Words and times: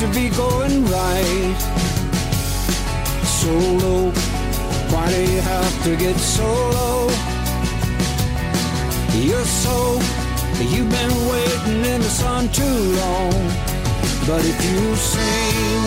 to 0.00 0.06
be 0.14 0.30
going 0.30 0.84
right. 0.86 1.60
Why 4.92 5.06
do 5.08 5.20
you 5.32 5.40
have 5.42 5.84
to 5.84 5.96
get? 5.96 6.16
You're 9.28 9.44
so, 9.44 10.00
you've 10.58 10.88
been 10.88 11.14
waiting 11.32 11.84
in 11.84 12.00
the 12.00 12.08
sun 12.08 12.48
too 12.48 12.78
long. 13.02 13.32
But 14.26 14.40
if 14.44 14.58
you 14.64 14.96
sing, 14.96 15.84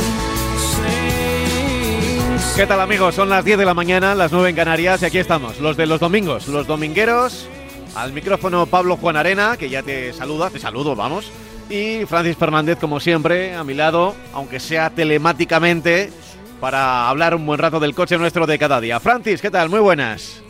sing, 0.76 2.56
¿Qué 2.56 2.68
tal 2.68 2.82
amigos? 2.82 3.16
Son 3.16 3.30
las 3.30 3.44
10 3.44 3.58
de 3.58 3.66
la 3.66 3.74
mañana, 3.74 4.14
las 4.14 4.32
9 4.32 4.50
en 4.50 4.56
Canarias 4.56 5.02
y 5.02 5.06
aquí 5.06 5.18
estamos, 5.18 5.60
los 5.60 5.76
de 5.76 5.88
los 5.88 6.00
domingos, 6.00 6.48
los 6.48 6.68
domingueros. 6.68 7.48
Al 7.96 8.14
micrófono 8.14 8.68
Pablo 8.68 8.98
Juan 8.98 9.18
Arena, 9.18 9.58
que 9.58 9.70
ya 9.70 9.82
te 9.82 10.14
saluda, 10.14 10.52
te 10.52 10.60
saludo, 10.60 10.96
vamos. 10.96 11.32
Y 11.70 12.06
Francis 12.06 12.38
Fernández, 12.38 12.78
como 12.80 13.00
siempre, 13.00 13.56
a 13.56 13.64
mi 13.64 13.74
lado, 13.74 14.14
aunque 14.34 14.60
sea 14.60 14.90
telemáticamente, 14.90 16.12
para 16.60 17.10
hablar 17.10 17.36
un 17.36 17.46
buen 17.46 17.60
rato 17.60 17.80
del 17.80 17.96
coche 17.96 18.18
nuestro 18.18 18.46
de 18.46 18.60
cada 18.60 18.80
día. 18.80 19.00
Francis, 19.00 19.42
¿qué 19.42 19.50
tal? 19.50 19.70
Muy 19.70 19.80
buenas. 19.80 20.42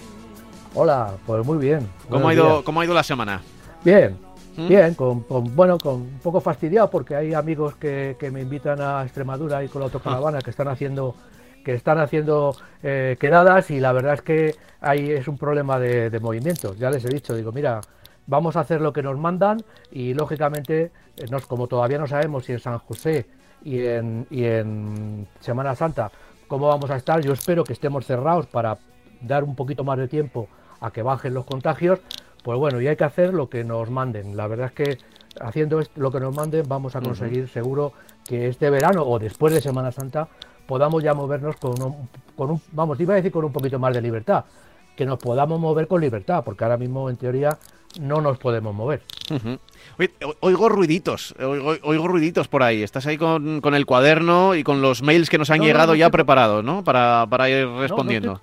Hola, 0.73 1.14
pues 1.25 1.45
muy 1.45 1.58
bien. 1.59 1.88
¿Cómo 2.09 2.28
ha 2.28 2.33
ido, 2.33 2.45
días. 2.45 2.61
cómo 2.64 2.81
ha 2.81 2.86
ido 2.86 2.94
la 2.94 3.03
semana? 3.03 3.42
Bien, 3.83 4.17
¿Mm? 4.58 4.67
bien, 4.67 4.94
con, 4.95 5.22
con- 5.22 5.55
bueno, 5.55 5.78
con 5.78 5.94
un 5.94 6.20
poco 6.22 6.42
fastidiado 6.42 6.89
porque 6.89 7.16
hay 7.16 7.33
amigos 7.33 7.75
que, 7.75 8.16
que 8.20 8.31
me 8.31 8.42
invitan 8.42 8.81
a 8.81 9.03
Extremadura 9.03 9.64
y 9.64 9.67
con 9.70 9.81
la 9.81 9.86
autocaravana 9.86 10.39
que 10.42 10.50
están 10.50 10.67
haciendo 10.67 11.16
que 11.64 11.73
están 11.75 11.98
haciendo 11.98 12.58
eh, 12.81 13.16
quedadas 13.17 13.72
y 13.72 13.80
la 13.80 13.94
verdad 13.94 14.16
es 14.16 14.22
que 14.22 14.55
ahí 14.81 15.09
es 15.11 15.30
un 15.30 15.38
problema 15.38 15.80
de, 15.80 16.09
de 16.09 16.20
movimiento. 16.20 16.75
Ya 16.75 16.89
les 16.89 17.05
he 17.05 17.08
dicho, 17.08 17.33
digo, 17.36 17.53
mira, 17.53 17.80
vamos 18.27 18.55
a 18.55 18.61
hacer 18.61 18.81
lo 18.81 18.93
que 18.93 19.03
nos 19.03 19.17
mandan 19.17 19.61
y 19.91 20.13
lógicamente, 20.13 20.91
eh, 21.17 21.25
nos, 21.29 21.45
como 21.45 21.67
todavía 21.67 21.97
no 21.97 22.07
sabemos 22.07 22.45
si 22.45 22.53
en 22.53 22.59
San 22.59 22.80
José 22.80 23.25
y 23.63 23.85
en, 23.85 24.27
y 24.30 24.45
en 24.45 25.27
Semana 25.39 25.75
Santa 25.75 26.11
cómo 26.47 26.67
vamos 26.67 26.91
a 26.91 26.97
estar, 26.97 27.21
yo 27.21 27.33
espero 27.33 27.63
que 27.63 27.73
estemos 27.73 28.05
cerrados 28.05 28.45
para 28.47 28.77
dar 29.21 29.43
un 29.43 29.55
poquito 29.55 29.83
más 29.83 29.97
de 29.97 30.07
tiempo 30.07 30.47
a 30.81 30.91
que 30.91 31.02
bajen 31.02 31.33
los 31.33 31.45
contagios, 31.45 31.99
pues 32.43 32.59
bueno, 32.59 32.81
y 32.81 32.88
hay 32.88 32.95
que 32.95 33.05
hacer 33.05 33.33
lo 33.33 33.49
que 33.49 33.63
nos 33.63 33.89
manden. 33.89 34.35
La 34.35 34.47
verdad 34.47 34.67
es 34.67 34.73
que 34.73 34.97
haciendo 35.39 35.81
lo 35.95 36.11
que 36.11 36.19
nos 36.19 36.35
manden 36.35 36.67
vamos 36.67 36.95
a 36.95 37.02
conseguir 37.02 37.47
seguro 37.47 37.93
que 38.25 38.49
este 38.49 38.69
verano 38.69 39.03
o 39.03 39.17
después 39.17 39.53
de 39.53 39.61
Semana 39.61 39.91
Santa 39.91 40.27
podamos 40.67 41.03
ya 41.03 41.13
movernos 41.13 41.55
con 41.58 41.81
un, 41.81 42.09
con 42.35 42.52
un, 42.52 42.61
vamos, 42.71 42.99
iba 42.99 43.13
a 43.13 43.17
decir 43.17 43.31
con 43.31 43.45
un 43.45 43.52
poquito 43.52 43.80
más 43.80 43.93
de 43.93 44.02
libertad, 44.02 44.45
que 44.95 45.05
nos 45.05 45.19
podamos 45.19 45.59
mover 45.59 45.88
con 45.88 46.02
libertad, 46.02 46.44
porque 46.44 46.63
ahora 46.63 46.77
mismo 46.77 47.09
en 47.09 47.17
teoría 47.17 47.58
no 47.99 48.22
nos 48.22 48.38
podemos 48.38 48.73
mover. 48.73 49.02
Oye, 49.97 50.11
oigo 50.39 50.69
ruiditos, 50.69 51.33
oigo, 51.39 51.75
oigo 51.83 52.08
ruiditos 52.08 52.47
por 52.47 52.63
ahí. 52.63 52.83
Estás 52.83 53.05
ahí 53.08 53.17
con, 53.17 53.61
con 53.61 53.75
el 53.75 53.86
cuaderno 53.86 54.55
y 54.55 54.64
con 54.64 54.81
los 54.81 55.02
mails 55.02 55.30
que 55.30 55.38
nos 55.38 55.49
han 55.49 55.59
No, 55.59 55.66
llegado 55.66 55.94
no 55.94 55.95
ya 55.95 56.09
preparados, 56.09 56.64
¿no? 56.64 56.83
Para, 56.83 57.25
para 57.30 57.49
ir 57.49 57.67
respondiendo. 57.67 58.42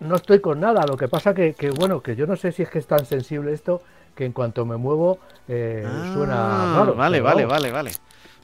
No 0.00 0.16
estoy 0.16 0.40
con 0.40 0.58
nada, 0.60 0.84
lo 0.86 0.96
que 0.96 1.06
pasa 1.08 1.34
que, 1.34 1.54
que 1.54 1.70
bueno, 1.70 2.00
que 2.00 2.16
yo 2.16 2.26
no 2.26 2.36
sé 2.36 2.50
si 2.52 2.62
es 2.62 2.68
que 2.70 2.78
es 2.80 2.86
tan 2.86 3.04
sensible 3.06 3.52
esto 3.52 3.80
que 4.14 4.24
en 4.24 4.32
cuanto 4.32 4.64
me 4.64 4.76
muevo 4.76 5.18
eh, 5.48 5.84
suena 6.12 6.34
Ah, 6.36 6.76
raro. 6.78 6.94
Vale, 6.94 7.20
vale, 7.20 7.44
vamos. 7.44 7.52
vale, 7.52 7.70
vale. 7.72 7.90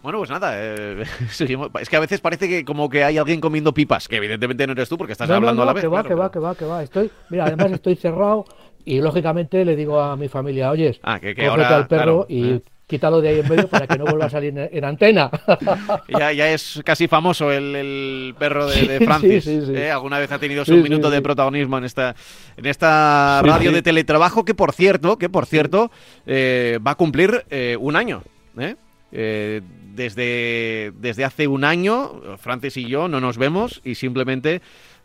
Bueno, 0.03 0.19
pues 0.19 0.31
nada, 0.31 0.53
eh, 0.56 1.05
seguimos. 1.31 1.71
es 1.81 1.88
que 1.88 1.97
a 1.97 2.00
veces 2.00 2.21
parece 2.21 2.49
que 2.49 2.65
como 2.65 2.88
que 2.88 3.05
hay 3.05 3.19
alguien 3.19 3.41
comiendo 3.41 3.75
pipas, 3.75 4.09
que 4.09 4.16
evidentemente 4.16 4.66
no 4.66 4.72
eres 4.72 4.88
tú 4.88 4.97
porque 4.97 5.12
estás 5.12 5.28
No, 5.28 5.34
hablando 5.34 5.56
no, 5.59 5.62
a 5.62 5.66
la 5.66 5.72
vez. 5.75 5.83
que 5.83 5.88
va, 5.88 6.03
claro, 6.03 6.09
que 6.09 6.15
va, 6.15 6.31
que 6.31 6.38
va, 6.38 6.55
que 6.55 6.65
va. 6.65 6.83
Estoy, 6.83 7.11
mira, 7.28 7.44
además 7.44 7.72
estoy 7.72 7.97
cerrado 7.97 8.44
y 8.84 9.00
lógicamente 9.00 9.65
le 9.65 9.77
digo 9.77 10.00
a 10.00 10.16
mi 10.16 10.28
familia, 10.28 10.71
oye, 10.71 10.99
Ah, 11.03 11.21
que, 11.21 11.34
que 11.34 11.47
cógete 11.47 11.50
ahora, 11.50 11.77
al 11.77 11.87
perro 11.87 12.03
claro, 12.03 12.27
y 12.31 12.50
eh, 12.53 12.62
quítalo 12.87 13.21
de 13.21 13.28
ahí 13.28 13.41
en 13.41 13.49
medio 13.49 13.69
para 13.69 13.87
que 13.87 13.99
no 13.99 14.05
vuelva 14.06 14.25
a 14.25 14.31
salir 14.31 14.56
en, 14.59 14.71
en 14.72 14.84
antena. 14.87 15.31
ya, 16.09 16.33
ya 16.33 16.50
es 16.50 16.81
casi 16.83 17.06
famoso 17.06 17.53
el, 17.53 17.77
el 17.77 18.34
perro 18.39 18.66
de, 18.69 18.81
de 18.87 18.99
Sí, 19.00 19.05
Francis. 19.05 19.44
sí, 19.44 19.60
sí. 19.66 19.72
¿eh? 19.77 19.91
Alguna 19.91 20.19
vez 20.19 20.33
ha 20.33 20.39
tenido 20.39 20.65
su 20.65 20.77
minuto 20.78 21.10
de 21.10 21.21
protagonismo 21.21 21.77
en 21.77 21.84
esta, 21.84 22.16
en 22.56 22.65
esta 22.65 23.43
radio 23.44 23.71
de 23.71 23.83
teletrabajo 23.83 24.47
que, 24.47 24.55
por 24.55 24.72
cierto, 24.72 25.19
que 25.19 25.28
por 25.28 25.44
cierto, 25.44 25.91
eh, 26.27 26.78
va 26.84 26.93
a 26.93 26.94
cumplir 26.97 27.44
eh, 27.50 27.77
un 27.78 27.97
año. 27.97 28.22
¿eh? 28.59 28.77
Eh, 29.12 29.60
desde, 29.95 30.93
desde 30.99 31.25
hace 31.25 31.47
un 31.47 31.65
año, 31.65 32.21
Francis 32.39 32.77
y 32.77 32.87
yo 32.87 33.09
no 33.09 33.21
nos 33.21 33.39
vemos 33.39 33.81
y 33.84 33.95
simplemente 33.95 34.56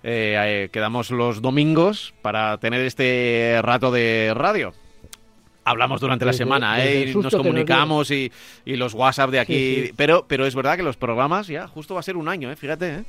eh, 0.04 0.36
eh, 0.38 0.70
quedamos 0.72 1.12
los 1.12 1.42
domingos 1.42 2.14
para 2.22 2.58
tener 2.60 2.82
este 2.82 3.60
rato 3.62 3.92
de 3.92 4.34
radio. 4.36 4.74
Hablamos 5.68 6.00
durante 6.00 6.26
la 6.26 6.32
Desde- 6.32 6.38
semana, 6.44 6.76
desde 6.78 7.04
¿eh? 7.04 7.12
y 7.12 7.16
nos 7.16 7.36
comunicamos 7.36 8.12
y, 8.12 8.32
y 8.66 8.76
los 8.76 8.94
WhatsApp 8.94 9.32
de 9.32 9.40
aquí. 9.40 9.54
Sí, 9.54 9.84
sí. 9.88 9.94
Pero, 9.98 10.26
pero 10.28 10.46
es 10.46 10.54
verdad 10.54 10.78
que 10.78 10.84
los 10.84 10.96
programas 10.96 11.48
ya 11.48 11.68
justo 11.68 11.96
va 11.96 12.02
a 12.02 12.04
ser 12.04 12.18
un 12.18 12.28
año, 12.30 12.52
¿eh? 12.52 12.56
fíjate. 12.56 12.94
¿eh? 12.98 13.04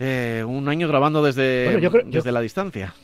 Eh, 0.00 0.44
un 0.44 0.68
año 0.68 0.88
grabando 0.88 1.22
desde, 1.22 1.64
Bueno, 1.66 1.78
yo 1.78 1.90
creo- 1.92 2.02
yo- 2.04 2.10
desde 2.10 2.32
la 2.32 2.40
distancia. 2.40 2.94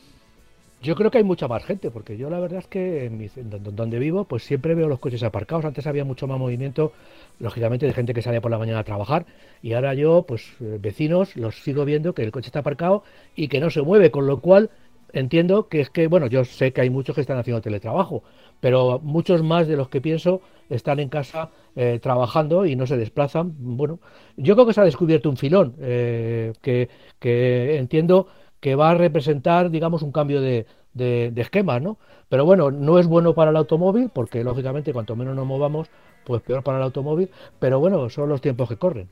Yo 0.80 0.94
creo 0.94 1.10
que 1.10 1.18
hay 1.18 1.24
mucha 1.24 1.48
más 1.48 1.64
gente, 1.64 1.90
porque 1.90 2.16
yo 2.16 2.30
la 2.30 2.38
verdad 2.38 2.60
es 2.60 2.66
que 2.68 3.06
en 3.06 3.18
mi- 3.18 3.30
donde 3.36 3.98
vivo, 3.98 4.24
pues 4.24 4.44
siempre 4.44 4.74
veo 4.76 4.88
los 4.88 5.00
coches 5.00 5.22
aparcados. 5.24 5.64
Antes 5.64 5.86
había 5.88 6.04
mucho 6.04 6.26
más 6.28 6.38
movimiento, 6.38 6.92
lógicamente, 7.38 7.86
de 7.86 7.92
gente 7.92 8.14
que 8.14 8.22
salía 8.22 8.40
por 8.40 8.50
la 8.50 8.58
mañana 8.58 8.80
a 8.80 8.84
trabajar. 8.84 9.26
Y 9.62 9.72
ahora 9.72 9.94
yo, 9.94 10.24
pues 10.26 10.56
eh, 10.60 10.78
vecinos, 10.80 11.36
los 11.36 11.62
sigo 11.62 11.84
viendo 11.84 12.14
que 12.14 12.22
el 12.22 12.32
coche 12.32 12.48
está 12.48 12.60
aparcado 12.60 13.04
y 13.36 13.48
que 13.48 13.60
no 13.60 13.70
se 13.70 13.82
mueve, 13.82 14.10
con 14.10 14.26
lo 14.26 14.40
cual 14.40 14.70
entiendo 15.12 15.68
que 15.68 15.80
es 15.80 15.90
que, 15.90 16.06
bueno, 16.06 16.26
yo 16.26 16.44
sé 16.44 16.72
que 16.72 16.82
hay 16.82 16.90
muchos 16.90 17.14
que 17.14 17.20
están 17.20 17.38
haciendo 17.38 17.60
teletrabajo, 17.60 18.22
pero 18.60 19.00
muchos 19.02 19.42
más 19.42 19.66
de 19.66 19.76
los 19.76 19.88
que 19.88 20.00
pienso 20.00 20.42
están 20.68 21.00
en 21.00 21.08
casa 21.08 21.50
eh, 21.76 21.98
trabajando 22.02 22.66
y 22.66 22.76
no 22.76 22.86
se 22.86 22.96
desplazan. 22.96 23.54
Bueno, 23.58 24.00
yo 24.36 24.54
creo 24.54 24.66
que 24.66 24.74
se 24.74 24.80
ha 24.80 24.84
descubierto 24.84 25.30
un 25.30 25.36
filón 25.36 25.74
eh, 25.80 26.52
que, 26.60 26.88
que 27.18 27.78
entiendo 27.78 28.28
que 28.60 28.74
va 28.74 28.90
a 28.90 28.94
representar, 28.94 29.70
digamos, 29.70 30.02
un 30.02 30.12
cambio 30.12 30.40
de, 30.40 30.66
de, 30.98 31.30
de 31.32 31.40
esquema, 31.40 31.80
¿no? 31.80 31.96
Pero 32.28 32.44
bueno, 32.44 32.70
no 32.70 32.98
es 32.98 33.06
bueno 33.06 33.34
para 33.34 33.50
el 33.50 33.56
automóvil, 33.56 34.10
porque 34.12 34.44
lógicamente 34.44 34.92
cuanto 34.92 35.16
menos 35.16 35.34
nos 35.34 35.46
movamos, 35.46 35.88
pues 36.24 36.42
peor 36.42 36.62
para 36.62 36.76
el 36.76 36.84
automóvil, 36.84 37.30
pero 37.58 37.80
bueno, 37.80 38.10
son 38.10 38.28
los 38.28 38.42
tiempos 38.42 38.68
que 38.68 38.76
corren. 38.76 39.08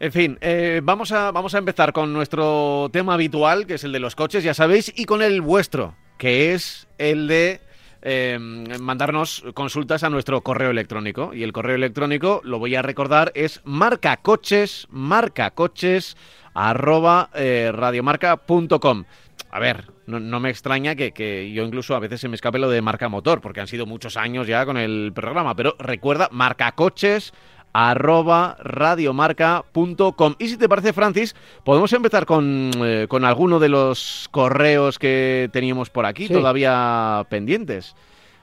En 0.00 0.12
fin, 0.12 0.38
eh, 0.40 0.80
vamos, 0.82 1.12
a, 1.12 1.30
vamos 1.30 1.54
a 1.54 1.58
empezar 1.58 1.92
con 1.92 2.12
nuestro 2.12 2.88
tema 2.92 3.14
habitual, 3.14 3.66
que 3.66 3.74
es 3.74 3.84
el 3.84 3.92
de 3.92 4.00
los 4.00 4.16
coches, 4.16 4.42
ya 4.42 4.54
sabéis, 4.54 4.92
y 4.96 5.04
con 5.04 5.22
el 5.22 5.40
vuestro, 5.40 5.94
que 6.18 6.54
es 6.54 6.88
el 6.98 7.28
de 7.28 7.60
eh, 8.02 8.38
mandarnos 8.38 9.44
consultas 9.54 10.02
a 10.02 10.10
nuestro 10.10 10.40
correo 10.42 10.70
electrónico. 10.70 11.32
Y 11.32 11.42
el 11.42 11.52
correo 11.52 11.76
electrónico, 11.76 12.40
lo 12.44 12.58
voy 12.58 12.74
a 12.74 12.82
recordar, 12.82 13.32
es 13.34 13.60
marcacoches, 13.64 14.86
marcacoches, 14.90 16.16
arroba 16.54 17.30
eh, 17.34 17.70
radiomarca.com. 17.72 19.04
A 19.54 19.60
ver, 19.60 19.84
no, 20.06 20.18
no 20.18 20.40
me 20.40 20.50
extraña 20.50 20.96
que, 20.96 21.12
que 21.12 21.52
yo 21.52 21.62
incluso 21.62 21.94
a 21.94 22.00
veces 22.00 22.20
se 22.20 22.28
me 22.28 22.34
escape 22.34 22.58
lo 22.58 22.68
de 22.68 22.82
marca 22.82 23.08
motor, 23.08 23.40
porque 23.40 23.60
han 23.60 23.68
sido 23.68 23.86
muchos 23.86 24.16
años 24.16 24.48
ya 24.48 24.66
con 24.66 24.76
el 24.76 25.12
programa, 25.14 25.54
pero 25.54 25.76
recuerda, 25.78 26.28
marcacoches 26.32 27.32
arroba 27.72 28.56
radiomarca.com. 28.60 30.34
Y 30.38 30.48
si 30.48 30.56
te 30.56 30.68
parece, 30.68 30.92
Francis, 30.92 31.34
podemos 31.64 31.92
empezar 31.92 32.26
con, 32.26 32.70
eh, 32.84 33.06
con 33.08 33.24
alguno 33.24 33.58
de 33.58 33.68
los 33.68 34.28
correos 34.30 34.98
que 34.98 35.48
teníamos 35.52 35.90
por 35.90 36.06
aquí 36.06 36.26
Sí. 36.28 36.32
todavía 36.32 37.26
pendientes. 37.30 37.94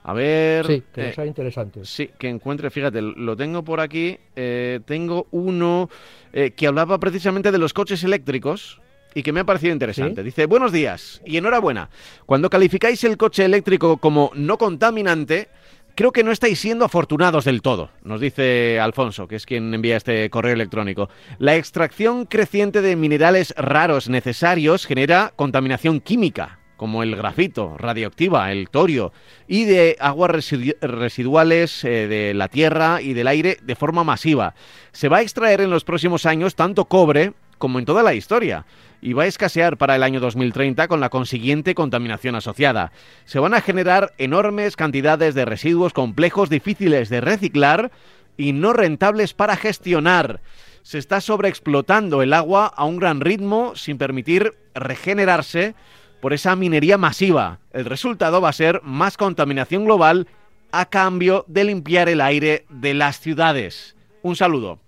A 0.03 0.13
ver. 0.13 0.65
Sí, 0.65 0.83
que 0.93 1.01
eh, 1.01 1.07
los 1.09 1.19
hay 1.19 1.27
interesantes. 1.27 1.87
Sí, 1.89 2.09
que 2.17 2.27
encuentre, 2.27 2.69
fíjate, 2.71 3.01
lo 3.01 3.35
tengo 3.37 3.63
por 3.63 3.79
aquí. 3.79 4.17
eh, 4.35 4.79
tengo 4.85 5.27
uno 5.31 5.89
eh, 6.33 6.51
que 6.51 6.67
hablaba 6.67 6.99
precisamente 6.99 7.51
de 7.51 7.57
los 7.57 7.73
coches 7.73 8.03
eléctricos 8.03 8.80
y 9.13 9.23
que 9.23 9.31
me 9.31 9.41
ha 9.41 9.43
parecido 9.45 9.73
interesante. 9.73 10.21
Sí. 10.21 10.25
Dice, 10.25 10.45
buenos 10.45 10.71
días 10.71 11.21
y 11.25 11.37
enhorabuena. 11.37 11.89
Cuando 12.25 12.49
calificáis 12.49 13.03
el 13.03 13.17
coche 13.17 13.45
eléctrico 13.45 13.97
como 13.97 14.31
no 14.35 14.57
contaminante, 14.57 15.49
creo 15.95 16.11
que 16.11 16.23
no 16.23 16.31
estáis 16.31 16.59
siendo 16.59 16.85
afortunados 16.85 17.43
del 17.45 17.61
todo, 17.61 17.89
nos 18.03 18.21
dice 18.21 18.79
Alfonso, 18.79 19.27
que 19.27 19.35
es 19.35 19.45
quien 19.45 19.73
envía 19.73 19.97
este 19.97 20.29
correo 20.29 20.53
electrónico. 20.53 21.09
La 21.37 21.55
extracción 21.57 22.25
creciente 22.25 22.81
de 22.81 22.95
minerales 22.95 23.53
raros 23.57 24.07
necesarios 24.09 24.85
genera 24.85 25.33
contaminación 25.35 25.99
química 25.99 26.57
como 26.77 27.03
el 27.03 27.15
grafito, 27.15 27.75
radioactiva, 27.77 28.51
el 28.51 28.69
torio, 28.69 29.13
y 29.47 29.65
de 29.65 29.97
aguas 29.99 30.31
residu- 30.31 30.75
residuales 30.81 31.83
eh, 31.83 32.07
de 32.07 32.33
la 32.33 32.47
tierra 32.47 33.03
y 33.03 33.13
del 33.13 33.27
aire 33.27 33.57
de 33.61 33.75
forma 33.75 34.03
masiva. 34.03 34.55
Se 34.91 35.07
va 35.07 35.17
a 35.17 35.21
extraer 35.21 35.61
en 35.61 35.69
los 35.69 35.83
próximos 35.83 36.25
años 36.25 36.55
tanto 36.55 36.85
cobre 36.85 37.33
como 37.61 37.77
en 37.77 37.85
toda 37.85 38.01
la 38.01 38.15
historia, 38.15 38.65
y 39.01 39.13
va 39.13 39.23
a 39.23 39.27
escasear 39.27 39.77
para 39.77 39.95
el 39.95 40.03
año 40.03 40.19
2030 40.19 40.87
con 40.87 40.99
la 40.99 41.09
consiguiente 41.09 41.75
contaminación 41.75 42.35
asociada. 42.35 42.91
Se 43.25 43.39
van 43.39 43.53
a 43.53 43.61
generar 43.61 44.13
enormes 44.17 44.75
cantidades 44.75 45.35
de 45.35 45.45
residuos 45.45 45.93
complejos 45.93 46.49
difíciles 46.49 47.09
de 47.09 47.21
reciclar 47.21 47.91
y 48.35 48.51
no 48.53 48.73
rentables 48.73 49.33
para 49.35 49.55
gestionar. 49.55 50.41
Se 50.81 50.97
está 50.97 51.21
sobreexplotando 51.21 52.23
el 52.23 52.33
agua 52.33 52.65
a 52.65 52.83
un 52.85 52.97
gran 52.97 53.21
ritmo 53.21 53.75
sin 53.75 53.99
permitir 53.99 54.55
regenerarse 54.73 55.75
por 56.19 56.33
esa 56.33 56.55
minería 56.55 56.97
masiva. 56.97 57.59
El 57.73 57.85
resultado 57.85 58.41
va 58.41 58.49
a 58.49 58.53
ser 58.53 58.81
más 58.83 59.17
contaminación 59.17 59.85
global 59.85 60.27
a 60.71 60.87
cambio 60.87 61.45
de 61.47 61.65
limpiar 61.65 62.09
el 62.09 62.21
aire 62.21 62.65
de 62.69 62.95
las 62.95 63.19
ciudades. 63.19 63.95
Un 64.23 64.35
saludo. 64.35 64.79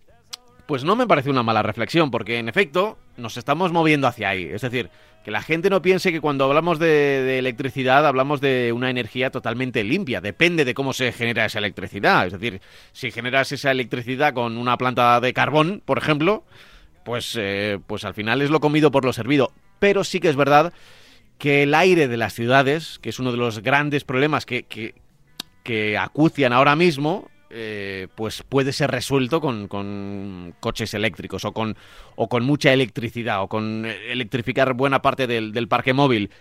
Pues 0.73 0.83
no 0.83 0.95
me 0.95 1.05
parece 1.05 1.29
una 1.29 1.43
mala 1.43 1.61
reflexión, 1.61 2.09
porque 2.09 2.39
en 2.39 2.49
efecto 2.49 2.97
nos 3.15 3.37
estamos 3.37 3.71
moviendo 3.71 4.07
hacia 4.07 4.29
ahí. 4.29 4.45
Es 4.45 4.61
decir, 4.61 4.89
que 5.23 5.29
la 5.29 5.43
gente 5.43 5.69
no 5.69 5.83
piense 5.83 6.11
que 6.11 6.19
cuando 6.19 6.45
hablamos 6.45 6.79
de, 6.79 7.37
electricidad 7.37 8.07
hablamos 8.07 8.41
de 8.41 8.73
una 8.73 8.89
energía 8.89 9.29
totalmente 9.29 9.83
limpia. 9.83 10.19
Depende 10.19 10.65
de 10.65 10.73
cómo 10.73 10.91
se 10.93 11.11
genera 11.11 11.45
esa 11.45 11.59
electricidad. 11.59 12.25
Es 12.25 12.33
decir, 12.33 12.59
si 12.91 13.11
generas 13.11 13.51
esa 13.51 13.69
electricidad 13.69 14.33
con 14.33 14.57
una 14.57 14.75
planta 14.75 15.21
de 15.21 15.31
carbón, 15.31 15.83
por 15.85 15.99
ejemplo, 15.99 16.43
pues, 17.05 17.37
eh, 17.39 17.77
pues 17.85 18.03
al 18.03 18.15
final 18.15 18.41
es 18.41 18.49
lo 18.49 18.59
comido 18.59 18.89
por 18.89 19.05
lo 19.05 19.13
servido. 19.13 19.53
Pero 19.77 20.03
sí 20.03 20.19
que 20.19 20.29
es 20.29 20.35
verdad 20.35 20.73
que 21.37 21.61
el 21.61 21.75
aire 21.75 22.07
de 22.07 22.17
las 22.17 22.33
ciudades, 22.33 22.97
que 22.97 23.09
es 23.09 23.19
uno 23.19 23.31
de 23.31 23.37
los 23.37 23.59
grandes 23.59 24.05
problemas 24.05 24.47
que, 24.47 24.63
que, 24.63 24.95
que 25.63 25.99
acucian 25.99 26.51
ahora 26.51 26.75
mismo, 26.75 27.29
eh, 27.55 28.07
pues 28.15 28.43
puede 28.43 28.73
ser 28.73 28.89
resuelto 28.89 29.39
con, 29.39 30.55
coches 30.59 30.93
eléctricos 30.93 31.45
o 31.45 31.53
con, 31.53 31.77
o 32.15 32.27
con 32.27 32.43
mucha 32.43 32.73
electricidad 32.73 33.43
o 33.43 33.47
con 33.47 33.85
electrificar 33.85 34.73
buena 34.73 35.01
parte 35.01 35.27
del, 35.27 35.67
parque 35.67 35.93
móvil. 35.93 36.31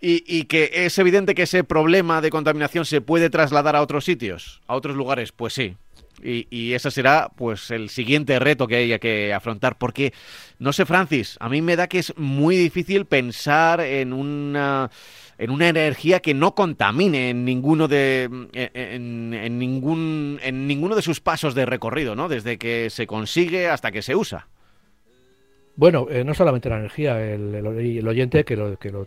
Y, 0.00 0.44
que 0.44 0.70
es 0.72 0.98
evidente 0.98 1.34
que 1.34 1.42
ese 1.42 1.64
problema 1.64 2.20
de 2.20 2.30
contaminación 2.30 2.84
se 2.84 3.00
puede 3.00 3.30
trasladar 3.30 3.76
a 3.76 3.82
otros 3.82 4.04
sitios, 4.04 4.60
a 4.66 4.76
otros 4.76 4.94
lugares, 4.96 5.32
pues 5.32 5.52
sí. 5.52 5.76
Y, 6.22 6.46
y, 6.50 6.72
ese 6.74 6.90
será 6.90 7.30
pues 7.34 7.70
el 7.70 7.90
siguiente 7.90 8.38
reto 8.38 8.66
que 8.66 8.76
haya 8.76 8.98
que 8.98 9.34
afrontar. 9.34 9.78
Porque, 9.78 10.12
no 10.58 10.72
sé, 10.72 10.86
Francis, 10.86 11.36
a 11.40 11.48
mí 11.48 11.60
me 11.60 11.76
da 11.76 11.88
que 11.88 11.98
es 11.98 12.16
muy 12.16 12.56
difícil 12.56 13.04
pensar 13.06 13.80
en 13.80 14.12
una 14.12 14.90
en 15.38 15.50
una 15.50 15.68
energía 15.68 16.20
que 16.20 16.34
no 16.34 16.54
contamine 16.54 17.30
en 17.30 17.44
ninguno 17.44 17.88
de 17.88 18.24
en, 18.52 19.58
ningún 19.58 20.38
en 20.42 20.66
ninguno 20.66 20.96
de 20.96 21.02
sus 21.02 21.20
pasos 21.20 21.54
de 21.54 21.66
recorrido, 21.66 22.16
¿no? 22.16 22.28
Desde 22.28 22.58
que 22.58 22.90
se 22.90 23.06
consigue 23.06 23.68
hasta 23.68 23.92
que 23.92 24.02
se 24.02 24.16
usa. 24.16 24.48
Bueno, 25.76 26.06
eh, 26.10 26.24
no 26.24 26.32
solamente 26.32 26.70
la 26.70 26.78
energía, 26.78 27.22
el, 27.22 28.06
oyente 28.06 28.44
que 28.44 28.56
lo, 28.56 28.78
que 28.78 28.90
lo, 28.90 29.06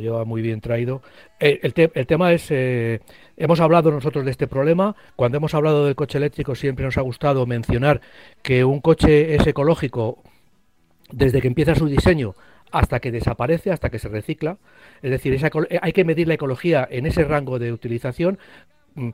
lleva 0.00 0.24
muy 0.24 0.42
bien 0.42 0.60
traído. 0.60 1.02
Eh, 1.38 1.60
el, 1.62 1.90
el, 1.94 2.06
tema 2.06 2.32
es, 2.32 2.50
eh, 2.50 3.00
hemos 3.36 3.60
hablado 3.60 3.92
nosotros 3.92 4.24
de 4.24 4.32
este 4.32 4.48
problema, 4.48 4.96
cuando 5.14 5.38
hemos 5.38 5.54
hablado 5.54 5.86
del 5.86 5.94
coche 5.94 6.18
eléctrico 6.18 6.56
siempre 6.56 6.84
nos 6.84 6.98
ha 6.98 7.02
gustado 7.02 7.46
mencionar 7.46 8.00
que 8.42 8.64
un 8.64 8.80
coche 8.80 9.36
es 9.36 9.46
ecológico 9.46 10.18
desde 11.12 11.40
que 11.40 11.48
empieza 11.48 11.76
su 11.76 11.86
diseño 11.86 12.34
hasta 12.70 13.00
que 13.00 13.12
desaparece, 13.12 13.70
hasta 13.70 13.90
que 13.90 13.98
se 13.98 14.08
recicla. 14.08 14.58
Es 15.02 15.10
decir, 15.10 15.34
eh, 15.34 15.78
hay 15.80 15.92
que 15.92 16.04
medir 16.04 16.28
la 16.28 16.34
ecología 16.34 16.86
en 16.90 17.06
ese 17.06 17.24
rango 17.24 17.58
de 17.58 17.72
utilización. 17.72 18.38
Mm, 18.94 19.10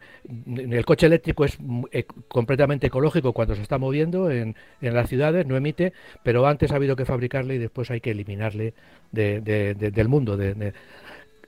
el 0.73 0.85
coche 0.85 1.06
eléctrico 1.06 1.44
es 1.44 1.58
mm, 1.61 1.85
e, 1.93 2.05
completamente 2.29 2.87
ecológico 2.87 3.32
cuando 3.32 3.55
se 3.55 3.62
está 3.62 3.79
moviendo 3.79 4.31
en, 4.31 4.55
las 4.81 5.08
ciudades, 5.08 5.47
no 5.47 5.56
emite, 5.56 5.93
pero 6.23 6.47
antes 6.47 6.73
ha 6.73 6.76
habido 6.76 6.97
que 6.97 7.05
fabricarle 7.05 7.56
y 7.56 7.58
después 7.58 7.91
hay 7.91 8.00
que 8.00 8.11
eliminarle 8.11 8.75
del 9.12 10.08
mundo. 10.08 10.37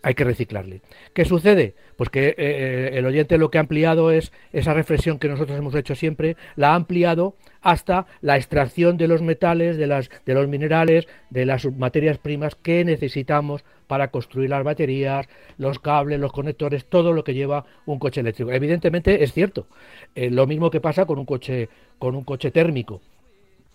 Hay 0.03 0.15
que 0.15 0.25
reciclarle. 0.25 0.81
¿Qué 1.13 1.25
sucede? 1.25 1.75
Pues 1.97 2.09
que 2.11 2.29
eh, 2.29 2.35
eh, 2.39 2.91
el 2.95 3.07
oyente 3.07 3.37
lo 3.37 3.51
que 3.51 3.59
ha 3.59 3.63
ampliado 3.63 4.11
es 4.13 4.33
esa 4.53 4.73
reflexión 4.73 5.19
que 5.19 5.29
nosotros 5.29 5.59
hemos 5.59 5.75
hecho 5.75 5.95
siempre, 5.95 6.37
la 6.55 6.71
ha 6.71 6.75
ampliado 6.77 7.35
hasta 7.63 8.07
la 8.21 8.37
extracción 8.37 8.97
de 8.97 9.09
los 9.09 9.23
metales, 9.23 9.77
de, 9.77 9.89
las, 9.89 10.09
de 10.25 10.35
los 10.35 10.47
minerales, 10.47 11.09
de 11.31 11.47
las 11.47 11.67
materias 11.67 12.19
primas 12.19 12.55
que 12.55 12.85
necesitamos 12.85 13.65
para 13.89 14.09
construir 14.13 14.51
las 14.51 14.63
baterías, 14.63 15.27
los 15.57 15.81
cables, 15.81 16.21
los 16.21 16.33
conectores, 16.33 16.85
todo 16.85 17.13
lo 17.13 17.25
que 17.25 17.35
lleva 17.35 17.65
un 17.87 17.99
coche 17.99 18.21
eléctrico. 18.21 18.53
Evidentemente 18.53 19.25
es 19.25 19.33
cierto. 19.33 19.67
Eh, 20.15 20.31
lo 20.31 20.47
mismo 20.47 20.71
que 20.71 20.81
pasa 20.81 21.07
con 21.07 21.19
un 21.19 21.25
coche, 21.25 21.69
con 21.99 22.15
un 22.15 22.23
coche 22.23 22.53
térmico 22.53 23.01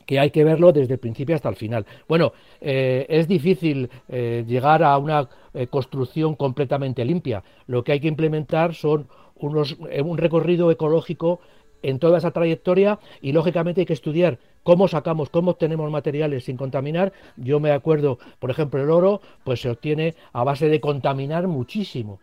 que 0.05 0.19
hay 0.19 0.31
que 0.31 0.43
verlo 0.43 0.71
desde 0.71 0.93
el 0.93 0.99
principio 0.99 1.35
hasta 1.35 1.49
el 1.49 1.55
final. 1.55 1.85
Bueno, 2.07 2.33
eh, 2.61 3.05
es 3.09 3.27
difícil 3.27 3.89
eh, 4.09 4.43
llegar 4.47 4.83
a 4.83 4.97
una 4.97 5.29
eh, 5.53 5.67
construcción 5.67 6.35
completamente 6.35 7.05
limpia. 7.05 7.43
Lo 7.67 7.83
que 7.83 7.93
hay 7.93 7.99
que 7.99 8.07
implementar 8.07 8.73
son 8.73 9.07
unos, 9.35 9.77
un 10.03 10.17
recorrido 10.17 10.71
ecológico 10.71 11.39
en 11.81 11.99
toda 11.99 12.17
esa 12.17 12.31
trayectoria 12.31 12.99
y 13.21 13.33
lógicamente 13.33 13.81
hay 13.81 13.85
que 13.85 13.93
estudiar 13.93 14.39
cómo 14.63 14.87
sacamos, 14.87 15.29
cómo 15.29 15.51
obtenemos 15.51 15.91
materiales 15.91 16.45
sin 16.45 16.55
contaminar. 16.55 17.11
Yo 17.35 17.59
me 17.59 17.71
acuerdo, 17.71 18.19
por 18.39 18.51
ejemplo, 18.51 18.81
el 18.81 18.89
oro, 18.89 19.21
pues 19.43 19.61
se 19.61 19.69
obtiene 19.69 20.15
a 20.31 20.45
base 20.45 20.69
de 20.69 20.79
contaminar 20.79 21.47
muchísimo, 21.47 22.21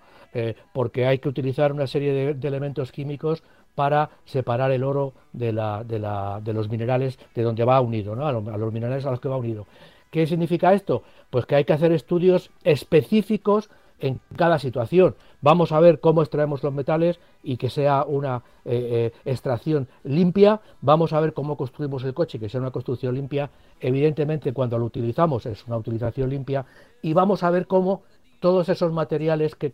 porque 0.72 1.04
hay 1.04 1.18
que 1.18 1.28
utilizar 1.28 1.72
una 1.72 1.86
serie 1.86 2.34
de 2.34 2.48
elementos 2.48 2.90
químicos 2.90 3.42
para 3.80 4.10
separar 4.26 4.72
el 4.72 4.84
oro 4.84 5.14
de, 5.32 5.54
la, 5.54 5.84
de, 5.84 5.98
la, 5.98 6.38
de 6.44 6.52
los 6.52 6.68
minerales 6.68 7.18
de 7.34 7.42
donde 7.42 7.64
va 7.64 7.80
unido, 7.80 8.14
¿no? 8.14 8.26
a, 8.26 8.32
los 8.32 8.72
minerales 8.74 9.06
a 9.06 9.10
los 9.10 9.20
que 9.20 9.28
va 9.30 9.38
unido. 9.38 9.66
¿Qué 10.10 10.26
significa 10.26 10.74
esto? 10.74 11.02
Pues 11.30 11.46
que 11.46 11.54
hay 11.54 11.64
que 11.64 11.72
hacer 11.72 11.90
estudios 11.90 12.50
específicos 12.62 13.70
en 13.98 14.20
cada 14.36 14.58
situación. 14.58 15.14
Vamos 15.40 15.72
a 15.72 15.80
ver 15.80 15.98
cómo 15.98 16.20
extraemos 16.20 16.62
los 16.62 16.74
metales 16.74 17.20
y 17.42 17.56
que 17.56 17.70
sea 17.70 18.04
una 18.04 18.42
eh, 18.66 19.12
eh, 19.14 19.18
extracción 19.24 19.88
limpia. 20.04 20.60
Vamos 20.82 21.14
a 21.14 21.20
ver 21.20 21.32
cómo 21.32 21.56
construimos 21.56 22.04
el 22.04 22.12
coche, 22.12 22.38
que 22.38 22.50
sea 22.50 22.60
una 22.60 22.72
construcción 22.72 23.14
limpia. 23.14 23.48
Evidentemente, 23.80 24.52
cuando 24.52 24.76
lo 24.76 24.84
utilizamos 24.84 25.46
es 25.46 25.66
una 25.66 25.78
utilización 25.78 26.28
limpia. 26.28 26.66
Y 27.00 27.14
vamos 27.14 27.42
a 27.44 27.50
ver 27.50 27.66
cómo 27.66 28.02
todos 28.40 28.68
esos 28.68 28.92
materiales 28.92 29.54
que, 29.54 29.72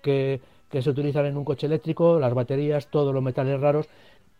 que 0.00 0.40
se 0.80 0.90
utilizan 0.90 1.26
en 1.26 1.36
un 1.36 1.44
coche 1.44 1.66
eléctrico, 1.66 2.18
las 2.18 2.32
baterías, 2.32 2.86
todos 2.86 3.12
los 3.12 3.22
metales 3.22 3.60
raros, 3.60 3.88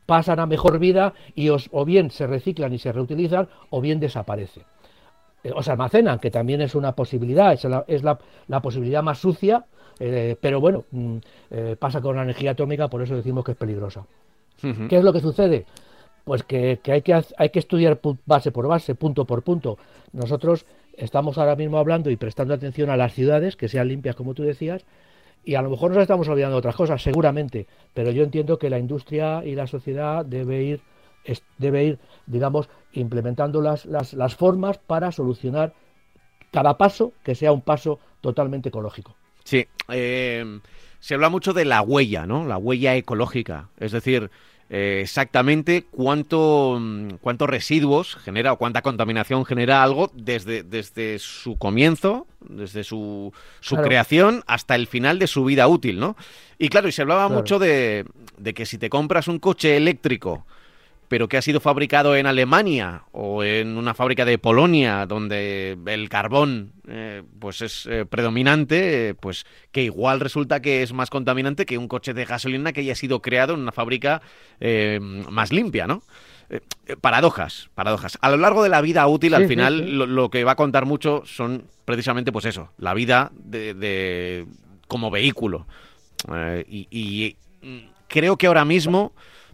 pasan 0.07 0.41
a 0.41 0.47
mejor 0.47 0.79
vida 0.79 1.13
y 1.35 1.51
o 1.51 1.85
bien 1.85 2.11
se 2.11 2.27
reciclan 2.27 2.73
y 2.73 2.79
se 2.79 2.93
reutilizan 2.93 3.49
o 3.69 3.81
bien 3.81 4.01
desaparecen. 4.01 4.65
Eh, 5.45 5.51
o 5.55 5.63
se 5.63 5.73
almacenan, 5.73 6.19
que 6.19 6.31
también 6.31 6.61
es 6.61 6.75
una 6.75 6.93
posibilidad, 6.93 7.53
es 7.53 7.65
la, 7.65 7.85
es 7.89 8.03
la, 8.03 8.19
posibilidad 8.61 9.03
más 9.03 9.19
sucia, 9.19 9.65
eh, 9.99 10.37
pero 10.41 10.61
bueno, 10.61 10.85
mm, 10.91 11.17
eh, 11.51 11.77
pasa 11.79 12.01
con 12.01 12.17
la 12.17 12.23
energía 12.23 12.53
atómica, 12.53 12.89
por 12.89 13.03
eso 13.03 13.17
decimos 13.17 13.45
que 13.45 13.53
es 13.53 13.59
peligrosa. 13.59 14.07
¿Qué 14.89 14.97
es 14.97 15.03
lo 15.03 15.13
que 15.13 15.19
sucede? 15.19 15.67
Pues 16.23 16.45
que, 16.45 16.79
hay 16.87 17.03
que 17.03 17.21
hay 17.37 17.49
que 17.51 17.59
estudiar 17.59 17.99
base 18.25 18.53
por 18.53 18.69
base, 18.69 18.95
punto 18.95 19.25
por 19.25 19.43
punto. 19.43 19.77
Nosotros 20.13 20.67
estamos 20.97 21.37
ahora 21.37 21.57
mismo 21.57 21.79
hablando 21.79 22.11
y 22.11 22.17
prestando 22.17 22.55
atención 22.55 22.89
a 22.89 22.97
las 22.97 23.13
ciudades, 23.13 23.57
que 23.57 23.67
sean 23.67 23.89
limpias, 23.89 24.15
como 24.15 24.35
tú 24.35 24.45
decías, 24.45 24.85
y 25.45 25.55
a 25.55 25.63
lo 25.63 25.71
mejor 25.71 25.93
nos 25.93 26.03
estamos 26.03 26.29
olvidando 26.29 26.57
de 26.57 26.59
otras 26.61 26.77
cosas, 26.77 27.03
seguramente, 27.03 27.67
pero 27.95 28.11
yo 28.11 28.23
entiendo 28.23 28.59
que 28.59 28.71
la 28.71 28.79
industria 28.79 29.45
y 29.45 29.55
la 29.55 29.67
sociedad 29.67 30.25
debe 30.25 30.63
ir, 30.63 30.81
debe 31.59 31.85
ir 31.85 31.99
digamos, 32.27 32.69
implementando 32.93 33.61
las, 33.61 33.87
las, 33.87 34.13
las 34.13 34.35
formas 34.35 34.79
para 34.79 35.13
solucionar 35.13 35.75
cada 36.51 36.77
paso 36.77 37.13
que 37.25 37.35
sea 37.35 37.53
un 37.53 37.63
paso 37.63 37.99
totalmente 38.21 38.69
ecológico. 38.69 39.17
Sí, 39.45 39.67
eh, 39.89 40.61
se 41.01 41.15
habla 41.15 41.29
mucho 41.29 41.53
de 41.53 41.65
la 41.65 41.83
huella, 41.83 42.27
¿no? 42.27 42.47
La 42.47 42.59
huella 42.59 42.95
ecológica, 42.95 43.69
es 43.79 43.91
decir, 43.93 44.31
eh, 44.75 45.01
exactamente 45.03 45.85
cuánto, 45.91 46.79
mm, 46.81 47.17
cuántos 47.21 47.47
residuos 47.47 48.17
genera 48.17 48.55
o 48.55 48.57
cuánta 48.57 48.81
contaminación 48.81 49.45
genera 49.45 49.83
algo 49.83 50.11
desde, 50.15 50.63
desde 50.63 51.19
su 51.19 51.59
comienzo, 51.59 52.27
desde 52.41 52.83
su, 52.83 53.35
su 53.61 53.77
creación 53.77 54.43
hasta 54.47 54.75
el 54.75 54.87
final 54.87 55.19
de 55.19 55.27
su 55.27 55.45
vida 55.45 55.69
útil, 55.69 56.01
¿no? 56.01 56.17
Y 56.59 56.71
claro, 56.71 56.89
y 56.89 56.93
se 56.93 57.03
hablaba 57.03 57.29
mucho 57.29 57.59
de, 57.59 58.07
de 58.39 58.55
que 58.55 58.65
si 58.65 58.79
te 58.79 58.89
compras 58.89 59.29
un 59.29 59.41
coche 59.41 59.77
eléctrico 59.77 60.47
pero 61.13 61.29
que 61.29 61.37
ha 61.37 61.43
sido 61.43 61.61
fabricado 61.61 62.17
en 62.17 62.25
Alemania 62.25 63.03
o 63.13 63.45
en 63.45 63.77
una 63.77 63.93
fábrica 63.93 64.25
de 64.25 64.39
Polonia 64.39 65.05
donde 65.05 65.77
el 65.85 66.09
carbón 66.09 66.73
eh, 66.89 67.23
pues 67.39 67.61
es 67.61 67.85
eh, 67.85 68.07
predominante, 68.07 69.15
pues 69.21 69.45
que 69.73 69.83
igual 69.83 70.21
resulta 70.21 70.63
que 70.63 70.83
es 70.83 70.95
más 70.95 71.11
contaminante 71.11 71.67
que 71.67 71.77
un 71.77 71.87
coche 71.87 72.15
de 72.15 72.25
gasolina 72.25 72.73
que 72.73 72.81
haya 72.81 72.95
sido 72.95 73.21
creado 73.21 73.53
en 73.53 73.61
una 73.61 73.73
fábrica 73.73 74.23
eh, 74.59 75.01
más 75.03 75.53
limpia, 75.53 75.87
¿no? 75.87 76.03
paradojas, 77.03 77.69
paradojas. 77.75 78.17
A 78.23 78.31
lo 78.31 78.39
largo 78.39 78.63
de 78.63 78.71
la 78.71 78.81
vida 78.81 79.07
útil, 79.07 79.35
al 79.35 79.47
final, 79.47 79.99
Lo, 79.99 80.31
que 80.31 80.45
va 80.45 80.53
a 80.53 80.57
contar 80.57 80.87
mucho 80.87 81.25
son 81.27 81.67
precisamente, 81.85 82.33
pues 82.33 82.47
eso, 82.47 82.71
la 82.79 82.95
vida 82.95 83.33
de, 83.35 84.47
como 84.89 85.11
vehículo. 85.11 85.67
y, 86.67 86.89
y 86.91 87.37
mm, 87.61 87.91
creo 88.09 88.39
que 88.39 88.47
ahora 88.47 88.65
mismo 88.65 89.13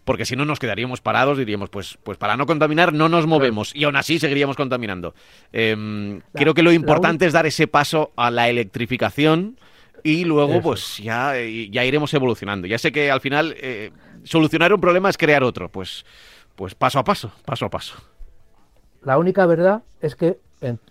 porque 0.09 0.25
si 0.25 0.35
no 0.35 0.43
nos 0.43 0.57
quedaríamos 0.57 1.01
parados, 1.01 1.37
diríamos, 1.37 1.69
pues, 1.69 1.99
pues 2.01 2.17
para 2.17 2.35
no 2.35 2.47
contaminar 2.47 2.93
no 2.93 3.09
nos 3.09 3.27
movemos 3.27 3.75
y 3.75 3.83
aún 3.83 3.95
así 3.95 4.17
seguiríamos 4.17 4.55
contaminando. 4.55 5.13
Em, 5.53 6.21
creo 6.33 6.55
que 6.55 6.63
lo 6.63 6.71
importante 6.71 7.27
es 7.27 7.33
dar 7.33 7.45
ese 7.45 7.67
paso 7.67 8.11
a 8.15 8.31
la 8.31 8.49
electrificación 8.49 9.59
y 10.01 10.25
luego 10.25 10.63
pues 10.63 10.97
ya, 10.97 11.33
ya 11.35 11.85
iremos 11.85 12.11
evolucionando. 12.15 12.65
Ya 12.65 12.79
sé 12.79 12.91
que 12.91 13.11
al 13.11 13.21
final 13.21 13.53
eh, 13.59 13.91
solucionar 14.23 14.73
un 14.73 14.81
problema 14.81 15.11
es 15.11 15.17
crear 15.19 15.43
otro, 15.43 15.69
pues, 15.69 16.07
pues 16.55 16.73
paso 16.73 16.97
a 16.97 17.03
paso, 17.03 17.31
paso 17.45 17.67
a 17.67 17.69
paso. 17.69 17.93
La 19.03 19.19
única 19.19 19.45
verdad 19.45 19.83
es 20.01 20.15
que 20.15 20.39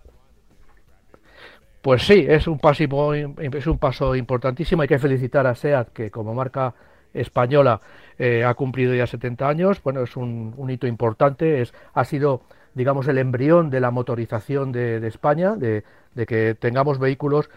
Pues 1.89 2.03
sí, 2.03 2.27
es 2.29 2.47
un, 2.47 2.59
paso, 2.59 3.15
es 3.15 3.67
un 3.67 3.79
paso 3.79 4.15
importantísimo. 4.15 4.83
Hay 4.83 4.89
que 4.89 4.99
felicitar 4.99 5.47
a 5.47 5.55
SEAT, 5.55 5.89
que 5.89 6.11
como 6.11 6.35
marca 6.35 6.75
española 7.15 7.81
eh, 8.19 8.45
ha 8.45 8.53
cumplido 8.53 8.95
ya 8.95 9.07
70 9.07 9.49
años. 9.49 9.83
Bueno, 9.83 10.03
es 10.03 10.15
un, 10.15 10.55
hito 10.69 10.87
importante. 10.87 11.63
Es, 11.63 11.73
ha 11.95 12.05
sido, 12.05 12.43
digamos, 12.75 13.09
el 13.09 13.17
embrión 13.17 13.71
de 13.71 13.81
la 13.81 13.91
motorización 13.91 14.71
de, 14.71 14.99
España, 15.07 15.57
de, 15.57 15.83
que 16.27 16.55
tengamos 16.61 16.99
vehículos. 16.99 17.49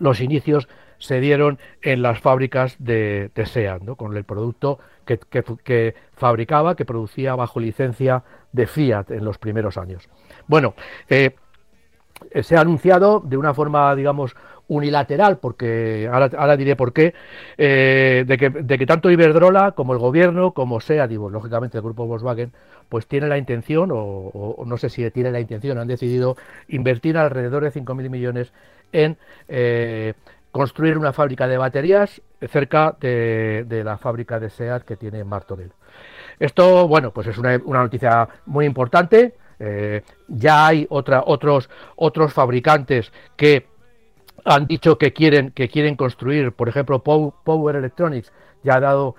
Los 0.00 0.20
inicios 0.20 0.68
se 0.98 1.20
dieron 1.20 1.60
en 1.82 2.02
las 2.02 2.18
fábricas 2.18 2.74
de, 2.80 3.30
SEAT, 3.36 3.82
¿no? 3.82 3.94
con 3.94 4.16
el 4.16 4.24
producto 4.24 4.80
que, 5.04 5.94
fabricaba, 6.14 6.74
que 6.74 6.84
producía 6.84 7.36
bajo 7.36 7.60
licencia 7.60 8.24
de 8.50 8.66
Fiat 8.66 9.12
en 9.12 9.24
los 9.24 9.38
primeros 9.38 9.78
años. 9.78 10.08
Bueno, 10.48 10.74
eh, 11.08 11.36
se 12.42 12.56
ha 12.56 12.60
anunciado 12.60 13.20
de 13.20 13.36
una 13.36 13.54
forma, 13.54 13.94
digamos, 13.94 14.34
unilateral, 14.70 15.38
porque 15.38 16.08
ahora, 16.10 16.56
diré 16.56 16.76
por 16.76 16.92
qué, 16.92 17.12
eh, 17.58 18.24
de, 18.26 18.38
que, 18.38 18.50
de, 18.50 18.78
que, 18.78 18.86
tanto 18.86 19.10
Iberdrola 19.10 19.72
como 19.72 19.92
el 19.92 19.98
gobierno, 19.98 20.52
como 20.52 20.80
sea, 20.80 21.08
digo, 21.08 21.28
lógicamente 21.28 21.76
el 21.76 21.82
grupo 21.82 22.06
Volkswagen, 22.06 22.52
pues 22.88 23.06
tiene 23.08 23.26
la 23.26 23.36
intención, 23.36 23.90
o, 23.92 24.62
no 24.64 24.76
sé 24.76 24.88
si 24.88 25.08
tiene 25.10 25.32
la 25.32 25.40
intención, 25.40 25.76
han 25.78 25.88
decidido 25.88 26.36
invertir 26.68 27.18
alrededor 27.18 27.64
de 27.64 27.72
5.000 27.72 28.10
millones 28.10 28.52
en 28.92 29.16
eh, 29.48 30.14
construir 30.52 30.96
una 30.96 31.12
fábrica 31.12 31.48
de 31.48 31.58
baterías 31.58 32.22
cerca 32.48 32.96
de, 33.00 33.82
la 33.84 33.98
fábrica 33.98 34.38
de 34.38 34.50
SEAT 34.50 34.84
que 34.84 34.96
tiene 34.96 35.24
Martorell. 35.24 35.72
Esto, 36.38 36.86
bueno, 36.86 37.10
pues 37.10 37.26
es 37.26 37.38
una 37.38 37.58
noticia 37.58 38.28
muy 38.46 38.66
importante, 38.66 39.34
eh, 39.60 40.02
ya 40.26 40.66
hay 40.66 40.86
otra, 40.90 41.22
otros, 41.24 41.70
otros 41.96 42.32
fabricantes 42.32 43.12
que 43.36 43.66
han 44.44 44.66
dicho 44.66 44.98
que 44.98 45.12
quieren, 45.12 45.50
que 45.50 45.68
quieren 45.68 45.96
construir, 45.96 46.52
por 46.52 46.68
ejemplo, 46.68 47.02
Power 47.02 47.76
Electronics 47.76 48.32
ya 48.62 48.76
ha 48.76 48.80
dado 48.80 49.14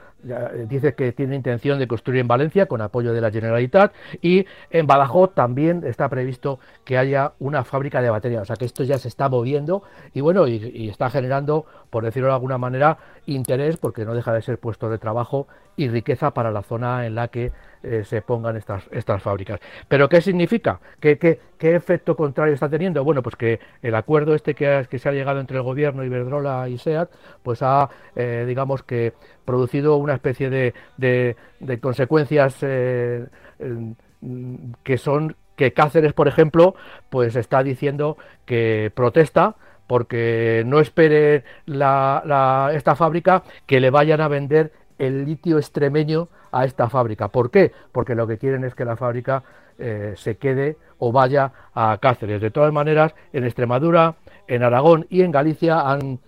dice 0.68 0.94
que 0.94 1.12
tiene 1.12 1.36
intención 1.36 1.80
de 1.80 1.88
construir 1.88 2.20
en 2.20 2.28
Valencia 2.28 2.68
con 2.68 2.82
apoyo 2.82 3.14
de 3.14 3.22
la 3.22 3.32
Generalitat 3.32 3.94
y 4.22 4.46
en 4.70 4.88
Badajoz 4.88 5.34
también 5.34 5.84
está 5.86 6.10
previsto 6.10 6.60
que 6.86 6.98
haya 6.98 7.34
una 7.40 7.64
fábrica 7.64 8.02
de 8.02 8.10
baterías, 8.10 8.44
o 8.44 8.46
sea 8.46 8.56
que 8.56 8.66
esto 8.66 8.84
ya 8.84 8.98
se 8.98 9.08
está 9.08 9.30
moviendo 9.30 9.84
y 10.14 10.22
bueno, 10.22 10.48
y, 10.48 10.90
está 10.90 11.10
generando, 11.10 11.66
por 11.90 12.04
decirlo 12.04 12.28
de 12.30 12.36
alguna 12.36 12.58
manera, 12.58 12.98
interés 13.26 13.78
porque 13.78 14.06
no 14.06 14.14
deja 14.14 14.34
de 14.34 14.42
ser 14.42 14.60
puesto 14.60 14.90
de 14.90 14.98
trabajo 14.98 15.48
y 15.82 15.90
riqueza 15.90 16.32
para 16.32 16.52
la 16.52 16.62
zona 16.62 17.06
en 17.06 17.16
la 17.16 17.28
que 17.30 17.52
eh, 17.84 18.04
se 18.04 18.22
pongan 18.22 18.58
estas, 18.58 18.84
estas 18.92 19.22
fábricas. 19.22 19.60
¿Pero 19.88 20.08
qué 20.08 20.22
significa? 20.22 20.80
¿Qué, 21.00 21.18
¿Qué, 21.18 21.40
qué, 21.58 21.76
efecto 21.76 22.16
contrario 22.16 22.54
está 22.54 22.70
teniendo? 22.70 23.04
Bueno, 23.04 23.24
pues 23.24 23.36
que 23.36 23.60
el 23.82 23.96
acuerdo 23.96 24.36
este 24.36 24.54
que, 24.54 24.86
que 24.90 25.00
se 25.00 25.10
ha 25.10 25.12
llegado 25.12 25.40
entre 25.40 25.58
el 25.58 25.64
gobierno, 25.64 26.04
Iberdrola 26.04 26.70
y 26.70 26.78
SEAT, 26.78 27.10
pues 27.42 27.62
ha, 27.64 27.90
eh, 28.16 28.46
digamos 28.48 28.84
que, 28.84 29.14
producido 29.46 29.98
una 29.98 30.14
especie 30.14 30.50
de, 30.50 30.74
de, 30.98 31.80
consecuencias 31.80 32.58
eh, 32.62 33.26
que 34.84 34.98
son 34.98 35.36
que 35.56 35.74
Cáceres, 35.74 36.14
por 36.14 36.28
ejemplo, 36.28 36.76
pues 37.10 37.36
está 37.36 37.62
diciendo 37.62 38.18
que 38.46 38.92
protesta 38.96 39.56
porque 39.92 40.64
no 40.66 40.80
espere 40.80 41.44
la, 41.66 42.72
esta 42.74 42.96
fábrica 42.96 43.44
que 43.66 43.82
le 43.82 43.90
vayan 43.90 44.22
a 44.22 44.30
vender 44.30 44.72
el 45.02 45.26
litio 45.26 45.58
extremeño 45.58 46.30
a 46.52 46.64
esta 46.64 46.88
fábrica. 46.88 47.30
¿Por 47.30 47.50
qué? 47.50 47.72
Porque 47.92 48.14
lo 48.14 48.28
que 48.28 48.38
quieren 48.38 48.64
es 48.64 48.76
que 48.76 48.86
la 48.86 48.96
fábrica 48.96 49.44
eh, 49.80 50.14
se 50.16 50.38
quede 50.38 50.78
o 51.00 51.12
vaya 51.12 51.52
a 51.74 51.98
Cáceres. 52.00 52.40
De 52.40 52.52
todas 52.52 52.72
maneras, 52.72 53.16
en 53.34 53.44
Extremadura, 53.44 54.16
en 54.48 54.62
Aragón 54.62 55.08
y 55.10 55.24
en 55.24 55.32
Galicia 55.32 55.90
han 55.90 56.20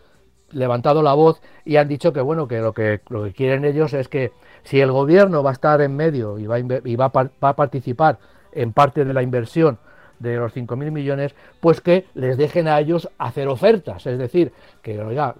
levantado 0.50 1.03
la 1.03 1.13
voz 1.13 1.39
y 1.65 1.75
han 1.75 1.88
dicho 1.88 2.13
que 2.13 2.22
bueno 2.22 2.48
que 2.48 2.60
lo 2.60 2.74
que 2.74 3.01
lo 3.10 3.24
que 3.24 3.34
quieren 3.34 3.65
ellos 3.65 3.94
es 3.94 4.08
que 4.08 4.32
si 4.63 4.80
el 4.82 4.92
gobierno 4.92 5.42
va 5.42 5.51
a 5.51 5.53
estar 5.53 5.82
en 5.82 5.96
medio 5.96 6.38
y 6.39 6.48
va 6.48 6.56
a, 6.56 6.60
y 6.60 6.96
va 6.96 7.12
a, 7.42 7.53
participar 7.56 8.18
en 8.53 8.72
parte 8.74 9.06
de 9.06 9.13
la 9.13 9.22
inversión 9.22 9.77
de 10.20 10.38
los 10.38 10.56
5.000 10.56 10.92
millones, 10.92 11.36
pues 11.60 11.82
que 11.82 12.06
les 12.13 12.38
dejen 12.38 12.68
a 12.68 12.80
ellos 12.80 13.10
hacer 13.18 13.48
ofertas. 13.48 14.06
Es 14.06 14.18
decir, 14.18 14.53
que 14.82 15.01
oiga, 15.01 15.36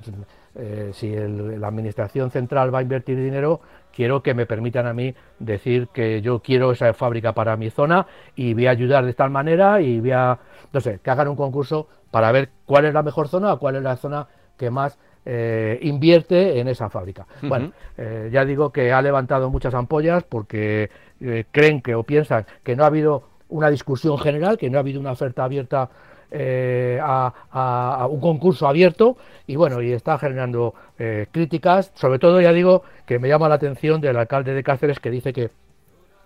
eh, 0.56 0.92
si 0.94 1.16
la 1.16 1.68
Administración 1.68 2.32
Central 2.32 2.74
va 2.74 2.80
a 2.80 2.82
invertir 2.82 3.18
dinero, 3.18 3.62
quiero 3.94 4.22
que 4.22 4.34
me 4.34 4.46
permitan 4.46 4.88
a 4.88 4.94
mí 4.94 5.14
decir 5.40 5.88
que 5.94 6.22
yo 6.22 6.40
quiero 6.40 6.72
esa 6.72 6.94
fábrica 6.94 7.34
para 7.34 7.58
mi 7.58 7.70
zona 7.70 8.08
y 8.36 8.54
voy 8.54 8.68
a 8.68 8.72
ayudar 8.72 9.06
de 9.06 9.14
tal 9.14 9.30
manera 9.30 9.82
y 9.82 10.00
voy 10.00 10.12
a, 10.12 10.40
no 10.72 10.82
sé, 10.82 11.00
que 11.04 11.10
hagan 11.10 11.28
un 11.28 11.36
concurso 11.36 11.88
para 12.12 12.32
ver 12.32 12.50
cuál 12.66 12.86
es 12.86 12.94
la 12.94 13.04
mejor 13.04 13.28
zona 13.28 13.54
o 13.54 13.60
cuál 13.60 13.76
es 13.78 13.84
la 13.84 13.96
zona 13.96 14.28
que 14.58 14.70
más 14.70 15.00
eh, 15.26 15.80
invierte 15.82 16.60
en 16.60 16.68
esa 16.68 16.90
fábrica. 16.90 17.26
Bueno, 17.42 17.72
eh, 17.98 18.30
ya 18.32 18.44
digo 18.44 18.72
que 18.72 18.92
ha 18.92 19.02
levantado 19.02 19.50
muchas 19.50 19.74
ampollas 19.74 20.24
porque 20.24 20.90
eh, 21.22 21.46
creen 21.52 21.82
que 21.82 21.96
o 21.96 22.04
piensan 22.04 22.46
que 22.62 22.76
no 22.76 22.84
ha 22.84 22.88
habido 22.88 23.24
una 23.48 23.70
discusión 23.70 24.18
general, 24.18 24.58
que 24.58 24.70
no 24.70 24.78
ha 24.78 24.82
habido 24.82 25.00
una 25.00 25.12
oferta 25.12 25.44
abierta 25.46 25.90
a, 26.34 28.08
un 28.10 28.20
concurso 28.20 28.68
abierto 28.68 29.18
y 29.46 29.56
bueno, 29.56 29.82
y 29.82 29.92
está 29.92 30.18
generando 30.18 30.74
críticas, 31.32 31.92
sobre 31.96 32.20
todo 32.20 32.42
ya 32.42 32.52
digo 32.52 32.84
que 33.06 33.20
me 33.20 33.28
llama 33.28 33.50
la 33.50 33.56
atención 33.56 34.02
del 34.02 34.18
alcalde 34.18 34.54
de 34.54 34.64
Cáceres 34.64 35.00
que 35.00 35.12
dice 35.12 35.34
que, 35.34 35.52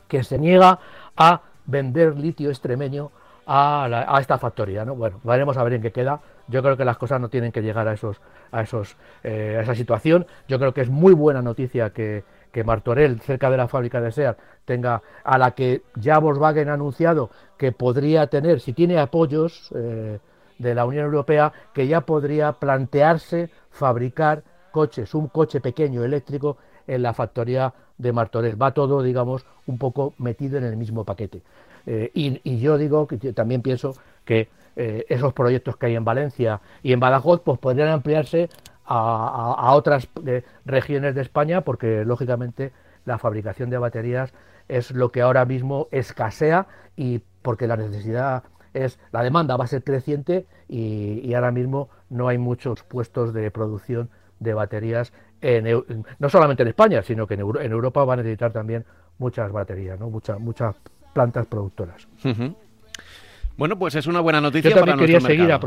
que 0.08 0.24
se 0.24 0.38
niega 0.38 0.80
a 1.16 1.42
vender 1.66 2.18
litio 2.18 2.50
extremeño 2.50 3.12
a, 3.48 4.18
esta 4.20 4.38
factoría. 4.38 4.86
¿no? 4.86 4.96
Bueno, 4.96 5.20
veremos 5.24 5.58
a 5.58 5.64
ver 5.64 5.74
en 5.74 5.82
qué 5.82 5.92
queda. 5.92 6.20
Yo 6.48 6.62
creo 6.62 6.78
que 6.78 6.86
las 6.86 6.98
cosas 6.98 7.22
no 7.22 7.30
tienen 7.30 7.52
que 7.52 7.62
llegar 7.62 7.88
a, 7.88 7.94
esos, 7.94 8.22
a, 8.52 8.62
esos, 8.62 8.98
eh, 9.24 9.56
a 9.58 9.62
esa 9.62 9.76
situación. 9.76 10.26
Yo 10.48 10.60
creo 10.60 10.74
que 10.74 10.82
es 10.82 10.90
muy 10.90 11.14
buena 11.14 11.42
noticia 11.42 11.92
que, 11.92 12.24
que 12.58 12.64
Martorell, 12.64 13.20
cerca 13.20 13.52
de 13.52 13.58
la 13.58 13.68
fábrica 13.68 14.02
de 14.02 14.12
SEAT, 14.12 14.36
tenga, 14.66 15.04
a 15.24 15.38
la 15.38 15.52
que 15.52 15.84
ya 15.94 16.18
Volkswagen 16.18 16.70
ha 16.70 16.74
anunciado 16.74 17.30
que 17.56 17.72
podría 17.72 18.26
tener, 18.32 18.62
si 18.62 18.74
tiene 18.74 18.98
apoyos 18.98 19.70
eh, 19.76 20.18
de 20.58 20.74
la 20.74 20.86
Unión 20.86 21.06
Europea, 21.06 21.54
que 21.72 21.86
ya 21.86 22.02
podría 22.02 22.54
plantearse 22.54 23.52
fabricar 23.70 24.42
coches, 24.72 25.14
un 25.14 25.28
coche 25.28 25.62
pequeño 25.62 26.04
eléctrico 26.04 26.58
en 26.88 27.04
la 27.04 27.14
factoría 27.14 27.76
de 27.96 28.12
Martorell. 28.12 28.60
Va 28.60 28.74
todo, 28.74 29.04
digamos, 29.04 29.46
un 29.68 29.78
poco 29.78 30.16
metido 30.18 30.58
en 30.58 30.64
el 30.64 30.78
mismo 30.78 31.04
paquete. 31.04 31.44
Eh, 31.86 32.10
y, 32.16 32.58
yo 32.58 32.80
digo 32.80 33.06
que 33.06 33.34
también 33.34 33.62
pienso 33.62 33.94
que 34.26 34.50
eh, 34.76 35.06
esos 35.10 35.32
proyectos 35.34 35.78
que 35.78 35.86
hay 35.86 35.96
en 35.96 36.06
Valencia 36.06 36.60
y 36.82 36.92
en 36.92 37.00
Badajoz 37.00 37.42
pues 37.42 37.60
podrían 37.60 37.90
ampliarse 37.90 38.50
a, 38.88 39.74
otras 39.74 40.08
regiones 40.66 41.16
de 41.16 41.22
España 41.22 41.62
porque 41.62 42.06
lógicamente 42.06 42.72
la 43.06 43.18
fabricación 43.18 43.70
de 43.70 43.78
baterías 43.78 44.34
es 44.68 44.92
lo 44.92 45.12
que 45.12 45.22
ahora 45.22 45.46
mismo 45.46 45.88
escasea 45.92 46.68
y 46.96 47.22
porque 47.42 47.68
la 47.68 47.78
necesidad 47.78 48.44
es, 48.74 49.00
la 49.12 49.24
demanda 49.24 49.58
va 49.58 49.66
a 49.66 49.68
ser 49.68 49.84
creciente 49.84 50.46
y, 50.68 51.34
ahora 51.34 51.52
mismo 51.52 51.90
no 52.10 52.28
hay 52.28 52.38
muchos 52.38 52.84
puestos 52.84 53.34
de 53.34 53.50
producción 53.52 54.10
de 54.40 54.54
baterías, 54.54 55.14
en, 55.42 55.84
no 56.20 56.30
solamente 56.30 56.64
en 56.64 56.70
España, 56.70 57.02
sino 57.02 57.28
que 57.28 57.36
en, 57.36 57.42
Europa 57.42 58.04
va 58.04 58.14
a 58.14 58.18
necesitar 58.18 58.52
también 58.52 58.86
muchas 59.18 59.52
baterías, 59.52 60.00
¿no? 60.00 60.10
muchas, 60.10 60.40
muchas 60.40 60.76
plantas 61.14 61.46
productoras. 61.48 62.08
Bueno, 63.58 63.80
pues 63.80 63.96
es 63.96 64.06
una 64.06 64.20
buena 64.20 64.40
noticia. 64.40 64.70
Yo 64.70 64.76
también 64.76 65.00
quería 65.00 65.20
seguir 65.20 65.52
a, 65.52 65.60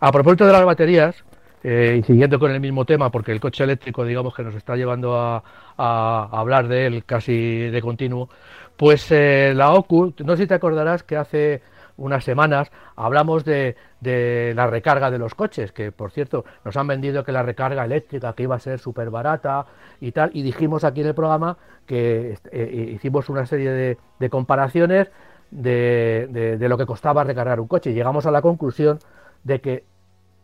a 0.00 0.12
propósito 0.12 0.46
de 0.46 0.52
las 0.52 0.64
baterías, 0.64 1.24
eh, 1.62 1.98
y 2.00 2.02
siguiendo 2.02 2.38
con 2.38 2.50
el 2.50 2.60
mismo 2.60 2.84
tema, 2.84 3.10
porque 3.10 3.32
el 3.32 3.40
coche 3.40 3.64
eléctrico, 3.64 4.04
digamos 4.04 4.34
que 4.34 4.42
nos 4.42 4.54
está 4.54 4.74
llevando 4.76 5.16
a, 5.16 5.42
hablar 5.76 6.68
de 6.68 6.86
él 6.86 7.04
casi 7.04 7.70
de 7.70 7.80
continuo, 7.80 8.28
pues 8.76 9.10
eh, 9.10 9.52
la 9.54 9.72
OCU, 9.72 10.14
no 10.24 10.36
sé 10.36 10.42
si 10.42 10.48
te 10.48 10.54
acordarás 10.54 11.02
que 11.02 11.16
hace 11.16 11.62
unas 11.96 12.24
semanas 12.24 12.70
hablamos 12.96 13.44
de, 13.44 13.76
la 14.00 14.66
recarga 14.66 15.10
de 15.10 15.18
los 15.18 15.34
coches, 15.34 15.72
que 15.72 15.92
por 15.92 16.10
cierto 16.10 16.44
nos 16.64 16.76
han 16.76 16.86
vendido 16.86 17.24
que 17.24 17.32
la 17.32 17.42
recarga 17.42 17.84
eléctrica 17.84 18.32
que 18.32 18.44
iba 18.44 18.56
a 18.56 18.60
ser 18.60 18.78
súper 18.78 19.10
barata 19.10 19.66
y 20.00 20.12
tal, 20.12 20.30
y 20.34 20.42
dijimos 20.42 20.84
aquí 20.84 21.00
en 21.00 21.08
el 21.08 21.14
programa 21.14 21.56
que 21.86 22.38
eh, 22.50 22.90
hicimos 22.94 23.28
una 23.28 23.46
serie 23.46 23.70
de, 23.70 24.30
comparaciones 24.30 25.10
de, 25.50 26.56
de, 26.58 26.68
lo 26.68 26.78
que 26.78 26.86
costaba 26.86 27.24
recargar 27.24 27.60
un 27.60 27.68
coche. 27.68 27.92
Llegamos 27.92 28.26
a 28.26 28.30
la 28.30 28.40
conclusión 28.40 28.98
de 29.44 29.60
que 29.60 29.84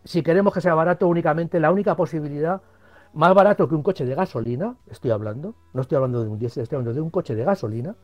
si 0.04 0.22
queremos 0.22 0.52
que 0.52 0.60
sea 0.60 0.74
barato, 0.74 1.06
únicamente 1.08 1.60
la 1.60 1.70
única 1.70 1.96
posibilidad, 1.96 2.60
más 3.14 3.34
barato 3.34 3.68
que 3.68 3.74
un 3.74 3.82
coche 3.82 4.04
de 4.04 4.14
gasolina, 4.14 4.76
estoy 4.90 5.10
hablando, 5.10 5.54
no 5.72 5.82
estoy 5.82 5.96
hablando 5.96 6.22
de 6.22 6.28
un 6.28 6.38
diésel, 6.38 6.62
estoy 6.62 6.76
hablando 6.76 6.94
de 6.94 7.00
un 7.00 7.10
coche 7.10 7.34
de 7.34 7.44
gasolina, 7.44 7.94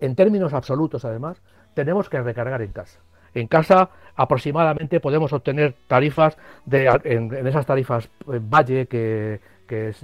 en 0.00 0.14
términos 0.14 0.54
absolutos 0.54 1.04
además, 1.04 1.42
tenemos 1.74 2.08
que 2.08 2.20
recargar 2.20 2.62
en 2.62 2.72
casa. 2.72 3.00
En 3.34 3.46
casa 3.46 3.90
aproximadamente 4.16 4.98
podemos 4.98 5.32
obtener 5.32 5.76
tarifas 5.86 6.36
de, 6.64 6.86
en, 7.04 7.46
esas 7.46 7.64
tarifas 7.64 8.06
eh, 8.32 8.40
Valle 8.42 8.86
que, 8.86 9.40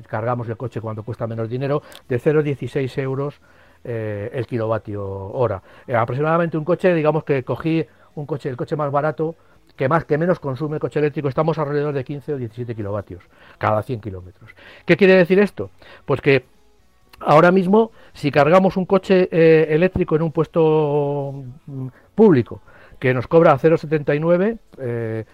cargamos 0.07 0.49
el 0.49 0.57
coche 0.57 0.81
cuando 0.81 1.03
cuesta 1.03 1.27
menos 1.27 1.49
dinero, 1.49 1.83
de 2.09 2.21
0,16 2.21 3.03
euros 3.03 3.41
eh, 3.83 4.31
el 4.33 4.47
kilovatio 4.47 5.05
hora. 5.05 5.61
Eh, 5.89 5.97
aproximadamente 5.97 6.57
un 6.57 6.65
coche, 6.65 6.95
digamos 6.95 7.25
que 7.25 7.43
cogí 7.43 7.85
un 8.15 8.27
coche, 8.27 8.49
el 8.49 8.57
coche 8.57 8.77
más 8.77 8.93
barato, 8.93 9.35
que 9.75 9.89
más 9.89 10.05
que 10.05 10.19
menos 10.19 10.39
consume 10.41 10.77
el 10.77 10.81
coche 10.81 11.01
eléctrico, 11.01 11.29
estamos 11.29 11.59
alrededor 11.59 11.95
de 11.95 12.05
15 12.05 12.35
o 12.35 12.37
17 12.37 12.75
kilovatios 12.75 13.25
cada 13.59 13.83
100 13.83 14.01
kilómetros. 14.01 14.51
¿Qué 14.85 14.97
quiere 14.97 15.15
decir 15.15 15.39
esto? 15.39 15.71
Pues 16.05 16.21
que 16.21 16.45
ahora 17.21 17.51
mismo, 17.53 17.93
si 18.13 18.31
cargamos 18.31 18.77
un 18.77 18.87
coche 18.87 19.29
eh, 19.31 19.67
eléctrico 19.71 20.17
en 20.17 20.23
un 20.23 20.33
puesto 20.33 21.45
mm, 21.67 21.89
público 22.15 22.61
que 22.99 23.13
nos 23.13 23.27
cobra 23.27 23.59
0,79, 23.59 24.59
eh, 24.79 25.25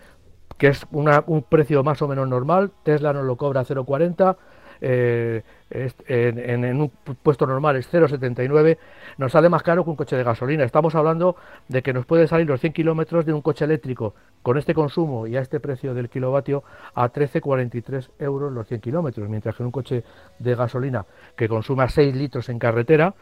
que 0.59 0.69
es 0.69 0.87
un 0.91 1.43
precio 1.49 1.83
más 1.83 2.03
o 2.03 2.09
menos 2.09 2.29
normal, 2.29 2.71
Tesla 2.83 3.13
nos 3.13 3.25
lo 3.25 3.37
cobra 3.37 3.65
0,40, 3.65 4.37
eh, 4.85 5.43
en, 5.71 6.81
un 6.81 6.91
puesto 7.23 7.47
normal 7.47 7.77
es 7.77 7.91
0,79, 7.91 8.79
nos 9.17 9.31
sale 9.31 9.49
más 9.49 9.63
caro 9.63 9.85
que 9.85 9.91
un 9.91 9.97
coche 9.97 10.17
de 10.17 10.25
gasolina. 10.25 10.65
Estamos 10.65 10.97
hablando 10.97 11.37
de 11.69 11.83
que 11.83 11.93
nos 11.93 12.05
puede 12.05 12.27
salir 12.27 12.49
los 12.49 12.61
100 12.61 12.73
kilómetros 12.73 13.25
de 13.25 13.33
un 13.33 13.43
coche 13.43 13.65
eléctrico 13.65 14.15
con 14.43 14.59
este 14.59 14.75
consumo 14.75 15.29
y 15.29 15.37
a 15.37 15.41
este 15.41 15.61
precio 15.61 15.95
del 15.95 16.11
kilovatio 16.11 16.65
a 16.95 17.11
13,43 17.13 18.11
euros 18.19 18.53
los 18.53 18.67
100 18.67 18.81
kilómetros, 18.81 19.29
mientras 19.29 19.55
que 19.55 19.63
en 19.63 19.67
un 19.67 19.73
coche 19.73 20.03
de 20.41 20.55
gasolina 20.57 21.07
que 21.37 21.49
consuma 21.49 21.89
6 21.89 22.17
litros 22.17 22.49
en 22.49 22.59
carretera 22.59 23.15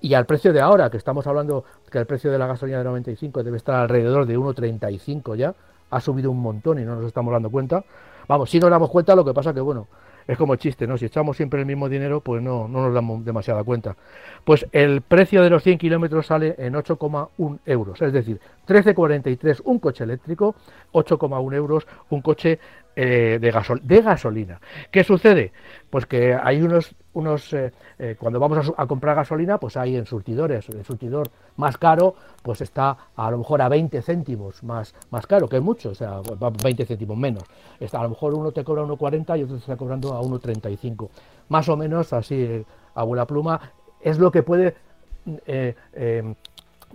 y 0.00 0.14
al 0.14 0.24
precio 0.24 0.54
de 0.54 0.62
ahora, 0.62 0.88
que 0.88 0.96
estamos 0.96 1.26
hablando 1.26 1.64
que 1.90 1.98
el 1.98 2.06
precio 2.06 2.32
de 2.32 2.38
la 2.38 2.46
gasolina 2.46 2.78
de 2.78 2.84
95 2.84 3.42
debe 3.42 3.58
estar 3.58 3.76
alrededor 3.76 4.24
de 4.24 4.38
1,35 4.38 5.36
ya, 5.36 5.54
ha 5.90 6.00
subido 6.00 6.30
un 6.30 6.40
montón 6.40 6.78
y 6.78 6.84
no 6.84 6.96
nos 6.96 7.04
estamos 7.04 7.32
dando 7.32 7.50
cuenta. 7.50 7.84
Vamos, 8.26 8.50
si 8.50 8.58
nos 8.58 8.70
damos 8.70 8.90
cuenta, 8.90 9.14
lo 9.14 9.24
que 9.24 9.32
pasa 9.32 9.54
que, 9.54 9.60
bueno, 9.60 9.86
es 10.28 10.36
como 10.36 10.56
chiste, 10.56 10.86
¿no? 10.86 10.98
Si 10.98 11.06
echamos 11.06 11.36
siempre 11.38 11.58
el 11.58 11.66
mismo 11.66 11.88
dinero, 11.88 12.20
pues 12.20 12.42
no, 12.42 12.68
no 12.68 12.82
nos 12.82 12.94
damos 12.94 13.24
demasiada 13.24 13.64
cuenta. 13.64 13.96
Pues 14.44 14.66
el 14.72 15.00
precio 15.00 15.42
de 15.42 15.50
los 15.50 15.62
100 15.62 15.78
kilómetros 15.78 16.26
sale 16.26 16.54
en 16.58 16.74
8,1 16.74 17.58
euros, 17.64 18.02
es 18.02 18.12
decir, 18.12 18.38
13,43 18.68 19.62
un 19.64 19.78
coche 19.78 20.04
eléctrico, 20.04 20.54
8,1 20.92 21.54
euros 21.54 21.86
un 22.10 22.20
coche 22.20 22.58
eh, 23.00 23.38
de, 23.40 23.52
gasol 23.52 23.80
de 23.84 24.02
gasolina. 24.02 24.60
¿Qué 24.90 25.04
sucede? 25.04 25.52
Pues 25.88 26.04
que 26.06 26.34
hay 26.34 26.60
unos, 26.60 26.96
unos 27.12 27.52
eh, 27.52 27.72
eh, 27.96 28.16
cuando 28.18 28.40
vamos 28.40 28.72
a, 28.76 28.86
comprar 28.88 29.14
gasolina, 29.14 29.58
pues 29.58 29.76
hay 29.76 29.94
en 29.94 30.04
surtidores, 30.04 30.68
el 30.68 30.84
surtidor 30.84 31.30
más 31.54 31.78
caro, 31.78 32.16
pues 32.42 32.60
está 32.60 32.96
a 33.14 33.30
lo 33.30 33.38
mejor 33.38 33.62
a 33.62 33.68
20 33.68 34.02
céntimos 34.02 34.64
más, 34.64 34.96
más 35.10 35.28
caro, 35.28 35.48
que 35.48 35.58
es 35.58 35.62
mucho, 35.62 35.90
o 35.90 35.94
sea, 35.94 36.20
20 36.60 36.86
céntimos 36.86 37.16
menos. 37.16 37.44
Está, 37.78 38.00
a 38.00 38.02
lo 38.02 38.08
mejor 38.08 38.34
uno 38.34 38.50
te 38.50 38.64
cobra 38.64 38.82
1,40 38.82 39.38
y 39.38 39.42
otro 39.44 39.54
te 39.54 39.60
está 39.60 39.76
cobrando 39.76 40.14
a 40.14 40.20
1,35. 40.20 41.08
Más 41.50 41.68
o 41.68 41.76
menos 41.76 42.12
así, 42.12 42.66
abuela 42.96 43.28
pluma, 43.28 43.60
es 44.00 44.18
lo 44.18 44.32
que 44.32 44.42
puede 44.42 44.74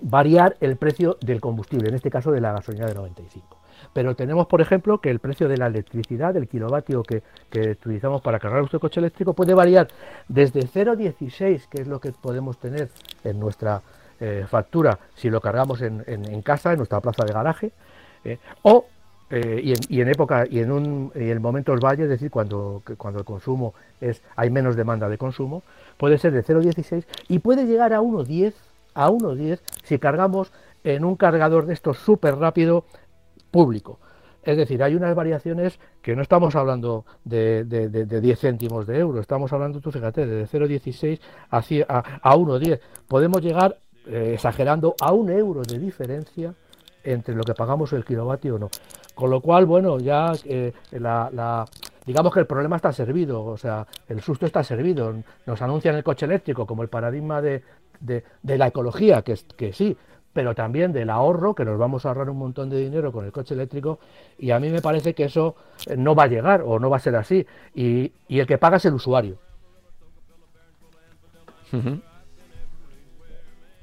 variar 0.01 0.57
el 0.59 0.75
precio 0.75 1.17
del 1.21 1.39
combustible, 1.39 1.87
en 1.87 1.95
este 1.95 2.09
caso 2.11 2.29
de 2.33 2.41
la 2.41 2.51
gasolina 2.51 2.87
de 2.87 2.93
95. 2.93 3.62
Pero 3.93 4.15
tenemos, 4.15 4.47
por 4.47 4.59
ejemplo, 4.59 4.97
que 4.97 5.09
el 5.09 5.19
precio 5.19 5.47
de 5.47 5.57
la 5.57 5.67
electricidad, 5.67 6.33
del 6.33 6.47
kilovatio 6.47 7.03
que, 7.03 7.21
utilizamos 7.71 8.21
para 8.21 8.39
cargar 8.39 8.59
nuestro 8.59 8.79
coche 8.79 8.99
eléctrico, 8.99 9.33
puede 9.33 9.53
variar 9.53 9.87
desde 10.27 10.61
0,16, 10.61 11.67
que 11.69 11.81
es 11.81 11.87
lo 11.87 11.99
que 11.99 12.11
podemos 12.11 12.57
tener 12.57 12.89
en 13.23 13.39
nuestra 13.39 13.81
eh, 14.19 14.45
factura 14.49 14.99
si 15.15 15.29
lo 15.29 15.39
cargamos 15.41 15.81
en, 15.81 16.41
casa, 16.41 16.71
en 16.71 16.77
nuestra 16.77 16.99
plaza 16.99 17.23
de 17.23 17.33
garaje, 17.33 17.71
eh, 18.25 18.39
o 18.63 18.85
eh, 19.29 19.75
y, 19.89 20.01
en, 20.01 20.07
época 20.09 20.45
y 20.47 20.59
en 20.59 20.71
un 20.71 21.11
y 21.15 21.29
en 21.29 21.41
momentos 21.41 21.79
valle, 21.79 22.03
es 22.03 22.09
decir, 22.09 22.29
cuando, 22.29 22.83
cuando 22.97 23.19
el 23.19 23.25
consumo 23.25 23.73
es 23.99 24.21
hay 24.35 24.49
menos 24.49 24.75
demanda 24.75 25.09
de 25.09 25.17
consumo, 25.17 25.63
puede 25.97 26.17
ser 26.17 26.33
de 26.33 26.43
0,16 26.43 27.05
y 27.29 27.39
puede 27.39 27.65
llegar 27.65 27.93
a 27.93 28.01
1,10 28.01 28.53
a 28.93 29.09
1,10 29.09 29.59
si 29.83 29.97
cargamos 29.97 30.51
en 30.83 31.03
un 31.03 31.15
cargador 31.15 31.65
de 31.65 31.73
estos 31.73 31.97
súper 31.97 32.35
rápido 32.35 32.85
público. 33.53 33.99
Es 34.43 34.57
decir, 34.57 34.83
hay 34.83 34.95
unas 34.95 35.15
variaciones 35.15 35.79
que 36.01 36.17
no 36.17 36.21
estamos 36.21 36.53
hablando 36.55 37.05
de, 37.23 37.63
de, 37.63 38.21
10 38.21 38.39
céntimos 38.39 38.85
de 38.85 38.99
euro, 38.99 39.21
estamos 39.21 39.53
hablando, 39.53 39.79
tú 39.79 39.89
fíjate, 39.89 40.25
de 40.25 40.45
0,16 40.45 41.19
a, 41.49 41.57
a, 41.57 42.35
1,10. 42.35 42.81
Podemos 43.07 43.41
llegar, 43.41 43.77
eh, 44.05 44.31
exagerando, 44.33 44.95
a 44.99 45.13
un 45.13 45.29
euro 45.29 45.61
de 45.61 45.79
diferencia 45.79 46.53
entre 47.05 47.35
lo 47.35 47.43
que 47.43 47.53
pagamos 47.53 47.93
el 47.93 48.03
kilovatio 48.03 48.55
o 48.55 48.59
no. 48.59 48.69
Con 49.15 49.29
lo 49.29 49.39
cual, 49.39 49.65
bueno, 49.65 49.97
ya 49.99 50.33
eh, 50.43 50.73
la, 50.91 51.65
digamos 52.05 52.33
que 52.33 52.41
el 52.41 52.47
problema 52.47 52.75
está 52.75 52.91
servido, 52.91 53.45
o 53.45 53.57
sea, 53.57 53.87
el 54.09 54.19
susto 54.19 54.45
está 54.45 54.61
servido. 54.61 55.13
Nos 55.45 55.61
anuncian 55.61 55.95
el 55.95 56.03
coche 56.03 56.25
eléctrico 56.25 56.65
como 56.65 56.83
el 56.83 56.89
paradigma 56.89 57.41
de, 57.41 57.63
la 58.41 58.67
ecología, 58.67 59.21
que, 59.21 59.35
que 59.55 59.71
sí, 59.71 59.95
pero 60.33 60.55
también 60.55 60.91
del 60.91 61.09
ahorro, 61.09 61.55
que 61.55 61.63
nos 61.63 61.77
vamos 61.77 62.05
a 62.05 62.09
ahorrar 62.09 62.29
un 62.29 62.37
montón 62.37 62.69
de 62.69 62.79
dinero 62.79 63.11
con 63.11 63.25
el 63.25 63.31
coche 63.31 63.53
eléctrico, 63.53 63.99
y 64.37 64.51
a 64.51 64.59
mí 64.59 64.69
me 64.69 64.81
parece 64.81 65.13
que 65.13 65.25
eso 65.25 65.55
eh, 65.87 65.95
no 65.95 66.15
va 66.15 66.23
a 66.23 66.27
llegar 66.27 66.63
o 66.65 66.79
no 66.79 66.89
va 66.89 66.97
a 66.97 66.99
ser 66.99 67.15
así, 67.15 67.45
y, 67.73 68.11
el 68.27 68.47
que 68.47 68.57
paga 68.57 68.77
es 68.77 68.85
el 68.85 68.93
usuario. 68.95 69.37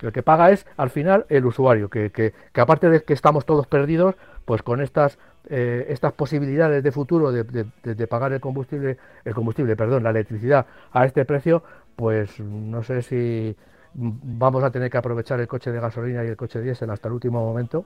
El 0.00 0.12
que 0.12 0.22
paga 0.22 0.50
es 0.50 0.66
al 0.76 0.90
final 0.90 1.26
el 1.28 1.46
usuario, 1.46 1.88
que, 1.88 2.10
que, 2.10 2.32
aparte 2.60 2.88
de 2.88 3.02
que 3.02 3.12
estamos 3.12 3.44
todos 3.44 3.66
perdidos, 3.66 4.14
pues 4.44 4.62
con 4.62 4.80
estas 4.80 5.18
eh, 5.48 5.86
estas 5.88 6.12
posibilidades 6.12 6.82
de 6.82 6.92
futuro 6.92 7.32
de, 7.32 7.44
de, 7.82 8.06
pagar 8.06 8.32
el 8.32 8.40
combustible, 8.40 8.98
el 9.24 9.34
combustible, 9.34 9.74
perdón, 9.74 10.02
la 10.02 10.10
electricidad 10.10 10.66
a 10.92 11.06
este 11.06 11.24
precio, 11.24 11.62
pues 11.96 12.38
no 12.40 12.82
sé 12.82 13.02
si 13.02 13.56
vamos 13.94 14.62
a 14.64 14.70
tener 14.70 14.90
que 14.90 14.98
aprovechar 14.98 15.40
el 15.40 15.48
coche 15.48 15.70
de 15.70 15.80
gasolina 15.80 16.24
y 16.24 16.28
el 16.28 16.36
coche 16.36 16.60
diésel 16.60 16.90
hasta 16.90 17.08
el 17.08 17.14
último 17.14 17.44
momento, 17.44 17.84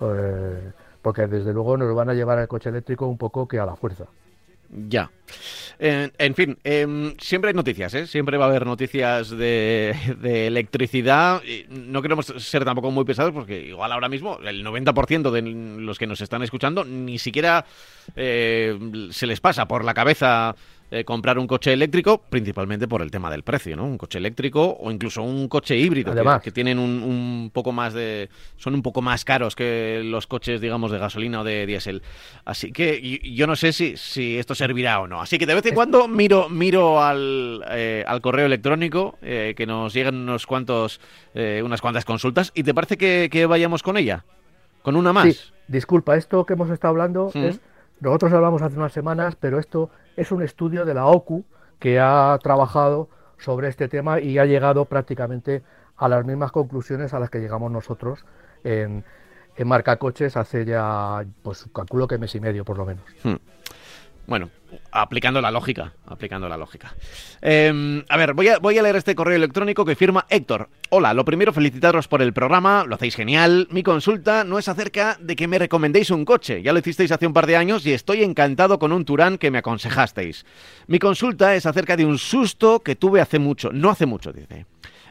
eh, 0.00 0.72
porque 1.02 1.26
desde 1.26 1.52
luego 1.52 1.76
nos 1.76 1.94
van 1.94 2.10
a 2.10 2.14
llevar 2.14 2.38
al 2.38 2.48
coche 2.48 2.68
eléctrico 2.68 3.06
un 3.06 3.18
poco 3.18 3.46
que 3.46 3.58
a 3.58 3.66
la 3.66 3.76
fuerza. 3.76 4.06
Ya. 4.70 5.10
en 5.78 6.34
fin, 6.34 6.58
em, 6.62 7.14
siempre 7.18 7.48
hay 7.48 7.54
noticias, 7.54 7.94
¿eh? 7.94 8.06
Siempre 8.06 8.36
va 8.36 8.44
a 8.44 8.48
haber 8.48 8.66
noticias 8.66 9.30
de, 9.30 9.94
electricidad. 10.46 11.40
No 11.70 12.02
queremos 12.02 12.26
ser 12.26 12.64
tampoco 12.64 12.90
muy 12.90 13.04
pesados 13.04 13.32
porque 13.32 13.60
igual 13.62 13.92
ahora 13.92 14.10
mismo 14.10 14.38
el 14.40 14.64
90% 14.64 15.30
de 15.30 15.42
los 15.42 15.98
que 15.98 16.06
nos 16.06 16.20
están 16.20 16.42
escuchando 16.42 16.84
ni 16.84 17.18
siquiera 17.18 17.64
eh, 18.14 18.78
se 19.10 19.26
les 19.26 19.40
pasa 19.40 19.66
por 19.66 19.84
la 19.84 19.94
cabeza 19.94 20.54
eh, 20.90 21.04
comprar 21.04 21.38
un 21.38 21.46
coche 21.46 21.72
eléctrico, 21.72 22.18
principalmente 22.30 22.88
por 22.88 23.02
el 23.02 23.10
tema 23.10 23.30
del 23.30 23.42
precio, 23.42 23.76
¿no? 23.76 23.84
Un 23.84 23.98
coche 23.98 24.18
eléctrico 24.18 24.76
o 24.80 24.90
incluso 24.90 25.22
un 25.22 25.48
coche 25.48 25.76
híbrido, 25.76 26.12
Además. 26.12 26.40
que, 26.40 26.44
que 26.46 26.52
tienen 26.52 26.78
un, 26.78 27.02
un 27.02 27.50
poco 27.52 27.72
más 27.72 27.92
de... 27.94 28.28
son 28.56 28.74
un 28.74 28.82
poco 28.82 29.02
más 29.02 29.24
caros 29.24 29.54
que 29.54 30.00
los 30.04 30.26
coches, 30.26 30.60
digamos, 30.60 30.90
de 30.90 30.98
gasolina 30.98 31.40
o 31.40 31.44
de 31.44 31.66
diésel. 31.66 32.02
Así 32.44 32.72
que 32.72 32.98
y- 33.02 33.34
yo 33.34 33.46
no 33.46 33.54
sé 33.56 33.72
si, 33.72 33.96
si 33.96 34.38
esto 34.38 34.54
servirá 34.54 35.00
o 35.00 35.06
no. 35.06 35.20
Así 35.20 35.38
que 35.38 35.46
de 35.46 35.54
vez 35.54 35.66
en 35.66 35.74
cuando 35.74 36.08
miro, 36.08 36.48
miro 36.48 37.02
al, 37.02 37.64
eh, 37.70 38.04
al 38.06 38.20
correo 38.20 38.46
electrónico, 38.46 39.18
eh, 39.22 39.54
que 39.56 39.66
nos 39.66 39.92
llegan 39.92 40.14
unos 40.16 40.46
cuantos, 40.46 41.00
eh, 41.34 41.60
unas 41.64 41.80
cuantas 41.80 42.04
consultas, 42.04 42.50
y 42.54 42.62
¿te 42.62 42.72
parece 42.74 42.96
que, 42.96 43.28
que 43.30 43.46
vayamos 43.46 43.82
con 43.82 43.96
ella? 43.96 44.24
¿Con 44.82 44.96
una 44.96 45.12
más? 45.12 45.34
Sí, 45.34 45.38
disculpa, 45.66 46.16
esto 46.16 46.46
que 46.46 46.54
hemos 46.54 46.70
estado 46.70 46.92
hablando 46.92 47.30
Mm. 47.34 47.44
es, 47.44 47.60
nosotros 48.00 48.32
hablamos 48.32 48.62
hace 48.62 48.76
unas 48.76 48.92
semanas, 48.92 49.36
pero 49.36 49.58
esto 49.58 49.90
es 50.16 50.32
un 50.32 50.42
estudio 50.42 50.84
de 50.84 50.94
la 50.94 51.06
OCU 51.06 51.44
que 51.78 51.98
ha 52.00 52.38
trabajado 52.42 53.08
sobre 53.38 53.68
este 53.68 53.88
tema 53.88 54.20
y 54.20 54.38
ha 54.38 54.44
llegado 54.44 54.84
prácticamente 54.84 55.62
a 55.96 56.08
las 56.08 56.24
mismas 56.24 56.52
conclusiones 56.52 57.14
a 57.14 57.20
las 57.20 57.30
que 57.30 57.40
llegamos 57.40 57.70
nosotros 57.70 58.24
en, 58.64 59.04
en 59.56 59.68
Marca 59.68 59.96
Coches 59.96 60.36
hace 60.36 60.64
ya, 60.64 61.24
pues 61.42 61.68
calculo 61.74 62.06
que 62.06 62.18
mes 62.18 62.34
y 62.34 62.40
medio 62.40 62.64
por 62.64 62.78
lo 62.78 62.86
menos. 62.86 63.04
Hmm. 63.22 63.34
Bueno, 64.28 64.50
aplicando 64.92 65.40
la 65.40 65.50
lógica, 65.50 65.94
aplicando 66.04 66.50
la 66.50 66.58
lógica. 66.58 66.94
Eh, 67.40 68.04
a 68.06 68.16
ver, 68.18 68.34
voy 68.34 68.48
a, 68.48 68.58
voy 68.58 68.76
a 68.76 68.82
leer 68.82 68.96
este 68.96 69.14
correo 69.14 69.36
electrónico 69.36 69.86
que 69.86 69.96
firma 69.96 70.26
Héctor. 70.28 70.68
Hola, 70.90 71.14
lo 71.14 71.24
primero 71.24 71.50
felicitaros 71.50 72.08
por 72.08 72.20
el 72.20 72.34
programa, 72.34 72.84
lo 72.86 72.96
hacéis 72.96 73.16
genial. 73.16 73.68
Mi 73.70 73.82
consulta 73.82 74.44
no 74.44 74.58
es 74.58 74.68
acerca 74.68 75.16
de 75.18 75.34
que 75.34 75.48
me 75.48 75.58
recomendéis 75.58 76.10
un 76.10 76.26
coche, 76.26 76.60
ya 76.62 76.74
lo 76.74 76.78
hicisteis 76.78 77.10
hace 77.10 77.26
un 77.26 77.32
par 77.32 77.46
de 77.46 77.56
años 77.56 77.86
y 77.86 77.94
estoy 77.94 78.22
encantado 78.22 78.78
con 78.78 78.92
un 78.92 79.06
Turán 79.06 79.38
que 79.38 79.50
me 79.50 79.56
aconsejasteis. 79.58 80.44
Mi 80.88 80.98
consulta 80.98 81.54
es 81.54 81.64
acerca 81.64 81.96
de 81.96 82.04
un 82.04 82.18
susto 82.18 82.80
que 82.80 82.96
tuve 82.96 83.22
hace 83.22 83.38
mucho, 83.38 83.70
no 83.72 83.88
hace 83.88 84.04
mucho, 84.04 84.30
dice. 84.30 84.66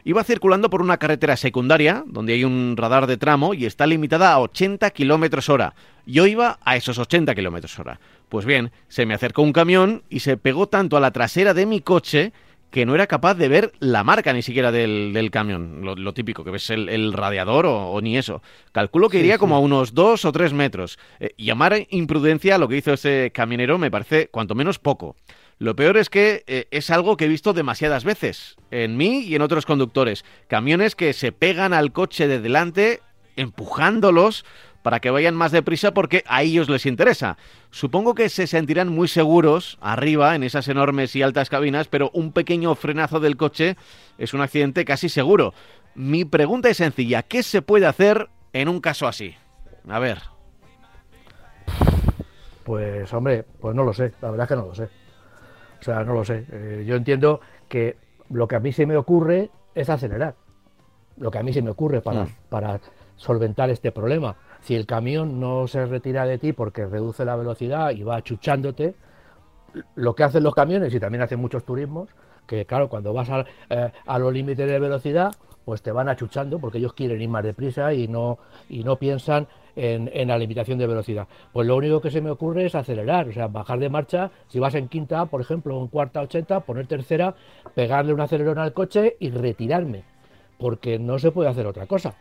Iba 0.08 0.24
circulando 0.24 0.70
por 0.70 0.80
una 0.80 0.96
carretera 0.96 1.36
secundaria, 1.36 2.02
donde 2.06 2.32
hay 2.32 2.42
un 2.42 2.78
radar 2.78 3.06
de 3.06 3.18
tramo 3.18 3.52
y 3.52 3.66
está 3.66 3.86
limitada 3.86 4.32
a 4.32 4.40
80 4.40 4.88
kilómetros 4.92 5.50
hora. 5.50 5.74
Yo 6.06 6.26
iba 6.26 6.58
a 6.64 6.76
esos 6.76 6.96
80 6.96 7.34
kilómetros 7.34 7.78
hora. 7.78 8.00
Pues 8.30 8.46
bien, 8.46 8.70
se 8.88 9.04
me 9.04 9.12
acercó 9.12 9.42
un 9.42 9.52
camión 9.52 10.02
y 10.08 10.20
se 10.20 10.38
pegó 10.38 10.66
tanto 10.66 10.96
a 10.96 11.00
la 11.00 11.10
trasera 11.10 11.52
de 11.52 11.66
mi 11.66 11.82
coche 11.82 12.32
que 12.70 12.86
no 12.86 12.94
era 12.94 13.06
capaz 13.06 13.34
de 13.34 13.48
ver 13.48 13.72
la 13.80 14.02
marca 14.02 14.32
ni 14.32 14.40
siquiera 14.40 14.72
del, 14.72 15.12
del 15.12 15.30
camión. 15.30 15.80
Lo, 15.82 15.94
lo 15.94 16.14
típico, 16.14 16.42
que 16.42 16.52
ves 16.52 16.70
el, 16.70 16.88
el 16.88 17.12
radiador 17.12 17.66
o, 17.66 17.90
o 17.90 18.00
ni 18.00 18.16
eso. 18.16 18.40
Calculo 18.72 19.10
que 19.10 19.18
Sí, 19.18 19.24
iría 19.24 19.34
sí. 19.34 19.40
como 19.40 19.56
a 19.56 19.58
unos 19.58 19.92
dos 19.92 20.24
o 20.24 20.32
tres 20.32 20.54
metros. 20.54 20.98
Eh, 21.20 21.34
llamar 21.36 21.86
imprudencia 21.90 22.54
a 22.54 22.58
lo 22.58 22.66
que 22.66 22.78
hizo 22.78 22.94
ese 22.94 23.30
camionero 23.34 23.76
me 23.76 23.90
parece 23.90 24.28
cuanto 24.28 24.54
menos 24.54 24.78
poco. 24.78 25.16
Lo 25.58 25.74
peor 25.74 25.96
es 25.96 26.08
que 26.08 26.44
eh, 26.46 26.66
es 26.70 26.90
algo 26.90 27.16
que 27.16 27.24
he 27.24 27.28
visto 27.28 27.52
demasiadas 27.52 28.04
veces, 28.04 28.56
en 28.70 28.96
mí 28.96 29.20
y 29.20 29.34
en 29.34 29.42
otros 29.42 29.66
conductores. 29.66 30.24
Camiones 30.46 30.94
que 30.94 31.12
se 31.12 31.32
pegan 31.32 31.72
al 31.72 31.92
coche 31.92 32.28
de 32.28 32.40
delante, 32.40 33.00
empujándolos 33.34 34.44
para 34.82 35.00
que 35.00 35.10
vayan 35.10 35.34
más 35.34 35.50
deprisa 35.50 35.92
porque 35.92 36.22
a 36.28 36.42
ellos 36.42 36.68
les 36.68 36.86
interesa. 36.86 37.36
Supongo 37.70 38.14
que 38.14 38.28
se 38.28 38.46
sentirán 38.46 38.88
muy 38.88 39.08
seguros 39.08 39.78
arriba 39.80 40.36
en 40.36 40.44
esas 40.44 40.68
enormes 40.68 41.16
y 41.16 41.22
altas 41.22 41.50
cabinas, 41.50 41.88
pero 41.88 42.10
un 42.14 42.32
pequeño 42.32 42.74
frenazo 42.76 43.18
del 43.18 43.36
coche 43.36 43.76
es 44.16 44.34
un 44.34 44.40
accidente 44.40 44.84
casi 44.84 45.08
seguro. 45.08 45.54
Mi 45.96 46.24
pregunta 46.24 46.68
es 46.68 46.76
sencilla, 46.76 47.24
¿qué 47.24 47.42
se 47.42 47.62
puede 47.62 47.86
hacer 47.86 48.28
en 48.52 48.68
un 48.68 48.80
caso 48.80 49.08
así? 49.08 49.34
A 49.88 49.98
ver. 49.98 50.18
Pues 52.62 53.12
hombre, 53.12 53.44
pues 53.60 53.74
no 53.74 53.82
lo 53.82 53.92
sé, 53.92 54.12
la 54.22 54.30
verdad 54.30 54.44
es 54.44 54.48
que 54.48 54.56
no 54.56 54.66
lo 54.66 54.74
sé. 54.74 54.88
O 55.80 55.84
sea, 55.84 56.04
no 56.04 56.14
lo 56.14 56.24
sé. 56.24 56.44
Eh, 56.50 56.84
yo 56.86 56.96
entiendo 56.96 57.40
que 57.68 57.96
lo 58.30 58.46
que 58.48 58.56
a 58.56 58.60
mí 58.60 58.72
se 58.72 58.86
me 58.86 58.96
ocurre 58.96 59.50
es 59.74 59.88
acelerar. 59.90 60.34
Lo 61.18 61.30
que 61.30 61.38
a 61.38 61.42
mí 61.42 61.52
se 61.52 61.62
me 61.62 61.70
ocurre 61.70 62.00
para, 62.00 62.24
Mm. 62.24 62.28
para 62.48 62.80
solventar 63.16 63.70
este 63.70 63.90
problema. 63.92 64.36
Si 64.60 64.74
el 64.74 64.86
camión 64.86 65.40
no 65.40 65.66
se 65.66 65.84
retira 65.86 66.24
de 66.26 66.38
ti 66.38 66.52
porque 66.52 66.86
reduce 66.86 67.24
la 67.24 67.36
velocidad 67.36 67.90
y 67.90 68.02
va 68.02 68.16
achuchándote, 68.16 68.94
lo 69.96 70.14
que 70.14 70.24
hacen 70.24 70.42
los 70.42 70.54
camiones 70.54 70.94
y 70.94 71.00
también 71.00 71.22
hacen 71.22 71.40
muchos 71.40 71.64
turismos, 71.64 72.08
que 72.46 72.64
claro, 72.64 72.88
cuando 72.88 73.12
vas 73.12 73.28
a, 73.30 73.44
eh, 73.70 73.92
a 74.06 74.18
los 74.18 74.32
límites 74.32 74.66
de 74.68 74.78
velocidad, 74.78 75.32
pues 75.68 75.82
te 75.82 75.92
van 75.92 76.08
achuchando 76.08 76.58
porque 76.58 76.78
ellos 76.78 76.94
quieren 76.94 77.20
ir 77.20 77.28
más 77.28 77.44
deprisa 77.44 77.92
y 77.92 78.08
no, 78.08 78.38
y 78.70 78.84
no 78.84 78.96
piensan 78.96 79.46
en, 79.76 80.10
en 80.14 80.28
la 80.28 80.38
limitación 80.38 80.78
de 80.78 80.86
velocidad. 80.86 81.28
Pues 81.52 81.66
lo 81.68 81.76
único 81.76 82.00
que 82.00 82.10
se 82.10 82.22
me 82.22 82.30
ocurre 82.30 82.64
es 82.64 82.74
acelerar, 82.74 83.28
o 83.28 83.32
sea, 83.34 83.48
bajar 83.48 83.78
de 83.78 83.90
marcha, 83.90 84.30
si 84.48 84.58
vas 84.58 84.74
en 84.74 84.88
quinta, 84.88 85.26
por 85.26 85.42
ejemplo, 85.42 85.76
o 85.76 85.82
en 85.82 85.88
cuarta 85.88 86.22
80, 86.22 86.60
poner 86.60 86.86
tercera, 86.86 87.34
pegarle 87.74 88.14
un 88.14 88.20
acelerón 88.22 88.58
al 88.58 88.72
coche 88.72 89.18
y 89.20 89.28
retirarme, 89.28 90.04
porque 90.58 90.98
no 90.98 91.18
se 91.18 91.32
puede 91.32 91.50
hacer 91.50 91.66
otra 91.66 91.84
cosa. 91.86 92.14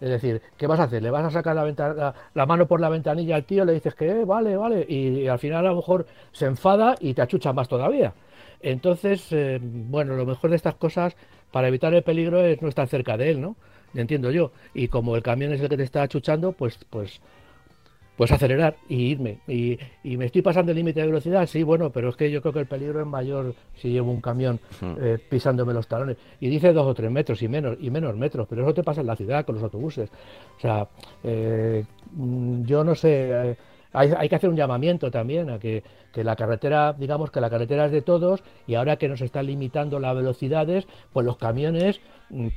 Es 0.00 0.08
decir, 0.08 0.40
¿qué 0.56 0.66
vas 0.66 0.80
a 0.80 0.84
hacer? 0.84 1.02
¿Le 1.02 1.10
vas 1.10 1.24
a 1.24 1.30
sacar 1.30 1.54
la, 1.54 1.62
venta- 1.64 2.14
la, 2.34 2.46
mano 2.46 2.66
por 2.66 2.80
la 2.80 2.88
ventanilla 2.88 3.36
al 3.36 3.44
tío? 3.44 3.66
Le 3.66 3.74
dices 3.74 3.94
que 3.94 4.08
"Eh, 4.08 4.24
vale, 4.24 4.56
vale, 4.56 4.86
y, 4.88 5.20
y 5.20 5.28
al 5.28 5.38
final 5.38 5.66
a 5.66 5.70
lo 5.70 5.76
mejor 5.76 6.06
se 6.32 6.46
enfada 6.46 6.94
y 7.00 7.12
te 7.12 7.20
achucha 7.22 7.52
más 7.52 7.68
todavía. 7.68 8.14
Entonces, 8.60 9.26
eh, 9.30 9.60
bueno, 9.62 10.14
lo 10.16 10.24
mejor 10.24 10.50
de 10.50 10.56
estas 10.56 10.74
cosas 10.76 11.16
para 11.54 11.68
evitar 11.68 11.94
el 11.94 12.02
peligro 12.02 12.44
es 12.44 12.60
no 12.60 12.68
estar 12.68 12.88
cerca 12.88 13.16
de 13.16 13.30
él, 13.30 13.40
¿no? 13.40 13.54
Entiendo 13.94 14.32
yo. 14.32 14.50
Y 14.74 14.88
como 14.88 15.14
el 15.14 15.22
camión 15.22 15.52
es 15.52 15.60
el 15.60 15.68
que 15.68 15.76
te 15.76 15.84
está 15.84 16.02
achuchando, 16.02 16.50
pues, 16.50 16.76
pues, 16.90 17.20
pues 18.16 18.32
acelerar 18.32 18.74
y 18.88 19.12
irme. 19.12 19.38
Y, 19.46 19.78
y 20.02 20.16
me 20.16 20.24
estoy 20.24 20.42
pasando 20.42 20.72
el 20.72 20.78
límite 20.78 20.98
de 20.98 21.06
velocidad, 21.06 21.46
sí, 21.46 21.62
bueno, 21.62 21.90
pero 21.90 22.08
es 22.08 22.16
que 22.16 22.28
yo 22.28 22.42
creo 22.42 22.52
que 22.52 22.58
el 22.58 22.66
peligro 22.66 23.00
es 23.00 23.06
mayor 23.06 23.54
si 23.76 23.90
llevo 23.90 24.10
un 24.10 24.20
camión 24.20 24.58
eh, 25.00 25.16
pisándome 25.30 25.72
los 25.72 25.86
talones. 25.86 26.16
Y 26.40 26.48
dice 26.48 26.72
dos 26.72 26.88
o 26.88 26.92
tres 26.92 27.08
metros 27.08 27.40
y 27.40 27.46
menos, 27.46 27.76
y 27.80 27.88
menos 27.88 28.16
metros, 28.16 28.48
pero 28.50 28.62
eso 28.62 28.74
te 28.74 28.82
pasa 28.82 29.02
en 29.02 29.06
la 29.06 29.14
ciudad 29.14 29.46
con 29.46 29.54
los 29.54 29.62
autobuses. 29.62 30.10
O 30.58 30.60
sea, 30.60 30.88
eh, 31.22 31.84
mm, 32.16 32.64
yo 32.64 32.82
no 32.82 32.96
sé. 32.96 33.30
eh, 33.30 33.56
hay, 33.94 34.12
hay 34.16 34.28
que 34.28 34.34
hacer 34.36 34.50
un 34.50 34.56
llamamiento 34.56 35.10
también 35.10 35.48
a 35.50 35.58
que, 35.58 35.82
la 36.14 36.36
carretera, 36.36 36.92
digamos 36.92 37.30
que 37.30 37.40
la 37.40 37.48
carretera 37.48 37.86
es 37.86 37.92
de 37.92 38.02
todos 38.02 38.42
y 38.66 38.74
ahora 38.74 38.96
que 38.96 39.08
nos 39.08 39.20
están 39.22 39.46
limitando 39.46 39.98
las 39.98 40.14
velocidades, 40.14 40.86
pues 41.12 41.24
los 41.24 41.36
camiones 41.38 42.00
mm, 42.30 42.48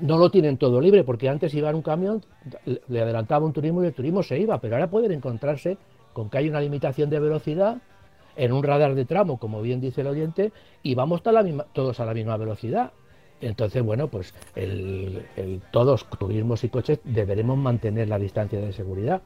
no 0.00 0.18
lo 0.18 0.30
tienen 0.30 0.56
todo 0.56 0.80
libre, 0.80 1.04
porque 1.04 1.28
antes 1.28 1.54
iba 1.54 1.70
un 1.74 1.82
camión, 1.82 2.24
le- 2.88 3.00
adelantaba 3.02 3.46
un 3.46 3.52
turismo 3.52 3.82
y 3.84 3.86
el 3.86 3.94
turismo 3.94 4.22
se 4.22 4.38
iba, 4.38 4.60
pero 4.60 4.74
ahora 4.76 4.88
pueden 4.90 5.12
encontrarse 5.12 5.76
con 6.12 6.30
que 6.30 6.38
hay 6.38 6.48
una 6.48 6.60
limitación 6.60 7.10
de 7.10 7.20
velocidad 7.20 7.76
en 8.36 8.52
un 8.52 8.62
radar 8.62 8.94
de 8.94 9.04
tramo, 9.04 9.38
como 9.38 9.60
bien 9.60 9.80
dice 9.80 10.00
el 10.00 10.06
oyente, 10.06 10.52
y 10.82 10.94
vamos 10.94 11.20
la 11.24 11.42
misma- 11.42 11.66
todos 11.72 12.00
a 12.00 12.06
la 12.06 12.14
misma 12.14 12.36
velocidad. 12.36 12.92
Entonces, 13.42 13.82
bueno, 13.82 14.08
pues 14.08 14.34
el- 14.54 15.60
todos, 15.72 16.06
turismos 16.18 16.62
y 16.64 16.68
coches, 16.68 17.00
deberemos 17.04 17.58
mantener 17.58 18.08
la 18.08 18.18
distancia 18.18 18.60
de 18.60 18.72
seguridad. 18.72 19.22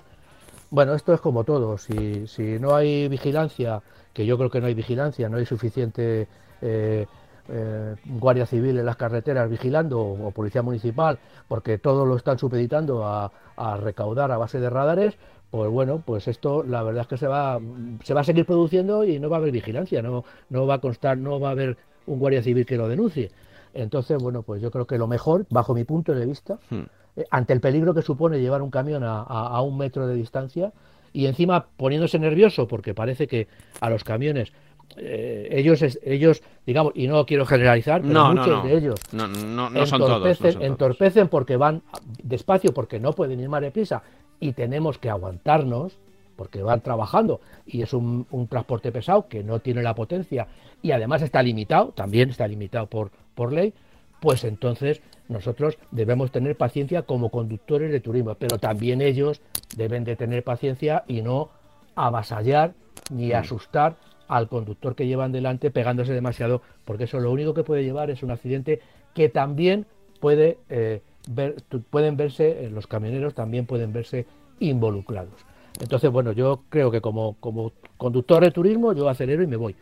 Bueno, 0.70 0.94
esto 0.94 1.12
es 1.14 1.20
como 1.20 1.44
todo. 1.44 1.78
Si, 1.78 2.26
si 2.26 2.58
no 2.58 2.74
hay 2.74 3.08
vigilancia, 3.08 3.82
que 4.12 4.26
yo 4.26 4.36
creo 4.38 4.50
que 4.50 4.60
no 4.60 4.66
hay 4.66 4.74
vigilancia, 4.74 5.28
no 5.28 5.36
hay 5.36 5.46
suficiente 5.46 6.28
eh, 6.62 7.06
eh, 7.48 7.96
guardia 8.06 8.46
civil 8.46 8.78
en 8.78 8.86
las 8.86 8.96
carreteras 8.96 9.50
vigilando 9.50 10.00
o, 10.00 10.30
policía 10.30 10.62
municipal, 10.62 11.18
porque 11.48 11.78
todo 11.78 12.06
lo 12.06 12.16
están 12.16 12.38
supeditando 12.38 13.04
a, 13.04 13.30
a 13.56 13.76
recaudar 13.76 14.32
a 14.32 14.38
base 14.38 14.60
de 14.60 14.70
radares, 14.70 15.16
pues 15.50 15.70
bueno, 15.70 16.02
pues 16.04 16.26
esto 16.26 16.64
la 16.64 16.82
verdad 16.82 17.02
es 17.02 17.08
que 17.08 17.16
se 17.16 17.26
va, 17.26 17.60
se 18.02 18.14
va 18.14 18.22
a 18.22 18.24
seguir 18.24 18.46
produciendo 18.46 19.04
y 19.04 19.18
no 19.18 19.28
va 19.28 19.36
a 19.36 19.40
haber 19.40 19.52
vigilancia, 19.52 20.02
no, 20.02 20.24
no 20.48 20.66
va 20.66 20.74
a 20.74 20.80
constar, 20.80 21.18
no 21.18 21.38
va 21.38 21.48
a 21.48 21.52
haber 21.52 21.76
un 22.06 22.18
guardia 22.18 22.42
civil 22.42 22.66
que 22.66 22.76
lo 22.76 22.88
denuncie. 22.88 23.30
Entonces, 23.74 24.22
bueno, 24.22 24.42
pues 24.42 24.62
yo 24.62 24.70
creo 24.70 24.86
que 24.86 24.98
lo 24.98 25.06
mejor, 25.06 25.46
bajo 25.50 25.74
mi 25.74 25.84
punto 25.84 26.14
de 26.14 26.26
vista, 26.26 26.58
Hmm. 26.70 26.84
Eh, 27.16 27.24
ante 27.30 27.52
el 27.52 27.60
peligro 27.60 27.94
que 27.94 28.02
supone 28.02 28.40
llevar 28.40 28.62
un 28.62 28.70
camión 28.70 29.04
a, 29.04 29.20
a- 29.22 29.48
a 29.48 29.60
un 29.62 29.76
metro 29.78 30.06
de 30.06 30.14
distancia 30.14 30.72
y 31.12 31.26
encima 31.26 31.66
poniéndose 31.76 32.18
nervioso 32.18 32.66
porque 32.66 32.94
parece 32.94 33.26
que 33.26 33.46
a 33.80 33.88
los 33.90 34.02
camiones 34.04 34.52
eh, 34.96 35.48
ellos 35.50 35.82
ellos 36.04 36.42
digamos 36.66 36.92
y 36.94 37.06
no 37.08 37.24
quiero 37.26 37.46
generalizar 37.46 38.02
pero 38.02 38.12
No, 38.12 38.34
no, 38.34 38.42
muchos 38.42 38.62
no. 38.64 38.68
de 38.68 38.76
ellos 38.76 39.00
No, 39.12 39.26
no, 39.28 39.70
no 39.70 39.86
son 39.86 39.98
todos. 40.00 40.10
no 40.10 40.16
entorpecen, 40.16 40.52
son 40.52 40.60
todos. 40.60 40.70
entorpecen 40.72 41.28
porque 41.28 41.56
van 41.56 41.82
despacio 42.22 42.72
porque 42.74 43.00
no 43.00 43.12
pueden 43.12 43.40
ir 43.40 43.48
más 43.48 43.62
deprisa 43.62 44.02
y 44.40 44.52
tenemos 44.52 44.98
que 44.98 45.08
aguantarnos 45.10 45.98
porque 46.36 46.62
van 46.62 46.80
trabajando 46.80 47.40
y 47.64 47.82
es 47.82 47.92
un, 47.94 48.26
un 48.30 48.48
transporte 48.48 48.90
pesado 48.92 49.28
que 49.28 49.42
no 49.44 49.60
tiene 49.60 49.82
la 49.82 49.94
potencia 49.94 50.48
y 50.82 50.90
además 50.90 51.22
está 51.22 51.42
limitado, 51.42 51.92
también 51.92 52.28
está 52.30 52.46
limitado 52.48 52.86
por, 52.88 53.10
por 53.36 53.52
ley, 53.52 53.72
pues 54.20 54.42
entonces 54.44 55.00
nosotros 55.28 55.78
debemos 55.90 56.30
tener 56.30 56.56
paciencia 56.56 57.02
como 57.02 57.30
conductores 57.30 57.90
de 57.90 58.00
turismo, 58.00 58.34
pero 58.34 58.58
también 58.58 59.00
ellos 59.00 59.40
deben 59.76 60.04
de 60.04 60.16
tener 60.16 60.44
paciencia 60.44 61.04
y 61.06 61.22
no 61.22 61.50
avasallar 61.94 62.74
ni 63.10 63.32
asustar 63.32 63.96
al 64.28 64.48
conductor 64.48 64.94
que 64.94 65.06
llevan 65.06 65.32
delante 65.32 65.70
pegándose 65.70 66.12
demasiado, 66.12 66.62
porque 66.84 67.04
eso 67.04 67.20
lo 67.20 67.30
único 67.30 67.54
que 67.54 67.64
puede 67.64 67.84
llevar 67.84 68.10
es 68.10 68.22
un 68.22 68.30
accidente 68.30 68.80
que 69.14 69.28
también 69.28 69.86
puede 70.20 70.58
eh, 70.68 71.02
ver, 71.28 71.56
pueden 71.90 72.16
verse, 72.16 72.64
eh, 72.64 72.70
los 72.70 72.86
camioneros 72.86 73.34
también 73.34 73.66
pueden 73.66 73.92
verse 73.92 74.26
involucrados. 74.58 75.44
Entonces, 75.80 76.10
bueno, 76.10 76.32
yo 76.32 76.62
creo 76.68 76.90
que 76.90 77.00
como, 77.00 77.36
como 77.40 77.72
conductor 77.96 78.42
de 78.44 78.50
turismo 78.50 78.92
yo 78.92 79.08
acelero 79.08 79.42
y 79.42 79.46
me 79.46 79.56
voy. 79.56 79.74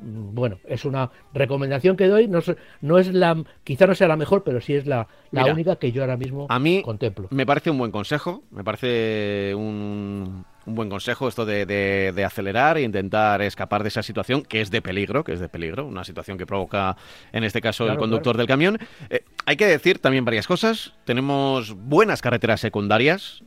Mm, 0.00 0.34
bueno, 0.34 0.58
es 0.66 0.84
una 0.84 1.10
recomendación 1.32 1.96
que 1.96 2.08
doy, 2.08 2.28
no, 2.28 2.40
no 2.80 2.98
es 2.98 3.12
la, 3.12 3.42
quizá 3.64 3.86
no 3.86 3.94
sea 3.94 4.08
la 4.08 4.16
mejor, 4.16 4.42
pero 4.44 4.60
sí 4.60 4.74
es 4.74 4.86
la, 4.86 5.08
la 5.30 5.46
única 5.46 5.76
que 5.76 5.92
yo 5.92 6.02
ahora 6.02 6.16
mismo 6.16 6.46
a 6.48 6.58
mí 6.58 6.82
contemplo. 6.82 7.28
Me 7.30 7.46
parece 7.46 7.70
un 7.70 7.78
buen 7.78 7.90
consejo, 7.90 8.42
me 8.50 8.64
parece 8.64 9.54
un, 9.54 10.44
un 10.66 10.74
buen 10.74 10.88
consejo 10.88 11.28
esto 11.28 11.44
de, 11.44 11.66
de, 11.66 12.24
acelerar 12.24 12.78
e 12.78 12.82
intentar 12.82 13.42
escapar 13.42 13.82
de 13.82 13.88
esa 13.88 14.02
situación 14.02 14.42
que 14.42 14.60
es 14.60 14.70
de 14.70 14.80
peligro, 14.82 15.24
que 15.24 15.32
es 15.32 15.40
de 15.40 15.48
peligro, 15.48 15.86
una 15.86 16.04
situación 16.04 16.38
que 16.38 16.46
provoca 16.46 16.96
en 17.32 17.44
este 17.44 17.60
caso 17.60 17.86
el 17.88 17.98
conductor 17.98 18.36
del 18.36 18.46
camión. 18.46 18.78
Eh, 19.10 19.24
hay 19.46 19.56
que 19.56 19.66
decir 19.66 19.98
también 19.98 20.24
varias 20.24 20.46
cosas. 20.46 20.94
Tenemos 21.04 21.74
buenas 21.74 22.22
carreteras 22.22 22.60
secundarias, 22.60 23.42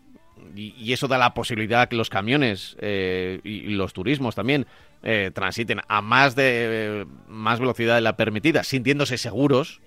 y, 0.56 0.94
eso 0.94 1.08
da 1.08 1.18
la 1.18 1.34
posibilidad 1.34 1.88
que 1.90 1.96
los 1.96 2.10
camiones 2.10 2.76
eh, 2.80 3.40
y, 3.44 3.70
los 3.70 3.94
turismos 3.94 4.36
también 4.36 4.66
eh, 5.04 5.32
transiten 5.34 5.82
a 5.88 6.02
más 6.02 6.36
de 6.36 7.06
más 7.28 7.60
velocidad 7.60 7.96
de 7.96 8.02
la 8.02 8.18
permitida, 8.18 8.64
sintiéndose 8.64 9.18
seguros, 9.18 9.82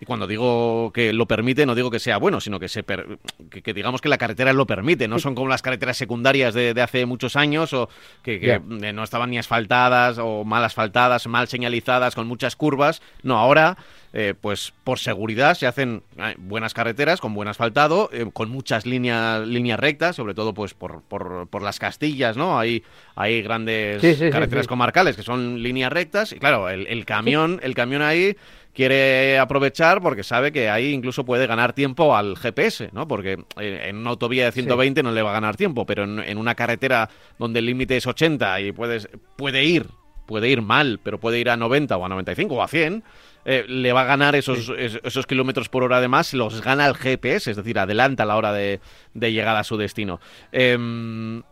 y 0.00 0.06
cuando 0.06 0.26
digo 0.26 0.92
que 0.92 1.12
lo 1.12 1.26
permite, 1.26 1.66
no 1.66 1.74
digo 1.74 1.90
que 1.90 1.98
sea 1.98 2.18
bueno, 2.18 2.40
sino 2.40 2.58
que, 2.58 2.68
se 2.68 2.84
que, 2.84 3.74
digamos 3.74 4.00
que 4.00 4.08
la 4.08 4.18
carretera 4.18 4.52
lo 4.52 4.66
permite. 4.66 5.06
No 5.08 5.18
son 5.18 5.34
como 5.34 5.48
las 5.48 5.62
carreteras 5.62 5.96
secundarias 5.96 6.52
de, 6.52 6.74
hace 6.82 7.06
muchos 7.06 7.36
años 7.36 7.72
o 7.72 7.88
que, 8.22 8.54
eh, 8.54 8.60
no 8.60 9.04
estaban 9.04 9.30
ni 9.30 9.38
asfaltadas 9.38 10.18
o 10.18 10.44
mal 10.44 10.64
asfaltadas, 10.64 11.26
mal 11.26 11.48
señalizadas, 11.48 12.14
con 12.14 12.26
muchas 12.26 12.56
curvas. 12.56 13.02
No, 13.22 13.38
ahora, 13.38 13.78
eh, 14.12 14.34
pues 14.38 14.72
por 14.82 14.98
seguridad 14.98 15.54
se 15.54 15.66
hacen 15.66 16.02
eh, 16.18 16.34
buenas 16.38 16.74
carreteras 16.74 17.20
con 17.20 17.32
buen 17.34 17.48
asfaltado, 17.48 18.10
con 18.32 18.50
muchas 18.50 18.86
líneas, 18.86 19.46
líneas 19.46 19.78
rectas, 19.78 20.16
sobre 20.16 20.34
todo 20.34 20.54
pues 20.54 20.74
por, 20.74 21.02
por, 21.02 21.62
las 21.62 21.78
Castillas, 21.78 22.36
¿no? 22.36 22.58
Hay, 22.58 22.82
hay 23.14 23.42
grandes 23.42 24.02
carreteras 24.30 24.66
comarcales 24.66 25.16
que 25.16 25.22
son 25.22 25.62
líneas 25.62 25.92
rectas 25.92 26.32
y 26.32 26.38
claro, 26.38 26.68
el, 26.68 26.86
el 26.88 27.04
camión, 27.06 27.60
el 27.62 27.74
camión 27.74 28.02
ahí 28.02 28.36
quiere 28.74 29.38
aprovechar 29.38 30.02
porque 30.02 30.24
sabe 30.24 30.52
que 30.52 30.68
ahí 30.68 30.92
incluso 30.92 31.24
puede 31.24 31.46
ganar 31.46 31.72
tiempo 31.72 32.16
al 32.16 32.36
GPS, 32.36 32.90
¿no? 32.92 33.06
Porque 33.06 33.44
eh, 33.58 33.86
en 33.88 33.96
una 33.96 34.10
autovía 34.10 34.46
de 34.46 34.52
120 34.52 35.02
no 35.02 35.12
le 35.12 35.22
va 35.22 35.30
a 35.30 35.34
ganar 35.34 35.56
tiempo, 35.56 35.86
pero 35.86 36.04
en, 36.04 36.38
una 36.38 36.54
carretera 36.54 37.08
donde 37.38 37.60
el 37.60 37.66
límite 37.66 37.96
es 37.96 38.06
80 38.06 38.60
y 38.60 38.72
puedes, 38.72 39.08
puede 39.36 39.64
ir, 39.64 39.86
puede 40.26 40.48
ir 40.48 40.60
mal, 40.60 41.00
pero 41.02 41.18
puede 41.20 41.38
ir 41.38 41.48
a 41.48 41.56
90 41.56 41.96
o 41.96 42.04
a 42.04 42.08
95 42.08 42.54
o 42.54 42.62
a 42.62 42.68
100, 42.68 43.04
eh, 43.46 43.64
le 43.68 43.92
va 43.92 44.02
a 44.02 44.04
ganar 44.04 44.34
esos, 44.34 44.72
esos 44.76 45.26
kilómetros 45.26 45.68
por 45.68 45.84
hora 45.84 46.00
de 46.00 46.08
más, 46.08 46.34
los 46.34 46.60
gana 46.60 46.86
el 46.86 46.94
GPS, 46.94 47.52
es 47.52 47.56
decir, 47.56 47.78
adelanta 47.78 48.24
la 48.24 48.36
hora 48.36 48.52
de, 48.52 48.80
de 49.12 49.32
llegar 49.32 49.56
a 49.56 49.64
su 49.64 49.76
destino. 49.76 50.18
Em, 50.50 51.42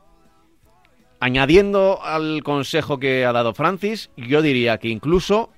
añadiendo 1.21 2.03
al 2.03 2.43
consejo 2.43 2.99
que 2.99 3.25
ha 3.25 3.33
dado 3.33 3.55
Francis, 3.55 4.11
yo 4.17 4.43
diría 4.43 4.79
que 4.79 4.89
incluso 4.89 5.51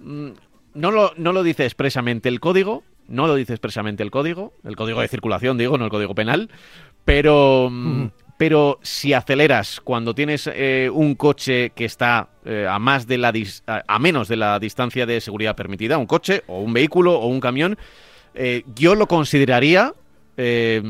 mm, 0.00 0.32
no 0.76 0.90
lo, 0.90 1.12
no 1.16 1.32
lo 1.32 1.42
dice 1.42 1.64
expresamente 1.64 2.28
el 2.28 2.40
código, 2.40 2.84
no 3.08 3.26
lo 3.26 3.34
dice 3.34 3.52
expresamente 3.52 4.02
el 4.02 4.10
código, 4.10 4.52
el 4.64 4.76
código 4.76 5.00
de 5.00 5.08
circulación, 5.08 5.58
digo, 5.58 5.78
no 5.78 5.84
el 5.84 5.90
código 5.90 6.14
penal, 6.14 6.50
pero, 7.04 7.68
mm, 7.70 8.08
pero 8.36 8.78
si 8.82 9.12
aceleras 9.12 9.80
cuando 9.80 10.14
tienes 10.14 10.50
eh, 10.52 10.90
un 10.92 11.14
coche 11.14 11.70
que 11.70 11.84
está 11.84 12.28
eh, 12.44 12.66
a, 12.68 12.78
más 12.78 13.06
de 13.06 13.18
la 13.18 13.32
a, 13.66 13.98
menos 13.98 14.28
de 14.28 14.36
la 14.36 14.58
distancia 14.58 15.06
de 15.06 15.20
seguridad 15.20 15.56
permitida, 15.56 15.98
un 15.98 16.06
coche 16.06 16.42
o 16.46 16.60
un 16.60 16.72
vehículo 16.72 17.18
o 17.18 17.26
un 17.26 17.40
camión, 17.40 17.78
eh, 18.34 18.64
yo 18.74 18.94
lo 18.94 19.06
consideraría 19.06 19.94
eh, 20.36 20.82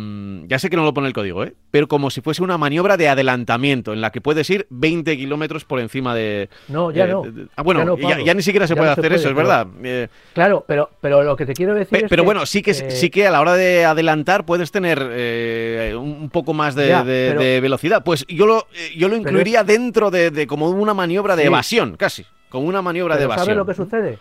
ya 0.46 0.58
sé 0.58 0.68
que 0.68 0.76
no 0.76 0.84
lo 0.84 0.92
pone 0.92 1.06
el 1.06 1.12
código, 1.12 1.44
¿eh? 1.44 1.54
pero 1.70 1.86
como 1.86 2.10
si 2.10 2.20
fuese 2.20 2.42
una 2.42 2.58
maniobra 2.58 2.96
de 2.96 3.08
adelantamiento 3.08 3.92
en 3.92 4.00
la 4.00 4.10
que 4.10 4.20
puedes 4.20 4.48
ir 4.50 4.66
20 4.70 5.16
kilómetros 5.16 5.64
por 5.64 5.78
encima 5.78 6.14
de. 6.14 6.48
No, 6.68 6.90
ya 6.90 7.06
no. 7.06 7.22
ah, 7.54 7.62
bueno, 7.62 7.96
ya, 7.96 8.34
ni 8.34 8.42
siquiera 8.42 8.66
se 8.66 8.74
puede 8.74 8.90
hacer 8.90 9.12
eso, 9.12 9.28
es 9.28 9.34
verdad. 9.34 9.68
Eh, 9.84 10.08
claro, 10.32 10.64
pero, 10.66 10.90
pero 11.00 11.22
lo 11.22 11.36
que 11.36 11.46
te 11.46 11.54
quiero 11.54 11.74
decir. 11.74 12.04
es 12.04 12.10
pero 12.10 12.24
bueno, 12.24 12.44
sí 12.44 12.60
que, 12.62 12.74
sí 12.74 13.10
que 13.10 13.26
a 13.26 13.30
la 13.30 13.40
hora 13.40 13.54
de 13.54 13.84
adelantar 13.84 14.44
puedes 14.44 14.72
tener 14.72 14.98
eh, 15.12 15.94
un 15.96 16.28
poco 16.30 16.52
más 16.52 16.74
de, 16.74 17.60
velocidad. 17.62 18.02
Pues 18.02 18.26
yo 18.26 18.46
lo, 18.46 18.66
yo 18.96 19.08
lo 19.08 19.16
incluiría 19.16 19.62
dentro 19.62 20.10
de, 20.10 20.46
como 20.48 20.70
una 20.70 20.94
maniobra 20.94 21.36
de 21.36 21.44
evasión, 21.44 21.96
casi. 21.96 22.26
Como 22.48 22.66
una 22.66 22.82
maniobra 22.82 23.16
de 23.16 23.24
evasión. 23.24 23.46
¿Sabes 23.46 23.58
lo 23.58 23.66
que 23.66 23.74
sucede? 23.74 24.18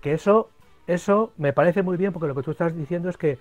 Que 0.00 0.14
eso 0.14 0.48
eso 0.94 1.32
me 1.38 1.52
parece 1.52 1.82
muy 1.82 1.96
bien 1.96 2.12
porque 2.12 2.26
lo 2.26 2.34
que 2.34 2.42
tú 2.42 2.50
estás 2.50 2.76
diciendo 2.76 3.08
es 3.08 3.16
que 3.16 3.38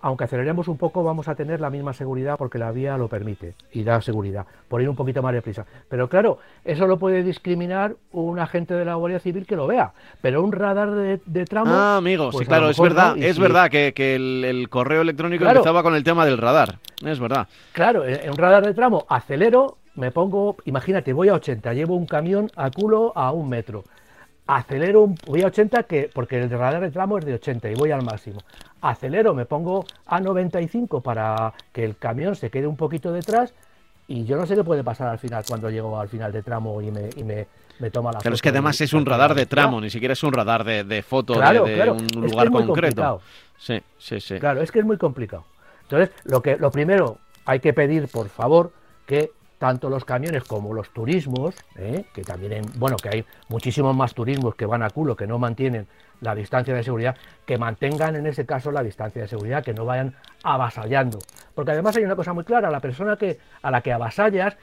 aunque 0.00 0.24
aceleremos 0.24 0.66
un 0.66 0.76
poco 0.76 1.04
vamos 1.04 1.28
a 1.28 1.36
tener 1.36 1.60
la 1.60 1.70
misma 1.70 1.92
seguridad 1.92 2.36
porque 2.36 2.58
la 2.58 2.72
vía 2.72 2.98
lo 2.98 3.08
permite 3.08 3.54
y 3.72 3.84
da 3.84 4.00
seguridad, 4.00 4.46
por 4.66 4.82
ir 4.82 4.88
un 4.88 4.96
poquito 4.96 5.22
más 5.22 5.32
deprisa. 5.32 5.64
Pero 5.88 6.08
claro, 6.08 6.38
eso 6.64 6.88
lo 6.88 6.98
puede 6.98 7.22
discriminar 7.22 7.94
un 8.10 8.40
agente 8.40 8.74
de 8.74 8.84
la 8.84 8.96
Guardia 8.96 9.20
Civil 9.20 9.46
que 9.46 9.54
lo 9.54 9.68
vea, 9.68 9.92
pero 10.20 10.42
un 10.42 10.50
radar 10.50 10.90
de, 10.90 11.44
tramo... 11.44 11.70
Ah, 11.72 11.96
amigo, 11.98 12.32
sí, 12.32 12.38
pues 12.38 12.48
claro, 12.48 12.70
es 12.70 12.80
verdad, 12.80 13.16
es 13.16 13.38
verdad 13.38 13.70
que, 13.70 13.92
el, 14.16 14.68
correo 14.68 15.02
electrónico 15.02 15.46
empezaba 15.46 15.82
con 15.82 15.94
el 15.94 16.02
tema 16.02 16.26
del 16.26 16.38
radar, 16.38 16.78
es 17.04 17.20
verdad. 17.20 17.46
Claro, 17.72 18.04
en 18.04 18.30
un 18.30 18.36
radar 18.36 18.66
de 18.66 18.74
tramo 18.74 19.06
acelero, 19.08 19.78
me 19.94 20.10
pongo, 20.10 20.56
imagínate, 20.64 21.12
voy 21.12 21.28
a 21.28 21.34
80, 21.34 21.72
llevo 21.74 21.94
un 21.94 22.06
camión 22.06 22.50
a 22.56 22.70
culo 22.70 23.12
a 23.14 23.30
un 23.30 23.48
metro 23.48 23.84
acelero, 24.48 25.14
voy 25.26 25.42
a 25.42 25.46
80 25.46 25.82
que, 25.84 26.10
porque 26.12 26.40
el 26.40 26.50
radar 26.50 26.80
de 26.80 26.90
tramo 26.90 27.18
es 27.18 27.24
de 27.24 27.34
80 27.34 27.70
y 27.70 27.74
voy 27.74 27.92
al 27.92 28.02
máximo. 28.02 28.40
Acelero, 28.80 29.34
me 29.34 29.44
pongo 29.44 29.84
a 30.06 30.20
95 30.20 31.02
para 31.02 31.52
que 31.70 31.84
el 31.84 31.96
camión 31.96 32.34
se 32.34 32.50
quede 32.50 32.66
un 32.66 32.76
poquito 32.76 33.12
detrás 33.12 33.52
y 34.08 34.24
yo 34.24 34.38
no 34.38 34.46
sé 34.46 34.56
qué 34.56 34.64
puede 34.64 34.82
pasar 34.82 35.08
al 35.08 35.18
final 35.18 35.44
cuando 35.46 35.68
llego 35.68 36.00
al 36.00 36.08
final 36.08 36.32
de 36.32 36.42
tramo 36.42 36.80
y 36.80 36.90
me, 36.90 37.10
y 37.14 37.24
me, 37.24 37.46
toma 37.90 38.10
la 38.10 38.20
Pero 38.20 38.34
es 38.34 38.40
que 38.40 38.48
además 38.48 38.80
es 38.80 38.94
un 38.94 39.04
radar 39.04 39.34
de 39.34 39.44
tramo, 39.44 39.82
ni 39.82 39.90
siquiera 39.90 40.14
es 40.14 40.22
un 40.22 40.32
radar 40.32 40.64
de, 40.64 40.82
de 40.82 41.02
foto 41.02 41.34
de, 41.34 41.90
un 41.90 42.06
lugar 42.22 42.50
concreto. 42.50 43.20
Sí, 43.58 43.82
sí, 43.98 44.18
sí. 44.18 44.38
Claro, 44.38 44.62
es 44.62 44.72
que 44.72 44.78
es 44.78 44.84
muy 44.84 44.96
complicado. 44.96 45.44
Entonces, 45.82 46.10
lo, 46.24 46.40
que, 46.40 46.56
lo 46.56 46.70
primero 46.70 47.18
hay 47.44 47.60
que 47.60 47.74
pedir, 47.74 48.08
por 48.08 48.28
favor, 48.28 48.72
que 49.04 49.32
tanto 49.58 49.90
los 49.90 50.04
camiones 50.04 50.44
como 50.44 50.72
los 50.72 50.90
turismos, 50.90 51.54
¿eh? 51.76 52.04
que 52.14 52.22
también, 52.22 52.64
bueno, 52.76 52.96
que 52.96 53.08
hay 53.08 53.24
muchísimos 53.48 53.94
más 53.94 54.14
turismos 54.14 54.54
que 54.54 54.66
van 54.66 54.82
a 54.82 54.90
culo, 54.90 55.16
que 55.16 55.26
no 55.26 55.38
mantienen 55.38 55.86
la 56.20 56.34
distancia 56.34 56.74
de 56.74 56.82
seguridad, 56.82 57.16
que 57.44 57.58
mantengan 57.58 58.16
en 58.16 58.26
ese 58.26 58.46
caso 58.46 58.70
la 58.70 58.82
distancia 58.82 59.22
de 59.22 59.28
seguridad, 59.28 59.64
que 59.64 59.74
no 59.74 59.84
vayan 59.84 60.14
avasallando. 60.42 61.18
Porque 61.54 61.72
además 61.72 61.96
hay 61.96 62.04
una 62.04 62.16
cosa 62.16 62.32
muy 62.32 62.44
clara, 62.44 62.70
la 62.70 62.80
persona 62.80 63.16
que, 63.16 63.38
a 63.62 63.70
la 63.70 63.80
que 63.80 63.92
avasallas 63.92 64.56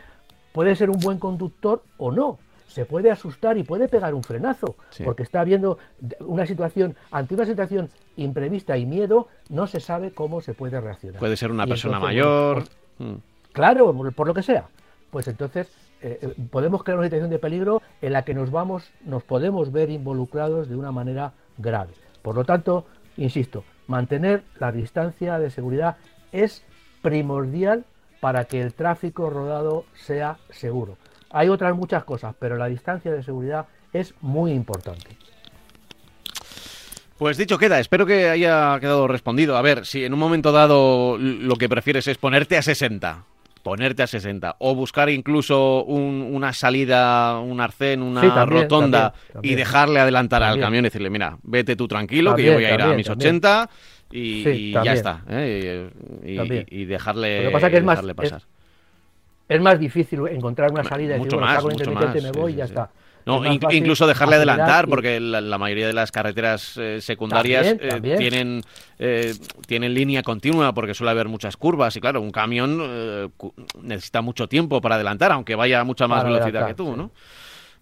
puede 0.54 0.76
ser 0.76 0.90
un 0.90 1.00
buen 1.00 1.20
conductor 1.20 1.84
o 1.98 2.12
no. 2.12 2.40
Se 2.68 2.86
puede 2.86 3.10
asustar 3.10 3.58
y 3.58 3.64
puede 3.64 3.88
pegar 3.88 4.14
un 4.14 4.24
frenazo, 4.24 4.76
porque 5.06 5.24
está 5.24 5.44
viendo 5.46 5.78
una 6.20 6.46
situación, 6.46 6.96
ante 7.12 7.34
una 7.34 7.46
situación 7.46 7.90
imprevista 8.18 8.78
y 8.78 8.86
miedo, 8.86 9.30
no 9.50 9.68
se 9.68 9.80
sabe 9.80 10.12
cómo 10.12 10.42
se 10.42 10.54
puede 10.54 10.82
reaccionar. 10.82 11.20
Puede 11.20 11.38
ser 11.38 11.52
una 11.52 11.68
persona 11.68 12.00
mayor. 12.00 12.64
Mm. 12.98 13.14
Claro, 13.54 13.94
por 14.14 14.28
lo 14.28 14.34
que 14.34 14.44
sea 14.44 14.68
pues 15.16 15.30
entonces 15.30 15.70
eh, 16.02 16.20
eh, 16.22 16.34
podemos 16.52 16.84
crear 16.84 16.98
una 17.00 17.08
situación 17.08 17.30
de 17.30 17.40
peligro 17.40 17.82
en 18.02 18.12
la 18.12 18.26
que 18.26 18.34
nos 18.34 18.52
vamos, 18.52 18.92
nos 19.06 19.24
podemos 19.24 19.72
ver 19.72 19.90
involucrados 19.90 20.68
de 20.68 20.76
una 20.76 20.92
manera 20.92 21.32
grave. 21.58 21.94
Por 22.22 22.36
lo 22.36 22.44
tanto, 22.44 22.86
insisto, 23.16 23.64
mantener 23.88 24.44
la 24.60 24.74
distancia 24.74 25.40
de 25.40 25.50
seguridad 25.52 25.96
es 26.34 26.66
primordial 27.02 27.86
para 28.20 28.44
que 28.44 28.60
el 28.60 28.74
tráfico 28.74 29.30
rodado 29.30 29.86
sea 29.94 30.38
seguro. 30.50 30.98
Hay 31.30 31.48
otras 31.48 31.74
muchas 31.78 32.04
cosas, 32.04 32.36
pero 32.38 32.58
la 32.58 32.68
distancia 32.68 33.14
de 33.14 33.24
seguridad 33.24 33.68
es 33.94 34.14
muy 34.20 34.52
importante. 34.52 35.16
Pues 37.18 37.38
dicho 37.38 37.58
queda, 37.58 37.80
espero 37.80 38.06
que 38.06 38.28
haya 38.28 38.78
quedado 38.82 39.08
respondido. 39.08 39.56
A 39.56 39.62
ver, 39.62 39.86
si 39.86 40.04
en 40.04 40.12
un 40.12 40.20
momento 40.20 40.52
dado 40.52 41.18
lo 41.18 41.56
que 41.56 41.70
prefieres 41.70 42.06
es 42.10 42.18
ponerte 42.18 42.58
a 42.58 42.62
60 42.62 43.24
ponerte 43.66 44.04
a 44.04 44.08
60 44.08 44.58
o 44.60 44.76
buscar 44.76 45.10
incluso 45.10 45.84
una 45.86 46.54
salida, 46.54 47.40
un 47.40 47.60
arcén, 47.60 48.04
una 48.04 48.46
rotonda 48.46 49.16
y 49.42 49.56
dejarle 49.56 50.00
adelantar 50.00 50.44
al 50.44 50.60
camión 50.60 50.86
y 50.86 50.90
decirle, 50.90 51.10
mira, 51.10 51.40
vete 51.42 51.76
tú 51.76 51.88
tranquilo, 51.88 52.36
que 52.36 52.44
yo 52.44 52.54
voy 52.54 52.66
a 52.66 52.76
ir 52.76 52.82
a 52.84 52.94
mis 52.94 53.10
80 53.10 53.68
y, 54.12 54.72
ya 54.72 54.94
está. 54.94 55.24
¿eh? 55.28 55.90
Y, 56.70 56.86
dejarle, 56.86 57.50
pasar. 57.50 58.44
Es, 59.50 59.62
más 59.62 59.80
difícil 59.80 60.28
encontrar 60.28 60.72
una 60.72 60.84
salida 60.84 61.18
mucho 61.18 61.38
y 61.38 61.40
decir, 61.40 61.64
mucho 61.64 61.92
más, 61.92 62.22
me 62.22 62.32
voy 62.34 62.54
y 62.54 62.56
ya 62.58 62.66
está. 62.66 62.92
No, 63.26 63.44
incluso 63.72 64.06
dejarle 64.06 64.36
adelantar, 64.36 64.88
porque 64.88 65.20
la, 65.20 65.58
mayoría 65.58 65.88
de 65.88 65.94
las 65.94 66.12
carreteras 66.12 66.78
eh, 66.78 67.02
secundarias 67.02 67.76
eh, 67.80 68.00
tienen 68.18 68.62
eh, 69.00 69.34
tienen 69.66 69.96
línea 69.96 70.22
continua, 70.22 70.74
porque 70.74 70.94
suele 70.94 71.10
haber 71.10 71.28
muchas 71.28 71.58
curvas 71.58 71.96
y 71.96 72.02
claro, 72.02 72.22
un 72.22 72.32
camión 72.32 73.32
necesita 73.82 74.22
mucho 74.22 74.48
tiempo 74.48 74.80
para 74.80 74.96
adelantar, 74.96 75.32
aunque 75.32 75.56
vaya 75.56 75.80
a 75.80 75.84
mucha 75.84 76.08
más 76.08 76.24
velocidad 76.24 76.68
que 76.68 76.76
tú, 76.76 76.96
¿no? 76.96 77.12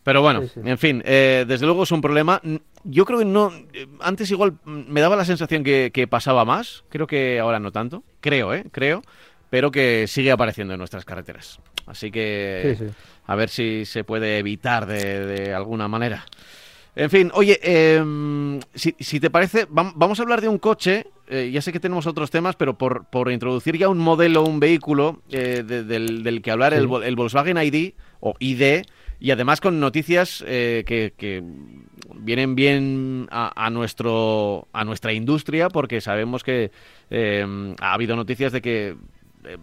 Pero 0.03 0.21
bueno, 0.21 0.43
en 0.63 0.77
fin, 0.77 0.99
desde 0.99 1.65
luego 1.65 1.83
es 1.83 1.91
un 1.91 2.01
problema. 2.01 2.41
Yo 2.85 3.05
creo 3.05 3.19
que 3.19 3.25
no. 3.25 3.51
Antes 3.99 4.31
igual 4.31 4.55
me 4.65 5.01
daba 5.01 5.15
la 5.15 5.25
sensación 5.25 5.63
que, 5.63 5.91
que 5.93 6.07
pasaba 6.07 6.43
más. 6.45 6.83
Creo 6.89 7.07
que 7.07 7.39
ahora 7.39 7.59
no 7.59 7.71
tanto. 7.71 8.03
Creo, 8.19 8.53
¿eh? 8.53 8.65
Creo. 8.71 9.01
Pero 9.49 9.71
que 9.71 10.05
sigue 10.07 10.31
apareciendo 10.31 10.73
en 10.73 10.79
nuestras 10.79 11.05
carreteras. 11.05 11.59
Así 11.85 12.11
que 12.11 12.91
a 13.25 13.35
ver 13.35 13.49
si 13.49 13.85
se 13.85 14.03
puede 14.03 14.37
evitar 14.37 14.85
de, 14.85 15.53
alguna 15.53 15.87
manera. 15.87 16.25
En 16.95 17.09
fin, 17.09 17.31
oye, 17.33 17.59
em, 17.63 18.59
si, 18.75 19.19
te 19.19 19.29
parece, 19.29 19.65
vamos 19.69 20.19
a 20.19 20.23
hablar 20.23 20.41
de 20.41 20.47
un 20.47 20.59
coche. 20.59 21.07
Eh, 21.27 21.49
ya 21.51 21.61
sé 21.61 21.71
que 21.71 21.79
tenemos 21.79 22.05
otros 22.05 22.29
temas, 22.29 22.55
pero 22.55 22.77
por, 22.77 23.05
por 23.05 23.31
introducir 23.31 23.77
ya 23.77 23.89
un 23.89 23.97
modelo, 23.97 24.43
un 24.43 24.59
vehículo 24.59 25.21
eh, 25.31 25.63
del, 25.63 26.41
que 26.43 26.51
hablar, 26.51 26.73
el, 26.73 26.87
el, 27.03 27.15
Volkswagen 27.15 27.57
ID 27.57 27.93
o 28.19 28.35
ID, 28.39 28.83
y 29.19 29.31
además 29.31 29.61
con 29.61 29.79
noticias 29.79 30.43
eh, 30.45 30.83
que, 30.85 31.43
vienen 32.15 32.55
bien 32.55 33.27
a, 33.31 33.69
nuestro, 33.71 34.67
a 34.71 34.83
nuestra 34.85 35.13
industria, 35.13 35.69
porque 35.69 36.01
sabemos 36.01 36.43
que 36.43 36.71
ha 37.81 37.93
habido 37.93 38.15
noticias 38.15 38.51
de 38.51 38.61
que 38.61 38.95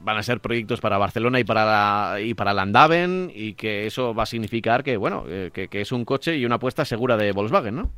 van 0.03 0.17
a 0.17 0.23
ser 0.23 0.41
proyectos 0.41 0.81
para 0.81 0.99
Barcelona 0.99 1.41
y 1.41 1.45
para 1.45 1.65
la, 1.65 2.21
y 2.21 2.35
para 2.35 2.53
Landaven 2.53 3.31
y 3.35 3.55
que 3.55 3.87
eso 3.87 4.15
va 4.15 4.25
a 4.25 4.27
significar 4.27 4.83
que 4.83 4.97
bueno 4.97 5.25
eh, 5.29 5.51
que, 5.53 5.81
es 5.81 5.93
un 5.93 6.05
coche 6.05 6.37
y 6.37 6.45
una 6.45 6.57
apuesta 6.57 6.85
segura 6.85 7.17
de 7.17 7.33
Volkswagen, 7.33 7.77
¿no? 7.77 7.91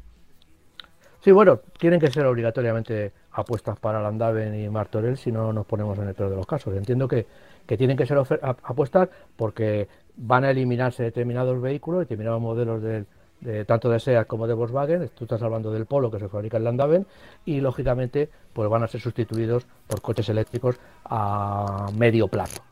Sí, 1.21 1.31
bueno, 1.31 1.61
tienen 1.79 2.01
que 2.01 2.11
ser 2.11 2.27
obligatoriamente 2.27 3.13
apuestas 3.31 3.79
para 3.79 4.03
Landaven 4.03 4.59
y 4.59 4.69
Martorell 4.69 5.17
si 5.17 5.31
no 5.31 5.53
nos 5.53 5.67
ponemos 5.67 5.97
en 5.99 6.09
el 6.09 6.15
peor 6.15 6.31
de 6.31 6.37
los 6.37 6.47
casos. 6.47 6.75
Entiendo 6.77 7.07
que, 7.07 7.27
que 7.65 7.77
tienen 7.77 7.97
que 7.97 8.07
ser 8.07 8.19
apuestas 8.41 9.09
porque 9.37 9.87
van 10.17 10.45
a 10.45 10.51
eliminarse 10.51 11.05
determinados 11.05 11.61
vehículos, 11.61 12.01
determinados 12.01 12.41
modelos 12.41 12.83
del 12.83 13.07
tanto 13.67 13.91
de 13.91 13.99
SEAT 13.99 14.27
como 14.27 14.47
de 14.47 14.55
Volkswagen, 14.55 15.11
tú 15.15 15.25
estás 15.25 15.43
hablando 15.43 15.73
del 15.73 15.87
Polo 15.87 16.11
que 16.11 16.19
se 16.19 16.29
fabrica 16.29 16.59
en 16.59 16.65
Landaven 16.65 17.07
y 17.45 17.61
lógicamente 17.61 18.29
pues 18.53 18.69
van 18.69 18.83
a 18.83 18.89
ser 18.89 19.01
sustituidos 19.01 19.67
por 19.87 20.01
coches 20.01 20.29
eléctricos 20.29 20.77
a 21.05 21.89
medio 21.97 22.29
plazo. 22.29 22.63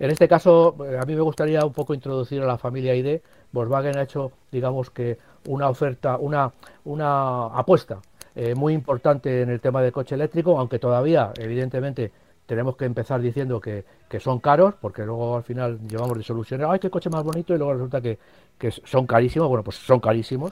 En 0.00 0.10
este 0.10 0.26
caso, 0.28 0.76
eh, 0.86 0.98
a 0.98 1.04
mí 1.04 1.14
me 1.14 1.20
gustaría 1.20 1.64
un 1.64 1.74
poco 1.74 1.92
introducir 1.92 2.40
a 2.42 2.46
la 2.46 2.56
familia 2.56 2.94
ID. 2.94 3.20
Volkswagen 3.52 3.98
ha 3.98 4.02
hecho, 4.02 4.32
digamos 4.50 4.88
que, 4.88 5.18
una 5.46 5.68
oferta, 5.68 6.16
una, 6.16 6.52
una 6.84 7.46
apuesta 7.46 7.98
eh, 8.34 8.54
muy 8.54 8.72
importante 8.72 9.42
en 9.42 9.50
el 9.50 9.60
tema 9.60 9.82
del 9.82 9.92
coche 9.92 10.14
eléctrico, 10.14 10.58
aunque 10.58 10.78
todavía, 10.78 11.32
evidentemente, 11.38 12.12
tenemos 12.50 12.74
que 12.74 12.84
empezar 12.84 13.20
diciendo 13.20 13.60
que, 13.60 13.84
son 14.18 14.40
caros, 14.40 14.74
porque 14.80 15.04
luego 15.04 15.36
al 15.36 15.44
final 15.44 15.78
llevamos 15.86 16.18
de 16.18 16.24
soluciones, 16.24 16.66
ay, 16.68 16.80
qué 16.80 16.90
coche 16.90 17.08
más 17.08 17.22
bonito, 17.22 17.54
y 17.54 17.58
luego 17.58 17.74
resulta 17.74 18.00
que, 18.00 18.18
son 18.82 19.06
carísimos, 19.06 19.46
bueno, 19.48 19.62
pues 19.62 19.76
son 19.76 20.00
carísimos, 20.00 20.50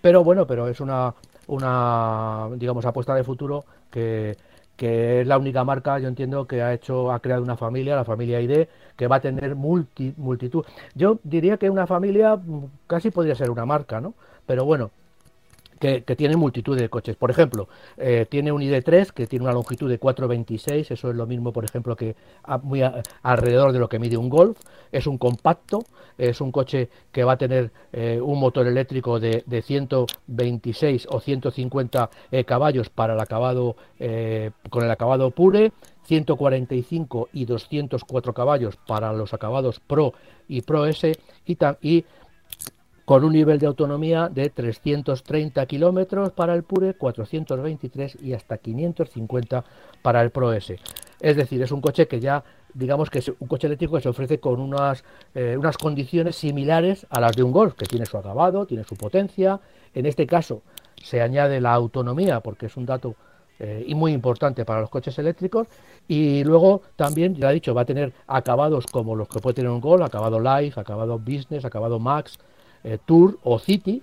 pero 0.00 0.24
bueno, 0.24 0.46
pero 0.46 0.68
es 0.68 0.80
una, 0.80 1.12
una 1.48 2.48
digamos, 2.56 2.86
apuesta 2.86 3.14
de 3.14 3.24
futuro 3.24 3.66
que, 3.90 4.38
es 4.78 5.26
la 5.26 5.36
única 5.36 5.64
marca, 5.64 5.98
yo 5.98 6.08
entiendo, 6.08 6.46
que 6.46 6.62
ha 6.62 6.72
hecho, 6.72 7.12
ha 7.12 7.20
creado 7.20 7.42
una 7.42 7.58
familia, 7.58 7.94
la 7.94 8.06
familia 8.06 8.40
ID, 8.40 8.66
que 8.96 9.06
va 9.06 9.16
a 9.16 9.20
tener 9.20 9.54
multitud. 9.54 10.64
Yo 10.94 11.18
diría 11.24 11.58
que 11.58 11.68
una 11.68 11.86
familia 11.86 12.36
mm, 12.36 12.64
casi 12.86 13.10
podría 13.10 13.34
ser 13.34 13.50
una 13.50 13.66
marca, 13.66 14.00
¿no? 14.00 14.14
Pero 14.46 14.64
bueno, 14.64 14.90
que, 15.84 16.16
tiene 16.16 16.36
multitud 16.36 16.78
de 16.78 16.88
coches. 16.88 17.16
Por 17.16 17.30
ejemplo, 17.30 17.68
eh, 17.98 18.26
tiene 18.28 18.52
un 18.52 18.62
ID3 18.62 19.12
que 19.12 19.26
tiene 19.26 19.44
una 19.44 19.52
longitud 19.52 19.90
de 19.90 20.00
4,26, 20.00 20.90
eso 20.90 21.10
es 21.10 21.16
lo 21.16 21.26
mismo, 21.26 21.52
por 21.52 21.64
ejemplo, 21.64 21.94
que 21.94 22.16
muy 22.62 22.82
alrededor 23.22 23.72
de 23.72 23.78
lo 23.78 23.88
que 23.88 23.98
mide 23.98 24.16
un 24.16 24.28
Golf. 24.28 24.58
Es 24.90 25.06
un 25.06 25.18
compacto, 25.18 25.84
es 26.16 26.40
un 26.40 26.52
coche 26.52 26.88
que 27.12 27.24
va 27.24 27.32
a 27.32 27.36
tener 27.36 27.70
eh, 27.92 28.20
un 28.22 28.40
motor 28.40 28.66
eléctrico 28.66 29.20
de, 29.20 29.42
de, 29.46 29.62
126 29.62 31.08
o 31.10 31.20
150 31.20 32.10
eh, 32.30 32.44
caballos 32.44 32.88
para 32.88 33.14
el 33.14 33.20
acabado 33.20 33.76
con 34.70 34.84
el 34.84 34.90
acabado 34.90 35.30
pure. 35.30 35.72
145 36.06 37.30
y 37.32 37.46
204 37.46 38.34
caballos 38.34 38.76
para 38.86 39.14
los 39.14 39.32
acabados 39.32 39.80
Pro 39.80 40.12
y 40.48 40.60
Pro 40.60 40.84
S 40.84 41.12
y, 41.46 41.56
y 41.80 42.04
con 43.04 43.24
un 43.24 43.32
nivel 43.32 43.58
de 43.58 43.66
autonomía 43.66 44.28
de 44.28 44.50
330 44.50 45.66
kilómetros 45.66 46.32
para 46.32 46.54
el 46.54 46.62
Pure, 46.62 46.94
423 46.94 48.18
y 48.22 48.32
hasta 48.32 48.58
550 48.58 49.64
para 50.02 50.22
el 50.22 50.30
Pro 50.30 50.52
S. 50.52 50.78
Es 51.20 51.36
decir, 51.36 51.62
es 51.62 51.70
un 51.70 51.80
coche 51.80 52.06
que 52.06 52.20
ya, 52.20 52.44
digamos 52.72 53.10
que 53.10 53.18
es 53.18 53.28
un 53.28 53.48
coche 53.48 53.66
eléctrico 53.66 53.96
que 53.96 54.02
se 54.02 54.08
ofrece 54.08 54.40
con 54.40 54.60
unas, 54.60 55.04
eh, 55.34 55.56
unas 55.58 55.76
condiciones 55.76 56.36
similares 56.36 57.06
a 57.10 57.20
las 57.20 57.36
de 57.36 57.42
un 57.42 57.52
Golf, 57.52 57.74
que 57.74 57.86
tiene 57.86 58.06
su 58.06 58.16
acabado, 58.16 58.66
tiene 58.66 58.84
su 58.84 58.96
potencia. 58.96 59.60
En 59.94 60.06
este 60.06 60.26
caso 60.26 60.62
se 61.02 61.20
añade 61.20 61.60
la 61.60 61.74
autonomía, 61.74 62.40
porque 62.40 62.66
es 62.66 62.76
un 62.76 62.86
dato 62.86 63.14
eh, 63.58 63.84
y 63.86 63.94
muy 63.94 64.12
importante 64.12 64.64
para 64.64 64.80
los 64.80 64.90
coches 64.90 65.18
eléctricos. 65.18 65.68
Y 66.08 66.42
luego 66.44 66.82
también, 66.96 67.34
ya 67.34 67.50
he 67.50 67.54
dicho, 67.54 67.74
va 67.74 67.82
a 67.82 67.86
tener 67.86 68.14
acabados 68.26 68.86
como 68.86 69.14
los 69.14 69.28
que 69.28 69.40
puede 69.40 69.54
tener 69.54 69.70
un 69.70 69.80
Golf, 69.80 70.02
acabado 70.02 70.40
Life, 70.40 70.80
acabado 70.80 71.18
Business, 71.18 71.64
acabado 71.64 71.98
Max, 71.98 72.38
eh, 72.84 72.98
Tour 73.04 73.38
o 73.42 73.58
City, 73.58 74.02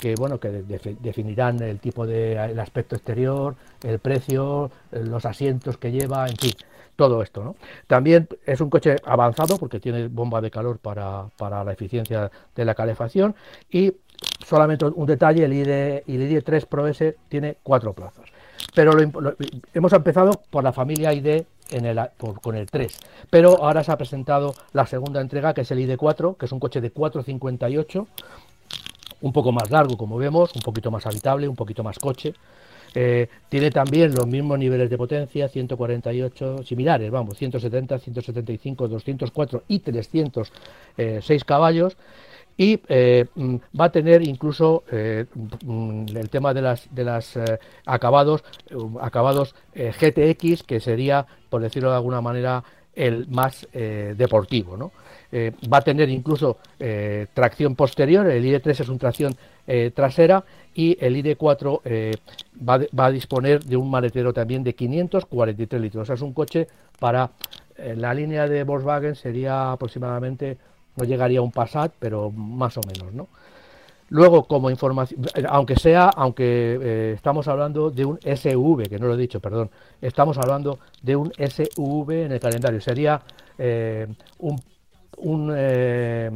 que 0.00 0.14
bueno 0.14 0.40
que 0.40 0.48
definirán 0.48 1.62
el 1.62 1.78
tipo 1.78 2.06
de 2.06 2.32
el 2.32 2.58
aspecto 2.58 2.96
exterior, 2.96 3.56
el 3.82 3.98
precio, 3.98 4.70
eh, 4.92 5.00
los 5.04 5.26
asientos 5.26 5.76
que 5.76 5.92
lleva, 5.92 6.26
en 6.26 6.36
fin, 6.36 6.52
todo 6.96 7.22
esto. 7.22 7.44
¿no? 7.44 7.56
También 7.86 8.28
es 8.46 8.60
un 8.60 8.70
coche 8.70 8.96
avanzado 9.04 9.58
porque 9.58 9.80
tiene 9.80 10.08
bomba 10.08 10.40
de 10.40 10.50
calor 10.50 10.78
para, 10.78 11.26
para 11.36 11.64
la 11.64 11.72
eficiencia 11.72 12.30
de 12.54 12.64
la 12.64 12.74
calefacción 12.74 13.34
y 13.70 13.92
solamente 14.46 14.84
un 14.86 15.06
detalle, 15.06 15.44
el 15.44 15.52
ID, 15.52 15.68
el 15.68 16.02
ID3 16.06 16.66
Pro 16.66 16.86
S 16.86 17.16
tiene 17.28 17.56
cuatro 17.62 17.92
plazas. 17.92 18.26
Pero 18.74 18.92
hemos 19.74 19.92
empezado 19.92 20.42
por 20.50 20.64
la 20.64 20.72
familia 20.72 21.12
ID 21.12 21.42
con 22.40 22.56
el 22.56 22.70
3. 22.70 22.98
Pero 23.28 23.64
ahora 23.64 23.84
se 23.84 23.92
ha 23.92 23.96
presentado 23.96 24.54
la 24.72 24.86
segunda 24.86 25.20
entrega, 25.20 25.54
que 25.54 25.62
es 25.62 25.70
el 25.70 25.78
ID4, 25.78 26.36
que 26.36 26.46
es 26.46 26.52
un 26.52 26.60
coche 26.60 26.80
de 26.80 26.90
458, 26.90 28.06
un 29.22 29.32
poco 29.32 29.52
más 29.52 29.70
largo, 29.70 29.96
como 29.96 30.16
vemos, 30.18 30.54
un 30.54 30.62
poquito 30.62 30.90
más 30.90 31.06
habitable, 31.06 31.48
un 31.48 31.56
poquito 31.56 31.82
más 31.84 31.98
coche. 31.98 32.34
Eh, 32.94 33.28
tiene 33.48 33.70
también 33.70 34.12
los 34.14 34.26
mismos 34.26 34.58
niveles 34.58 34.90
de 34.90 34.98
potencia, 34.98 35.48
148 35.48 36.64
similares, 36.64 37.10
vamos, 37.10 37.38
170, 37.38 37.98
175, 37.98 38.88
204 38.88 39.62
y 39.68 39.78
306 39.78 40.50
eh, 40.96 41.44
caballos 41.46 41.96
y 42.56 42.80
eh, 42.88 43.26
mm, 43.34 43.56
va 43.78 43.86
a 43.86 43.92
tener 43.92 44.22
incluso 44.26 44.84
eh, 44.90 45.24
mm, 45.64 46.06
el 46.14 46.28
tema 46.28 46.52
de 46.52 46.62
las 46.62 46.94
de 46.94 47.04
las 47.04 47.36
eh, 47.36 47.58
acabados 47.86 48.44
acabados 49.00 49.54
GTX 49.74 50.62
que 50.64 50.80
sería 50.80 51.26
por 51.48 51.62
decirlo 51.62 51.90
de 51.90 51.96
alguna 51.96 52.20
manera 52.20 52.62
el 52.94 53.28
más 53.28 53.66
deportivo 53.72 54.76
¿no? 54.76 54.92
va 55.72 55.78
a 55.78 55.80
tener 55.80 56.10
incluso 56.10 56.58
tracción 57.32 57.76
posterior 57.76 58.26
el 58.26 58.44
ID3 58.44 58.80
es 58.80 58.88
una 58.88 58.98
tracción 58.98 59.36
trasera 59.94 60.44
y 60.74 60.98
el 61.00 61.16
ID4 61.16 62.18
va, 62.68 62.80
va, 62.98 63.06
a 63.06 63.10
disponer 63.10 63.64
de 63.64 63.76
un 63.76 63.90
maletero 63.90 64.32
también 64.32 64.64
de 64.64 64.74
543 64.74 65.80
litros 65.80 66.02
o 66.02 66.04
sea 66.04 66.16
es 66.16 66.22
un 66.22 66.34
coche 66.34 66.66
para 66.98 67.30
la 67.78 68.12
línea 68.12 68.48
de 68.48 68.64
Volkswagen 68.64 69.14
sería 69.14 69.70
aproximadamente 69.70 70.58
no 70.96 71.04
llegaría 71.04 71.40
a 71.40 71.42
un 71.42 71.52
Passat, 71.52 71.92
pero 71.98 72.30
más 72.30 72.76
o 72.76 72.80
menos, 72.86 73.12
¿no? 73.12 73.28
Luego, 74.10 74.44
como 74.44 74.70
información, 74.70 75.24
aunque 75.48 75.76
sea, 75.76 76.08
aunque 76.08 76.44
eh, 76.44 77.12
estamos 77.14 77.46
hablando 77.46 77.92
de 77.92 78.04
un 78.04 78.18
SV, 78.18 78.88
que 78.88 78.98
no 78.98 79.06
lo 79.06 79.14
he 79.14 79.16
dicho, 79.16 79.38
perdón, 79.38 79.70
estamos 80.02 80.36
hablando 80.36 80.80
de 81.00 81.14
un 81.14 81.32
SV 81.38 82.24
en 82.24 82.32
el 82.32 82.40
calendario, 82.40 82.80
sería 82.80 83.22
eh, 83.56 84.08
un, 84.38 84.60
un, 85.18 85.52
eh, 85.56 86.28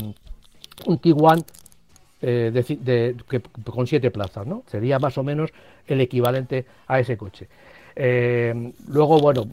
un 0.87 1.01
T1 1.01 1.45
de, 2.21 3.17
con 3.64 3.87
siete 3.88 4.12
plazas, 4.12 4.47
¿no? 4.47 4.62
Sería 4.69 5.01
más 5.01 5.19
o 5.19 5.25
menos 5.25 5.51
el 5.87 6.01
equivalente 6.01 6.64
a 6.87 7.01
ese 7.01 7.16
coche. 7.16 7.49
luego, 7.97 9.18
bueno, 9.18 9.47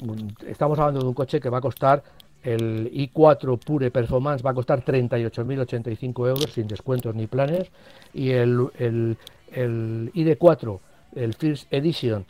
estamos 0.45 0.77
hablando 0.77 1.01
de 1.01 1.07
un 1.07 1.15
coche 1.15 1.39
que 1.39 1.49
va 1.49 1.57
a 1.57 1.61
costar 1.61 2.03
el 2.43 2.91
i4 2.91 3.59
Pure 3.59 3.91
Performance 3.91 4.43
va 4.43 4.51
a 4.51 4.53
costar 4.53 4.83
38.085 4.83 6.27
euros 6.27 6.53
sin 6.53 6.67
descuentos 6.67 7.15
ni 7.15 7.27
planes 7.27 7.71
y 8.13 8.31
el, 8.31 8.67
el, 8.79 9.17
el 9.51 10.11
ID4, 10.13 10.79
el 11.15 11.33
First 11.33 11.71
Edition 11.71 12.25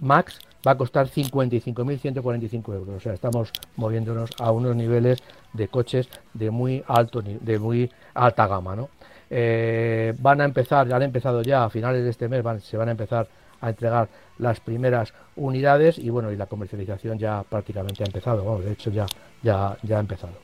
Max, 0.00 0.38
va 0.66 0.72
a 0.72 0.76
costar 0.76 1.08
55.145 1.08 2.74
euros. 2.74 2.96
O 2.96 3.00
sea, 3.00 3.12
estamos 3.12 3.50
moviéndonos 3.76 4.30
a 4.38 4.50
unos 4.50 4.74
niveles 4.74 5.22
de 5.52 5.68
coches 5.68 6.08
de 6.32 6.50
muy 6.50 6.82
alto, 6.86 7.22
de 7.22 7.58
muy 7.58 7.90
alta 8.14 8.46
gama, 8.46 8.74
¿no? 8.74 8.88
Eh, 9.30 10.14
van 10.18 10.40
a 10.40 10.44
empezar, 10.44 10.86
ya 10.88 10.96
han 10.96 11.02
empezado 11.02 11.42
ya 11.42 11.64
a 11.64 11.70
finales 11.70 12.04
de 12.04 12.10
este 12.10 12.28
mes, 12.28 12.44
se 12.64 12.76
van 12.76 12.88
a 12.88 12.92
empezar 12.92 13.26
a 13.64 13.70
entregar 13.70 14.08
las 14.38 14.60
primeras 14.60 15.14
unidades 15.36 15.98
y 15.98 16.10
bueno, 16.10 16.30
y 16.32 16.36
la 16.36 16.46
comercialización 16.46 17.18
ya 17.18 17.42
prácticamente 17.42 18.02
ha 18.02 18.06
empezado, 18.06 18.58
de 18.60 18.72
hecho 18.72 18.90
ya, 18.90 19.06
ya, 19.42 19.76
ya 19.82 19.96
ha 19.96 20.00
empezado. 20.00 20.34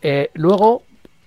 Eh, 0.00 0.30
luego, 0.34 0.82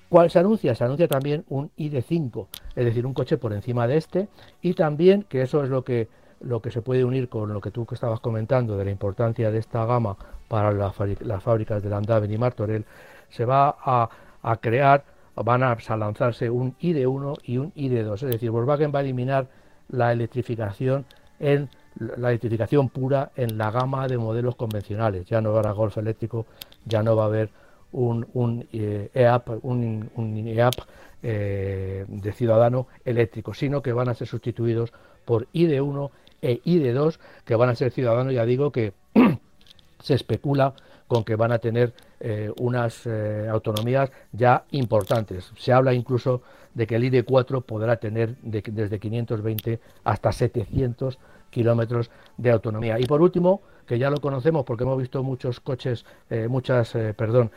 ¿cuál 0.09 0.29
se 0.29 0.39
anuncia? 0.39 0.75
Se 0.75 0.83
anuncia 0.83 1.07
también 1.07 1.45
un 1.49 1.69
ID5, 1.77 2.47
es 2.75 2.85
decir, 2.85 3.05
un 3.05 3.13
coche 3.13 3.38
por 3.38 3.53
encima 3.53 3.88
de 3.88 3.97
este 3.97 4.27
y 4.61 4.73
también, 4.73 5.23
que 5.23 5.41
eso 5.41 5.63
es 5.63 5.69
lo 5.69 5.83
que, 5.83 6.07
lo 6.39 6.61
que 6.61 6.71
se 6.71 6.81
puede 6.81 7.03
unir 7.03 7.29
con 7.29 7.53
lo 7.53 7.61
que 7.61 7.71
tú 7.71 7.85
que 7.85 7.95
estabas 7.95 8.19
comentando 8.19 8.77
de 8.77 8.85
la 8.85 8.91
importancia 8.91 9.51
de 9.51 9.57
esta 9.59 9.85
gama 9.85 10.17
para 10.47 10.71
las 10.71 11.43
fábricas 11.43 11.83
de 11.83 11.89
Landaven 11.89 12.31
y 12.31 12.38
Martorell, 12.38 12.85
se 13.29 13.45
va 13.45 13.75
a, 13.79 14.09
a 14.41 14.57
crear, 14.57 15.03
van 15.35 15.63
a 15.63 15.75
lanzarse 15.97 16.49
un 16.49 16.77
ID1 16.77 17.39
y 17.43 17.57
un 17.57 17.73
ID2. 17.73 18.13
Es 18.13 18.31
decir, 18.31 18.51
Volkswagen 18.51 18.91
va 18.93 18.99
a 18.99 19.01
eliminar 19.01 19.47
la 19.89 20.11
electrificación 20.11 21.05
en 21.39 21.69
la 21.99 22.29
electrificación 22.29 22.89
pura 22.89 23.31
en 23.35 23.57
la 23.57 23.71
gama 23.71 24.07
de 24.07 24.17
modelos 24.17 24.55
convencionales. 24.55 25.25
Ya 25.25 25.41
no 25.41 25.55
habrá 25.55 25.71
Golf 25.71 25.97
eléctrico, 25.97 26.45
ya 26.85 27.01
no 27.03 27.15
va 27.15 27.23
a 27.23 27.27
haber 27.27 27.49
un, 27.91 28.27
un 28.33 28.67
eh, 28.71 29.09
EAP, 29.13 29.63
un, 29.63 30.09
un 30.15 30.47
EAP 30.47 30.75
eh, 31.23 32.05
de 32.07 32.31
ciudadano 32.31 32.88
eléctrico, 33.03 33.53
sino 33.53 33.81
que 33.81 33.93
van 33.93 34.09
a 34.09 34.13
ser 34.13 34.27
sustituidos 34.27 34.93
por 35.25 35.47
ID1 35.53 36.09
e 36.41 36.61
ID2, 36.63 37.17
que 37.43 37.55
van 37.55 37.69
a 37.69 37.75
ser 37.75 37.91
ciudadanos, 37.91 38.33
ya 38.33 38.45
digo 38.45 38.71
que 38.71 38.93
se 39.99 40.13
especula 40.13 40.73
con 41.08 41.24
que 41.24 41.36
van 41.36 41.51
a 41.51 41.60
tener 41.60 41.93
eh, 42.20 42.51
unas 42.60 43.05
eh, 43.05 43.47
autonomías 43.49 44.12
ya 44.32 44.66
importantes. 44.72 45.51
Se 45.58 45.72
habla 45.72 45.93
incluso 45.93 46.41
de 46.74 46.86
que 46.86 46.95
el 46.95 47.03
ID4 47.03 47.64
podrá 47.64 47.97
tener 47.97 48.36
desde 48.41 48.99
520 48.99 49.80
hasta 50.03 50.32
700 50.32 51.18
kilómetros 51.49 52.12
de 52.38 52.51
autonomía. 52.51 52.99
Y 52.99 53.05
por 53.05 53.22
último, 53.22 53.62
que 53.86 53.97
ya 53.97 54.10
lo 54.10 54.18
conocemos 54.18 54.66
porque 54.66 54.84
hemos 54.84 54.97
visto 54.97 55.24
muchos 55.24 55.60
coches, 55.60 56.05
eh, 56.30 56.47
muchas, 56.49 56.91
perdón, 57.16 57.51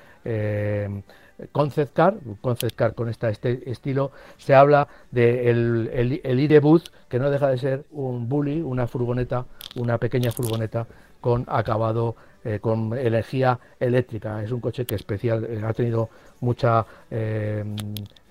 concept 1.53 1.93
car, 1.93 2.15
concept 2.41 2.77
car 2.77 2.95
con 2.95 3.09
este 3.09 3.31
estilo, 3.71 4.13
se 4.39 4.55
habla 4.55 4.89
del 5.11 5.91
de 5.91 6.01
el, 6.01 6.21
el 6.23 6.41
ID 6.41 6.61
Booth, 6.61 6.85
que 7.09 7.19
no 7.19 7.31
deja 7.31 7.49
de 7.49 7.59
ser 7.59 7.85
un 7.91 8.29
bully, 8.29 8.61
una 8.63 8.87
furgoneta, 8.87 9.47
una 9.75 9.99
pequeña 9.99 10.31
furgoneta 10.31 10.87
con 11.21 11.45
acabado 11.49 12.17
eh, 12.43 12.59
con 12.59 12.97
energía 12.97 13.61
eléctrica. 13.79 14.43
Es 14.43 14.51
un 14.51 14.61
coche 14.61 14.87
que 14.87 14.95
especial 14.95 15.45
eh, 15.45 15.61
ha 15.63 15.75
tenido 15.75 16.09
mucha, 16.41 16.87
eh, 17.11 17.63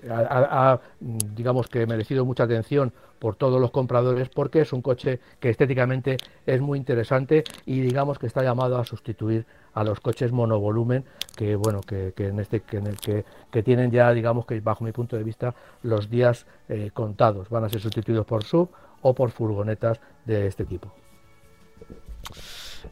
ha, 0.09 0.79
digamos 0.99 1.67
que 1.67 1.85
merecido 1.85 2.25
mucha 2.25 2.45
atención 2.45 2.91
por 3.19 3.35
todos 3.35 3.61
los 3.61 3.69
compradores 3.69 4.29
porque 4.29 4.61
es 4.61 4.73
un 4.73 4.81
coche 4.81 5.19
que 5.39 5.51
estéticamente 5.51 6.17
es 6.47 6.59
muy 6.59 6.79
interesante 6.79 7.43
y 7.67 7.81
digamos 7.81 8.17
que 8.17 8.25
está 8.25 8.41
llamado 8.41 8.79
a 8.79 8.83
sustituir 8.83 9.45
a 9.73 9.83
los 9.83 9.99
coches 9.99 10.31
monovolumen 10.31 11.05
que 11.35 11.55
bueno 11.55 11.81
que, 11.81 12.11
en 12.17 12.39
este 12.39 12.61
que 12.61 12.77
en 12.77 12.87
el 12.87 12.97
que, 12.97 13.25
que, 13.51 13.61
tienen 13.61 13.91
ya 13.91 14.11
digamos 14.11 14.47
que 14.47 14.59
bajo 14.59 14.83
mi 14.85 14.91
punto 14.91 15.17
de 15.17 15.23
vista 15.23 15.53
los 15.83 16.09
días 16.09 16.47
contados 16.93 17.49
van 17.49 17.65
a 17.65 17.69
ser 17.69 17.81
sustituidos 17.81 18.25
por 18.25 18.43
sub 18.43 18.69
o 19.01 19.13
por 19.13 19.29
furgonetas 19.29 19.99
de 20.25 20.47
este 20.47 20.65
tipo. 20.65 20.91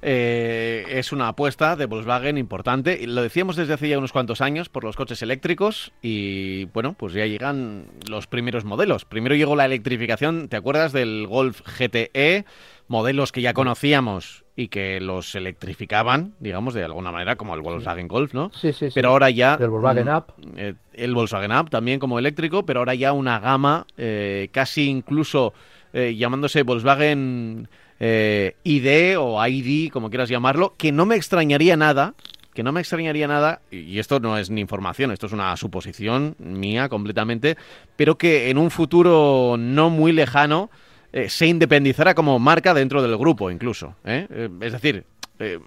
Eh, 0.02 0.86
es 0.90 1.12
una 1.12 1.30
apuesta 1.30 1.76
de 1.76 1.86
Volkswagen 1.86 2.38
importante. 2.38 3.06
Lo 3.08 3.22
decíamos 3.22 3.56
desde 3.56 3.74
hace 3.74 3.90
ya 3.90 3.98
unos 3.98 4.12
cuantos 4.12 4.42
años 4.42 4.70
por 4.70 4.84
los 4.84 4.96
coches 4.96 5.22
eléctricos 5.22 5.92
y 6.02 6.66
bueno, 6.66 6.94
pues 6.94 7.14
ya 7.14 7.26
llegan 7.26 7.86
los 8.10 8.28
primeros 8.28 8.66
modelos. 8.66 9.06
Primero 9.06 9.36
llegó 9.36 9.56
la 9.56 9.66
electrificación, 9.66 10.48
¿te 10.50 10.58
acuerdas 10.58 10.92
del 10.94 11.28
Golf 11.28 11.62
GTE? 11.80 12.46
Modelos 12.88 13.32
que 13.34 13.42
ya 13.42 13.54
conocíamos 13.54 14.46
y 14.56 14.70
que 14.70 15.02
los 15.02 15.36
electrificaban, 15.36 16.34
digamos, 16.40 16.74
de 16.74 16.84
alguna 16.84 17.12
manera, 17.12 17.36
como 17.36 17.54
el 17.54 17.62
Volkswagen 17.62 18.08
Golf, 18.08 18.34
¿no? 18.34 18.50
Sí, 18.54 18.72
sí, 18.72 18.88
sí. 18.88 18.92
Pero 18.96 19.10
ahora 19.10 19.30
ya... 19.30 19.58
El 19.60 19.70
Volkswagen 19.70 20.10
Up. 20.10 20.26
Eh, 20.56 20.74
el 20.94 21.14
Volkswagen 21.14 21.52
Up 21.52 21.70
también 21.70 22.00
como 22.00 22.18
eléctrico, 22.18 22.66
pero 22.66 22.80
ahora 22.80 22.96
ya 22.96 23.12
una 23.12 23.40
gama 23.40 23.86
eh, 23.98 24.50
casi 24.52 24.90
incluso 24.90 25.54
llamándose 25.94 26.62
Volkswagen 26.62 27.68
eh, 28.00 28.56
ID 28.64 29.18
o 29.18 29.46
ID, 29.46 29.92
como 29.92 30.10
quieras 30.10 30.30
llamarlo, 30.30 30.76
que 30.78 30.92
no 30.92 31.06
me 31.06 31.16
extrañaría 31.16 31.78
nada, 31.78 32.14
que 32.54 32.64
no 32.64 32.72
me 32.72 32.80
extrañaría 32.80 33.28
nada, 33.28 33.62
y 33.72 34.00
esto 34.00 34.20
no 34.20 34.38
es 34.38 34.50
ni 34.50 34.62
información, 34.62 35.12
esto 35.12 35.28
es 35.28 35.34
una 35.34 35.56
suposición 35.58 36.36
mía 36.40 36.90
completamente, 36.90 37.58
pero 37.96 38.18
que 38.18 38.50
en 38.50 38.58
un 38.58 38.72
futuro 38.72 39.56
no 39.58 39.90
muy 39.90 40.12
lejano 40.12 40.70
eh, 41.14 41.30
se 41.30 41.48
independizara 41.48 42.14
como 42.14 42.38
marca 42.40 42.74
dentro 42.74 43.02
del 43.02 43.18
grupo 43.18 43.50
incluso. 43.52 43.96
¿eh? 44.06 44.28
es 44.62 44.72
decir, 44.72 45.04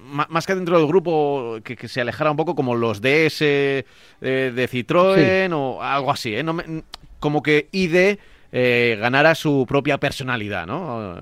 más 0.02 0.46
que 0.46 0.54
dentro 0.56 0.78
del 0.78 0.88
grupo 0.88 1.58
que, 1.62 1.86
se 1.86 2.00
alejara 2.00 2.32
un 2.32 2.36
poco 2.36 2.56
como 2.56 2.74
los 2.74 3.00
DS 3.00 3.38
de 3.38 4.68
Citroën 4.68 5.52
o 5.52 5.80
algo 5.80 6.10
así, 6.10 6.34
como 7.20 7.40
que 7.40 7.68
ID 7.70 8.18
ganara 9.00 9.36
su 9.36 9.64
propia 9.68 9.98
personalidad, 9.98 10.66
¿no? 10.66 11.14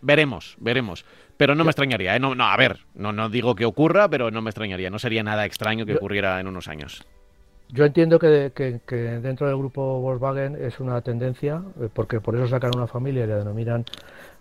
Veremos, 0.00 0.56
veremos. 0.60 1.04
Pero 1.36 1.54
no 1.54 1.64
me 1.64 1.70
extrañaría, 1.70 2.16
¿eh? 2.16 2.20
no, 2.20 2.34
no, 2.34 2.44
a 2.44 2.56
ver, 2.56 2.80
no, 2.94 3.12
no 3.12 3.28
digo 3.28 3.54
que 3.54 3.64
ocurra, 3.64 4.08
pero 4.08 4.30
no 4.30 4.42
me 4.42 4.50
extrañaría. 4.50 4.90
No 4.90 4.98
sería 4.98 5.22
nada 5.22 5.46
extraño 5.46 5.86
que 5.86 5.94
ocurriera 5.94 6.40
en 6.40 6.48
unos 6.48 6.66
años. 6.68 7.06
Yo 7.70 7.84
entiendo 7.84 8.18
que, 8.18 8.50
que, 8.54 8.96
dentro 8.96 9.46
del 9.46 9.56
grupo 9.56 10.00
Volkswagen 10.00 10.56
es 10.56 10.80
una 10.80 11.00
tendencia, 11.02 11.62
eh, 11.80 11.88
porque 11.92 12.20
por 12.20 12.34
eso 12.34 12.48
sacan 12.48 12.70
una 12.74 12.86
familia 12.86 13.24
y 13.24 13.26
la 13.26 13.36
denominan 13.36 13.84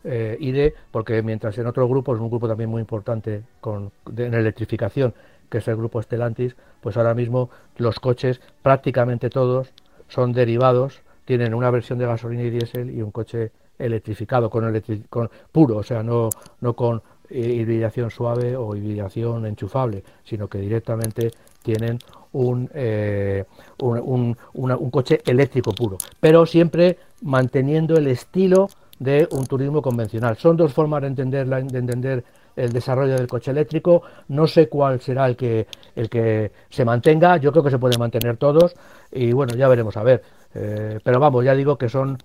eh, 0.06 0.38
ID, 0.40 0.74
porque 0.92 1.22
mientras 1.22 1.58
en 1.58 1.68
otros 1.68 1.90
grupos, 1.90 2.20
un 2.20 2.30
grupo 2.30 2.48
también 2.48 2.70
muy 2.70 2.80
importante 2.80 3.44
con, 3.60 3.92
en 4.16 4.34
electrificación, 4.34 5.14
que 5.50 5.58
es 5.58 5.68
el 5.68 5.76
grupo 5.76 6.02
Stellantis, 6.02 6.56
pues 6.80 6.96
ahora 6.96 7.14
mismo 7.14 7.50
los 7.76 8.00
coches, 8.00 8.40
prácticamente 8.62 9.30
todos, 9.30 9.74
son 10.08 10.32
derivados, 10.32 11.02
tienen 11.26 11.54
una 11.54 11.70
versión 11.70 12.00
de 12.00 12.06
gasolina 12.06 12.44
y 12.44 12.50
diésel 12.50 12.90
y 12.92 13.02
un 13.02 13.12
coche 13.12 13.52
electrificado, 13.78 14.50
con, 14.50 14.82
con 15.10 15.30
puro, 15.52 15.78
o 15.78 15.84
sea, 15.84 16.04
no, 16.04 16.30
no 16.62 16.74
con 16.76 17.02
hibridación 17.30 18.10
suave 18.10 18.56
o 18.56 18.76
hibridación 18.76 19.46
enchufable, 19.46 20.04
sino 20.24 20.48
que 20.48 20.60
directamente 20.60 21.32
tienen 21.62 22.00
un, 22.32 22.70
eh, 22.74 23.44
un, 23.80 24.38
un, 24.54 24.92
coche 24.92 25.22
eléctrico 25.26 25.72
puro, 25.74 25.98
pero 26.20 26.46
siempre 26.46 26.98
manteniendo 27.22 27.98
el 27.98 28.08
estilo 28.08 28.70
de 29.00 29.28
un 29.32 29.46
turismo 29.46 29.82
convencional. 29.82 30.38
Son 30.38 30.56
dos 30.58 30.74
formas 30.74 31.02
de 31.02 31.08
entender, 31.08 31.48
de 31.48 31.78
entender 31.78 32.24
el 32.56 32.74
desarrollo 32.74 33.16
del 33.16 33.28
coche 33.28 33.52
eléctrico. 33.52 34.02
No 34.30 34.48
sé 34.48 34.68
cuál 34.70 35.00
será 35.00 35.28
el 35.28 35.36
que, 35.36 35.68
el 35.96 36.10
que 36.10 36.52
se 36.70 36.84
mantenga. 36.84 37.38
Yo 37.38 37.52
creo 37.52 37.64
que 37.64 37.70
se 37.70 37.80
pueden 37.80 38.00
mantener 38.00 38.38
todos 38.38 38.76
y 39.12 39.32
bueno, 39.32 39.56
ya 39.56 39.68
veremos 39.68 39.96
a 39.98 40.04
ver. 40.04 40.24
Eh, 40.56 41.00
pero 41.04 41.20
vamos, 41.20 41.46
ya 41.46 41.54
digo 41.54 41.78
que 41.78 41.90
son 41.90 42.18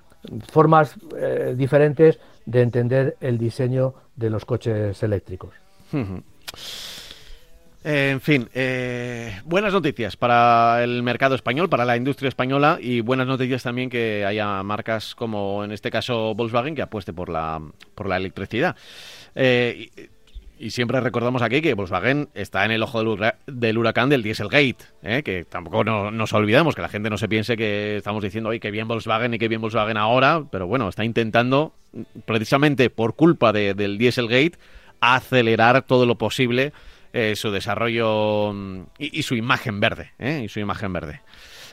formas 0.50 0.94
eh, 1.16 1.54
diferentes 1.56 2.18
de 2.46 2.62
entender 2.62 3.16
el 3.20 3.38
diseño 3.38 3.94
de 4.16 4.30
los 4.30 4.44
coches 4.44 5.02
eléctricos. 5.02 5.54
En 7.84 8.20
fin, 8.20 8.48
eh, 8.54 9.40
buenas 9.44 9.72
noticias 9.72 10.16
para 10.16 10.84
el 10.84 11.02
mercado 11.02 11.34
español, 11.34 11.68
para 11.68 11.84
la 11.84 11.96
industria 11.96 12.28
española 12.28 12.78
y 12.80 13.00
buenas 13.00 13.26
noticias 13.26 13.64
también 13.64 13.90
que 13.90 14.24
haya 14.24 14.62
marcas 14.62 15.16
como 15.16 15.64
en 15.64 15.72
este 15.72 15.90
caso 15.90 16.32
Volkswagen 16.36 16.76
que 16.76 16.82
apueste 16.82 17.12
por 17.12 17.28
la, 17.28 17.60
por 17.96 18.08
la 18.08 18.18
electricidad. 18.18 18.76
Eh, 19.34 19.90
y 20.62 20.70
siempre 20.70 21.00
recordamos 21.00 21.42
aquí 21.42 21.60
que 21.60 21.74
Volkswagen 21.74 22.28
está 22.34 22.64
en 22.64 22.70
el 22.70 22.84
ojo 22.84 23.02
del, 23.46 23.78
huracán 23.78 24.08
del 24.08 24.22
Dieselgate, 24.22 24.76
¿eh? 25.02 25.24
que 25.24 25.44
tampoco 25.44 25.82
nos 25.82 26.32
olvidamos, 26.32 26.76
que 26.76 26.82
la 26.82 26.88
gente 26.88 27.10
no 27.10 27.18
se 27.18 27.28
piense 27.28 27.56
que 27.56 27.96
estamos 27.96 28.22
diciendo, 28.22 28.50
que 28.60 28.70
bien 28.70 28.86
Volkswagen 28.86 29.34
y 29.34 29.40
que 29.40 29.48
bien 29.48 29.60
Volkswagen 29.60 29.96
ahora, 29.96 30.44
pero 30.52 30.68
bueno, 30.68 30.88
está 30.88 31.04
intentando, 31.04 31.74
precisamente 32.26 32.90
por 32.90 33.16
culpa 33.16 33.52
del 33.52 33.98
Dieselgate, 33.98 34.52
acelerar 35.00 35.82
todo 35.82 36.06
lo 36.06 36.16
posible 36.16 36.72
eh, 37.12 37.34
su 37.34 37.50
desarrollo 37.50 38.52
mm, 38.52 38.82
y, 39.00 39.22
su 39.24 39.34
imagen 39.34 39.80
verde, 39.80 40.12
¿eh? 40.20 40.42
y 40.44 40.48
su 40.48 40.60
imagen 40.60 40.92
verde. 40.92 41.22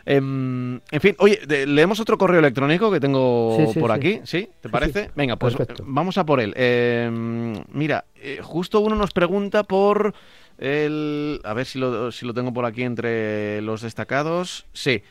Em, 0.05 0.75
en 0.91 1.01
fin, 1.01 1.15
oye, 1.19 1.39
leemos 1.67 1.99
otro 1.99 2.17
correo 2.17 2.39
electrónico 2.39 2.91
que 2.91 2.99
tengo 2.99 3.57
por 3.79 3.91
aquí, 3.91 4.21
¿sí? 4.23 4.49
¿Te 4.61 4.69
parece? 4.69 5.11
Venga, 5.15 5.35
pues 5.35 5.55
vamos 5.83 6.17
a 6.17 6.25
por 6.25 6.39
él. 6.39 6.53
Em, 6.55 7.53
mira, 7.71 8.05
eh, 8.15 8.39
justo 8.41 8.79
uno 8.79 8.95
nos 8.95 9.11
pregunta 9.11 9.63
por 9.63 10.13
el... 10.57 11.41
A 11.43 11.53
ver 11.53 11.65
si 11.65 11.79
lo, 11.79 12.11
si 12.11 12.25
lo 12.25 12.33
tengo 12.33 12.53
por 12.53 12.65
aquí 12.65 12.83
entre 12.83 13.61
los 13.61 13.81
destacados. 13.81 14.65
Sí, 14.73 15.03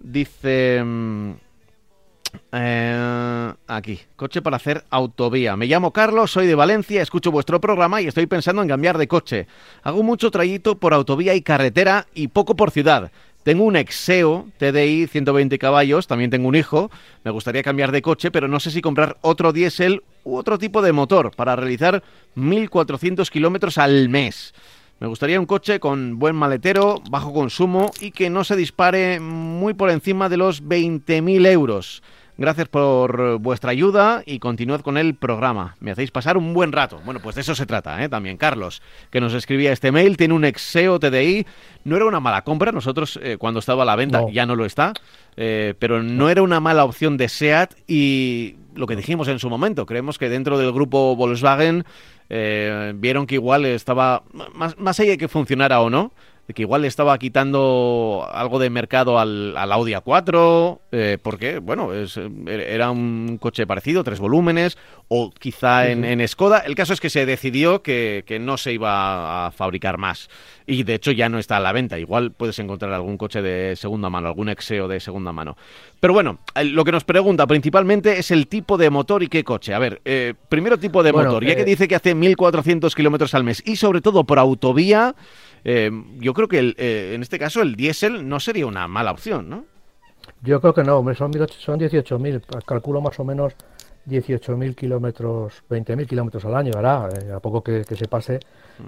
dice... 0.00 0.76
Em, 0.76 1.36
eh, 2.52 3.52
aquí, 3.66 4.00
coche 4.16 4.42
para 4.42 4.56
hacer 4.56 4.84
autovía. 4.90 5.56
Me 5.56 5.66
llamo 5.66 5.92
Carlos, 5.92 6.30
soy 6.30 6.46
de 6.46 6.54
Valencia, 6.54 7.02
escucho 7.02 7.30
vuestro 7.30 7.60
programa 7.60 8.00
y 8.00 8.06
estoy 8.06 8.26
pensando 8.26 8.62
en 8.62 8.68
cambiar 8.68 8.98
de 8.98 9.08
coche. 9.08 9.46
Hago 9.82 10.02
mucho 10.02 10.30
trayito 10.30 10.78
por 10.78 10.94
autovía 10.94 11.34
y 11.34 11.42
carretera 11.42 12.06
y 12.14 12.28
poco 12.28 12.56
por 12.56 12.70
ciudad. 12.70 13.10
Tengo 13.46 13.62
un 13.62 13.76
Exeo 13.76 14.48
TDI 14.58 15.06
120 15.06 15.56
caballos, 15.60 16.08
también 16.08 16.30
tengo 16.30 16.48
un 16.48 16.56
hijo. 16.56 16.90
Me 17.22 17.30
gustaría 17.30 17.62
cambiar 17.62 17.92
de 17.92 18.02
coche, 18.02 18.32
pero 18.32 18.48
no 18.48 18.58
sé 18.58 18.72
si 18.72 18.80
comprar 18.80 19.18
otro 19.20 19.52
diésel 19.52 20.02
u 20.24 20.34
otro 20.34 20.58
tipo 20.58 20.82
de 20.82 20.90
motor 20.90 21.30
para 21.30 21.54
realizar 21.54 22.02
1.400 22.34 23.30
kilómetros 23.30 23.78
al 23.78 24.08
mes. 24.08 24.52
Me 24.98 25.06
gustaría 25.06 25.38
un 25.38 25.46
coche 25.46 25.78
con 25.78 26.18
buen 26.18 26.34
maletero, 26.34 27.00
bajo 27.08 27.32
consumo 27.32 27.92
y 28.00 28.10
que 28.10 28.30
no 28.30 28.42
se 28.42 28.56
dispare 28.56 29.20
muy 29.20 29.74
por 29.74 29.90
encima 29.90 30.28
de 30.28 30.38
los 30.38 30.64
20.000 30.64 31.46
euros. 31.46 32.02
Gracias 32.38 32.68
por 32.68 33.38
vuestra 33.38 33.70
ayuda 33.70 34.22
y 34.26 34.40
continuad 34.40 34.82
con 34.82 34.98
el 34.98 35.14
programa. 35.14 35.74
Me 35.80 35.90
hacéis 35.90 36.10
pasar 36.10 36.36
un 36.36 36.52
buen 36.52 36.70
rato. 36.70 37.00
Bueno, 37.04 37.20
pues 37.22 37.34
de 37.34 37.40
eso 37.40 37.54
se 37.54 37.64
trata, 37.64 38.02
¿eh? 38.04 38.10
También 38.10 38.36
Carlos, 38.36 38.82
que 39.10 39.22
nos 39.22 39.32
escribía 39.32 39.72
este 39.72 39.90
mail, 39.90 40.18
tiene 40.18 40.34
un 40.34 40.44
Exeo 40.44 41.00
TDI. 41.00 41.46
No 41.84 41.96
era 41.96 42.04
una 42.04 42.20
mala 42.20 42.42
compra. 42.42 42.72
Nosotros, 42.72 43.18
eh, 43.22 43.38
cuando 43.38 43.60
estaba 43.60 43.84
a 43.84 43.86
la 43.86 43.96
venta, 43.96 44.22
ya 44.30 44.44
no 44.44 44.54
lo 44.54 44.66
está. 44.66 44.92
Eh, 45.38 45.74
pero 45.78 46.02
no 46.02 46.28
era 46.28 46.42
una 46.42 46.60
mala 46.60 46.84
opción 46.84 47.16
de 47.16 47.30
SEAT 47.30 47.74
y 47.86 48.56
lo 48.74 48.86
que 48.86 48.96
dijimos 48.96 49.28
en 49.28 49.38
su 49.38 49.48
momento, 49.48 49.86
creemos 49.86 50.18
que 50.18 50.28
dentro 50.28 50.58
del 50.58 50.72
grupo 50.72 51.16
Volkswagen 51.16 51.84
eh, 52.28 52.92
vieron 52.96 53.26
que 53.26 53.36
igual 53.36 53.64
estaba, 53.64 54.24
más, 54.54 54.78
más 54.78 55.00
allá 55.00 55.12
de 55.12 55.18
que 55.18 55.28
funcionara 55.28 55.80
o 55.80 55.90
no, 55.90 56.12
que 56.54 56.62
igual 56.62 56.82
le 56.82 56.88
estaba 56.88 57.18
quitando 57.18 58.26
algo 58.32 58.58
de 58.58 58.70
mercado 58.70 59.18
al, 59.18 59.56
al 59.56 59.72
Audi 59.72 59.92
A4, 59.92 60.78
eh, 60.92 61.18
porque, 61.20 61.58
bueno, 61.58 61.92
es, 61.92 62.18
era 62.46 62.90
un 62.90 63.38
coche 63.40 63.66
parecido, 63.66 64.04
tres 64.04 64.20
volúmenes, 64.20 64.78
o 65.08 65.30
quizá 65.30 65.88
en, 65.88 66.04
en 66.04 66.26
Skoda. 66.26 66.58
El 66.60 66.74
caso 66.74 66.92
es 66.92 67.00
que 67.00 67.10
se 67.10 67.26
decidió 67.26 67.82
que, 67.82 68.24
que, 68.26 68.38
no 68.38 68.56
se 68.56 68.72
iba 68.72 69.46
a 69.46 69.50
fabricar 69.50 69.98
más. 69.98 70.28
Y 70.66 70.82
de 70.82 70.94
hecho 70.94 71.12
ya 71.12 71.28
no 71.28 71.38
está 71.38 71.56
a 71.56 71.60
la 71.60 71.72
venta. 71.72 71.98
Igual 71.98 72.32
puedes 72.32 72.58
encontrar 72.58 72.92
algún 72.92 73.16
coche 73.16 73.42
de 73.42 73.76
segunda 73.76 74.10
mano, 74.10 74.28
algún 74.28 74.48
Exeo 74.48 74.88
de 74.88 75.00
segunda 75.00 75.32
mano. 75.32 75.56
Pero 76.00 76.12
bueno, 76.12 76.38
lo 76.54 76.84
que 76.84 76.92
nos 76.92 77.04
pregunta 77.04 77.46
principalmente 77.46 78.18
es 78.18 78.30
el 78.30 78.46
tipo 78.48 78.76
de 78.76 78.90
motor 78.90 79.22
y 79.22 79.28
qué 79.28 79.44
coche. 79.44 79.74
A 79.74 79.78
ver, 79.78 80.00
eh, 80.04 80.34
primero 80.48 80.78
tipo 80.78 81.02
de 81.02 81.12
bueno, 81.12 81.30
motor, 81.30 81.44
ya 81.44 81.52
eh... 81.52 81.56
que 81.56 81.64
dice 81.64 81.88
que 81.88 81.94
hace 81.94 82.14
1.400 82.14 82.94
kilómetros 82.94 83.34
al 83.34 83.44
mes 83.44 83.62
y 83.64 83.76
sobre 83.76 84.00
todo 84.00 84.24
por 84.24 84.38
autovía. 84.38 85.14
Eh, 85.68 85.90
yo 86.20 86.32
creo 86.32 86.46
que 86.46 86.60
el, 86.60 86.76
eh, 86.78 87.10
en 87.16 87.22
este 87.22 87.40
caso 87.40 87.60
el 87.60 87.74
diésel 87.74 88.28
no 88.28 88.38
sería 88.38 88.68
una 88.68 88.86
mala 88.86 89.10
opción, 89.10 89.50
¿no? 89.50 89.64
Yo 90.40 90.60
creo 90.60 90.72
que 90.72 90.84
no, 90.84 91.02
son, 91.16 91.32
son 91.58 91.80
18.000, 91.80 92.64
calculo 92.64 93.00
más 93.00 93.18
o 93.18 93.24
menos 93.24 93.52
18.000 94.08 94.76
kilómetros, 94.76 95.64
20.000 95.68 96.06
kilómetros 96.06 96.44
al 96.44 96.54
año, 96.54 96.70
¿verdad? 96.72 97.10
Eh, 97.20 97.32
a 97.32 97.40
poco 97.40 97.64
que, 97.64 97.84
que, 97.84 97.96
se 97.96 98.06
pase. 98.06 98.38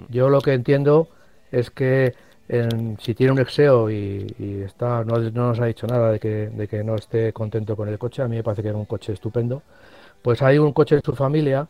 Yo 0.07 0.29
lo 0.29 0.39
que 0.39 0.53
entiendo 0.53 1.09
es 1.51 1.69
que 1.69 2.13
en, 2.47 2.97
si 3.01 3.13
tiene 3.13 3.33
un 3.33 3.39
exeo 3.39 3.91
y, 3.91 4.33
y 4.39 4.61
está, 4.61 5.03
no, 5.03 5.17
no, 5.17 5.47
nos 5.49 5.59
ha 5.59 5.65
dicho 5.65 5.85
nada 5.85 6.13
de 6.13 6.19
que, 6.21 6.47
de 6.47 6.67
que 6.69 6.81
no 6.85 6.95
esté 6.95 7.33
contento 7.33 7.75
con 7.75 7.89
el 7.89 7.99
coche, 7.99 8.21
a 8.21 8.29
mí 8.29 8.37
me 8.37 8.43
parece 8.43 8.63
que 8.63 8.69
es 8.69 8.75
un 8.75 8.85
coche 8.85 9.11
estupendo, 9.11 9.63
pues 10.21 10.41
hay 10.41 10.57
un 10.59 10.71
coche 10.71 10.95
en 10.95 11.01
su 11.03 11.13
familia, 11.13 11.67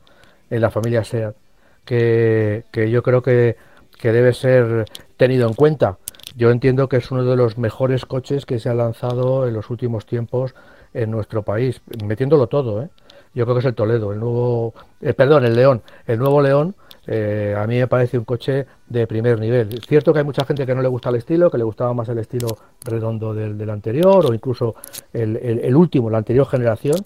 en 0.52 0.62
la 0.62 0.70
familia 0.70 1.04
SEAT, 1.04 1.36
que, 1.84 2.66
que 2.72 2.92
yo 2.92 3.02
creo 3.02 3.24
que 3.24 3.58
que 4.00 4.12
debe 4.12 4.34
ser 4.34 4.86
tenido 5.18 5.48
en 5.48 5.54
cuenta. 5.54 5.98
Yo 6.36 6.50
entiendo 6.50 6.90
que 6.90 6.98
es 6.98 7.12
uno 7.12 7.24
de 7.26 7.36
los 7.36 7.58
mejores 7.58 8.06
coches 8.06 8.46
que 8.46 8.60
se 8.60 8.70
ha 8.70 8.74
lanzado 8.74 9.48
en 9.48 9.54
los 9.54 9.70
últimos 9.70 10.06
tiempos 10.06 10.56
en 10.94 11.12
nuestro 11.12 11.44
país, 11.44 11.82
metiéndolo 12.04 12.48
todo. 12.48 12.82
¿eh? 12.82 12.90
Yo 13.36 13.46
creo 13.46 13.56
que 13.56 13.60
es 13.60 13.66
el 13.66 13.76
Toledo, 13.76 14.14
el 14.14 14.20
nuevo, 14.20 14.74
eh, 15.02 15.14
perdón, 15.14 15.46
el 15.46 15.56
León, 15.56 15.82
el 16.08 16.18
nuevo 16.18 16.42
León. 16.42 16.76
Eh, 17.08 17.56
a 17.58 17.66
mí 17.66 17.78
me 17.78 17.88
parece 17.88 18.18
un 18.18 18.26
coche 18.26 18.68
de 18.88 19.06
primer 19.06 19.40
nivel. 19.40 19.74
Es 19.74 19.86
cierto 19.88 20.14
que 20.14 20.20
hay 20.20 20.26
mucha 20.26 20.46
gente 20.46 20.66
que 20.66 20.76
no 20.76 20.82
le 20.82 20.88
gusta 20.88 21.10
el 21.10 21.16
estilo, 21.16 21.50
que 21.52 21.58
le 21.58 21.64
gustaba 21.64 21.94
más 21.94 22.08
el 22.10 22.20
estilo 22.20 22.48
redondo 22.86 23.34
del, 23.34 23.70
anterior 23.70 24.26
o 24.28 24.34
incluso 24.34 24.76
el 25.12 25.76
último, 25.76 26.10
la 26.10 26.20
anterior 26.20 26.48
generación, 26.48 26.98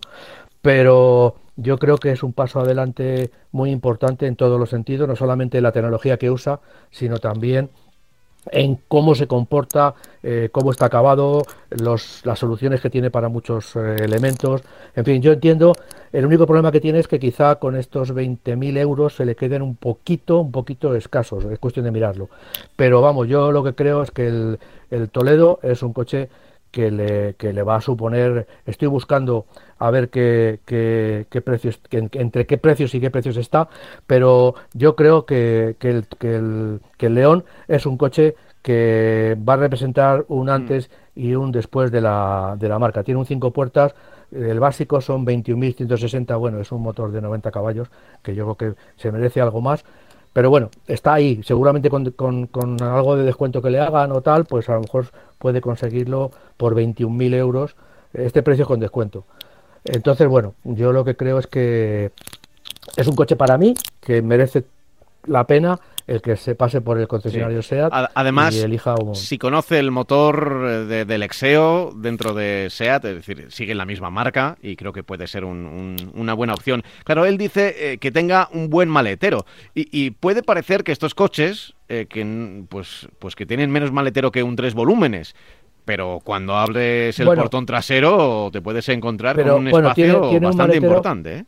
pero 0.61 1.35
yo 1.55 1.77
creo 1.77 1.97
que 1.97 2.11
es 2.11 2.23
un 2.23 2.33
paso 2.33 2.59
adelante 2.59 3.31
muy 3.51 3.71
importante 3.71 4.27
en 4.27 4.35
todos 4.35 4.59
los 4.59 4.69
sentidos, 4.69 5.07
no 5.07 5.15
solamente 5.15 5.57
en 5.57 5.63
la 5.63 5.71
tecnología 5.71 6.17
que 6.17 6.31
usa, 6.31 6.59
sino 6.91 7.19
también 7.19 7.69
en 8.51 8.77
cómo 8.87 9.15
se 9.15 9.27
comporta, 9.27 9.95
eh, 10.21 10.49
cómo 10.51 10.71
está 10.71 10.87
acabado, 10.87 11.43
los, 11.69 12.25
las 12.25 12.39
soluciones 12.39 12.81
que 12.81 12.89
tiene 12.89 13.09
para 13.09 13.29
muchos 13.29 13.75
eh, 13.75 13.95
elementos. 13.99 14.61
En 14.95 15.05
fin, 15.05 15.21
yo 15.21 15.31
entiendo, 15.31 15.73
el 16.11 16.25
único 16.25 16.45
problema 16.45 16.71
que 16.71 16.81
tiene 16.81 16.99
es 16.99 17.07
que 17.07 17.19
quizá 17.19 17.55
con 17.55 17.75
estos 17.75 18.13
20.000 18.13 18.77
euros 18.77 19.15
se 19.15 19.25
le 19.25 19.35
queden 19.35 19.61
un 19.61 19.75
poquito, 19.75 20.39
un 20.39 20.51
poquito 20.51 20.95
escasos, 20.95 21.45
es 21.45 21.59
cuestión 21.59 21.85
de 21.85 21.91
mirarlo. 21.91 22.29
Pero 22.75 23.01
vamos, 23.01 23.27
yo 23.27 23.51
lo 23.51 23.63
que 23.63 23.73
creo 23.73 24.03
es 24.03 24.11
que 24.11 24.27
el, 24.27 24.59
el 24.91 25.09
Toledo 25.09 25.59
es 25.63 25.81
un 25.83 25.93
coche 25.93 26.29
que 26.73 26.89
le, 26.89 27.35
que 27.35 27.53
le 27.53 27.61
va 27.61 27.75
a 27.75 27.81
suponer, 27.81 28.47
estoy 28.65 28.87
buscando 28.87 29.45
a 29.77 29.91
ver 29.91 30.09
qué, 30.09 30.59
qué, 30.65 31.27
qué 31.29 31.39
precios, 31.41 31.79
entre 31.91 32.47
qué 32.47 32.57
precios 32.57 32.95
y 32.95 32.99
qué 32.99 33.11
precios 33.11 33.37
está, 33.37 33.69
pero 34.07 34.55
yo 34.73 34.95
creo 34.95 35.27
que, 35.27 35.75
que, 35.77 35.89
el, 35.91 36.07
que, 36.07 36.35
el, 36.35 36.81
que 36.97 37.05
el 37.05 37.13
León 37.13 37.45
es 37.67 37.85
un 37.85 37.97
coche 37.97 38.35
que 38.63 39.37
va 39.47 39.53
a 39.53 39.57
representar 39.57 40.25
un 40.29 40.49
antes 40.49 40.89
y 41.15 41.35
un 41.35 41.51
después 41.51 41.91
de 41.91 42.01
la, 42.01 42.55
de 42.57 42.69
la 42.69 42.79
marca. 42.79 43.03
Tiene 43.03 43.19
un 43.19 43.27
cinco 43.27 43.51
puertas, 43.51 43.93
el 44.31 44.59
básico 44.59 44.99
son 44.99 45.27
21.160, 45.27 46.39
bueno, 46.39 46.59
es 46.59 46.71
un 46.71 46.81
motor 46.81 47.11
de 47.11 47.21
90 47.21 47.51
caballos, 47.51 47.91
que 48.23 48.33
yo 48.33 48.55
creo 48.55 48.73
que 48.73 48.81
se 48.95 49.11
merece 49.11 49.41
algo 49.41 49.61
más, 49.61 49.85
pero 50.33 50.49
bueno, 50.49 50.69
está 50.87 51.13
ahí, 51.13 51.41
seguramente 51.43 51.89
con, 51.89 52.09
con, 52.11 52.47
con, 52.47 52.81
algo 52.81 53.15
de 53.15 53.23
descuento 53.23 53.61
que 53.61 53.69
le 53.69 53.79
hagan 53.79 54.11
o 54.11 54.21
tal, 54.21 54.45
pues 54.45 54.67
a 54.67 54.73
lo 54.73 54.81
mejor 54.81 55.07
puede 55.37 55.61
conseguirlo 55.61 56.31
por 56.57 56.75
21.000 56.75 57.35
euros, 57.35 57.75
este 58.13 58.41
precio 58.41 58.65
con 58.65 58.79
descuento. 58.79 59.25
Entonces, 59.85 60.27
bueno, 60.27 60.55
yo 60.63 60.91
lo 60.91 61.05
que 61.05 61.15
creo 61.15 61.37
es 61.37 61.47
que 61.47 62.11
es 62.95 63.07
un 63.07 63.15
coche 63.15 63.35
para 63.35 63.57
mí 63.57 63.75
que 64.01 64.21
merece 64.21 64.63
la 65.25 65.45
pena 65.45 65.79
el 66.07 66.21
que 66.21 66.35
se 66.35 66.55
pase 66.55 66.81
por 66.81 66.99
el 66.99 67.07
concesionario 67.07 67.61
sí. 67.61 67.69
SEAT 67.69 67.91
Además, 68.13 68.55
y 68.55 68.59
elija 68.61 68.95
un... 68.95 69.15
si 69.15 69.37
conoce 69.37 69.79
el 69.79 69.91
motor 69.91 70.85
de, 70.87 71.05
del 71.05 71.23
Exeo 71.23 71.91
dentro 71.95 72.33
de 72.33 72.67
SEAT, 72.69 73.05
es 73.05 73.15
decir, 73.15 73.47
sigue 73.49 73.73
la 73.75 73.85
misma 73.85 74.09
marca 74.09 74.57
y 74.61 74.75
creo 74.75 74.93
que 74.93 75.03
puede 75.03 75.27
ser 75.27 75.45
un, 75.45 75.65
un, 75.65 76.11
una 76.15 76.33
buena 76.33 76.53
opción. 76.53 76.83
Claro, 77.03 77.25
él 77.25 77.37
dice 77.37 77.93
eh, 77.93 77.97
que 77.97 78.11
tenga 78.11 78.49
un 78.51 78.69
buen 78.69 78.89
maletero 78.89 79.45
y, 79.73 79.87
y 79.91 80.11
puede 80.11 80.43
parecer 80.43 80.83
que 80.83 80.91
estos 80.91 81.15
coches, 81.15 81.73
eh, 81.89 82.07
que, 82.09 82.65
pues, 82.69 83.07
pues 83.19 83.35
que 83.35 83.45
tienen 83.45 83.71
menos 83.71 83.91
maletero 83.91 84.31
que 84.31 84.43
un 84.43 84.55
tres 84.55 84.73
volúmenes, 84.73 85.35
pero 85.85 86.19
cuando 86.23 86.55
abres 86.55 87.19
el 87.19 87.25
bueno, 87.25 87.41
portón 87.41 87.65
trasero 87.65 88.49
te 88.51 88.61
puedes 88.61 88.87
encontrar 88.89 89.35
pero, 89.35 89.53
con 89.53 89.65
un 89.65 89.71
bueno, 89.71 89.89
espacio 89.89 90.13
tiene, 90.13 90.29
tiene 90.29 90.45
bastante 90.45 90.77
un 90.77 90.83
importante. 90.83 91.37
¿eh? 91.37 91.45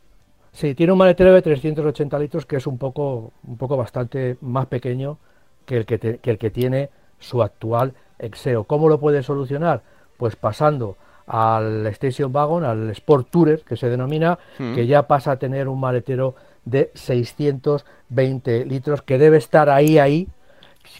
Sí, 0.56 0.74
tiene 0.74 0.90
un 0.90 0.98
maletero 0.98 1.34
de 1.34 1.42
380 1.42 2.18
litros 2.18 2.46
que 2.46 2.56
es 2.56 2.66
un 2.66 2.78
poco, 2.78 3.34
un 3.46 3.58
poco 3.58 3.76
bastante 3.76 4.38
más 4.40 4.64
pequeño 4.64 5.18
que 5.66 5.76
el 5.76 5.84
que, 5.84 5.98
te, 5.98 6.16
que 6.16 6.30
el 6.30 6.38
que 6.38 6.48
tiene 6.48 6.88
su 7.18 7.42
actual 7.42 7.92
Exeo. 8.18 8.64
¿Cómo 8.64 8.88
lo 8.88 8.98
puede 8.98 9.22
solucionar? 9.22 9.82
Pues 10.16 10.34
pasando 10.34 10.96
al 11.26 11.86
Station 11.88 12.34
Wagon, 12.34 12.64
al 12.64 12.88
Sport 12.88 13.28
Tourer, 13.30 13.64
que 13.64 13.76
se 13.76 13.90
denomina, 13.90 14.38
mm. 14.58 14.74
que 14.74 14.86
ya 14.86 15.06
pasa 15.06 15.32
a 15.32 15.36
tener 15.38 15.68
un 15.68 15.78
maletero 15.78 16.36
de 16.64 16.90
620 16.94 18.64
litros, 18.64 19.02
que 19.02 19.18
debe 19.18 19.36
estar 19.36 19.68
ahí, 19.68 19.98
ahí, 19.98 20.26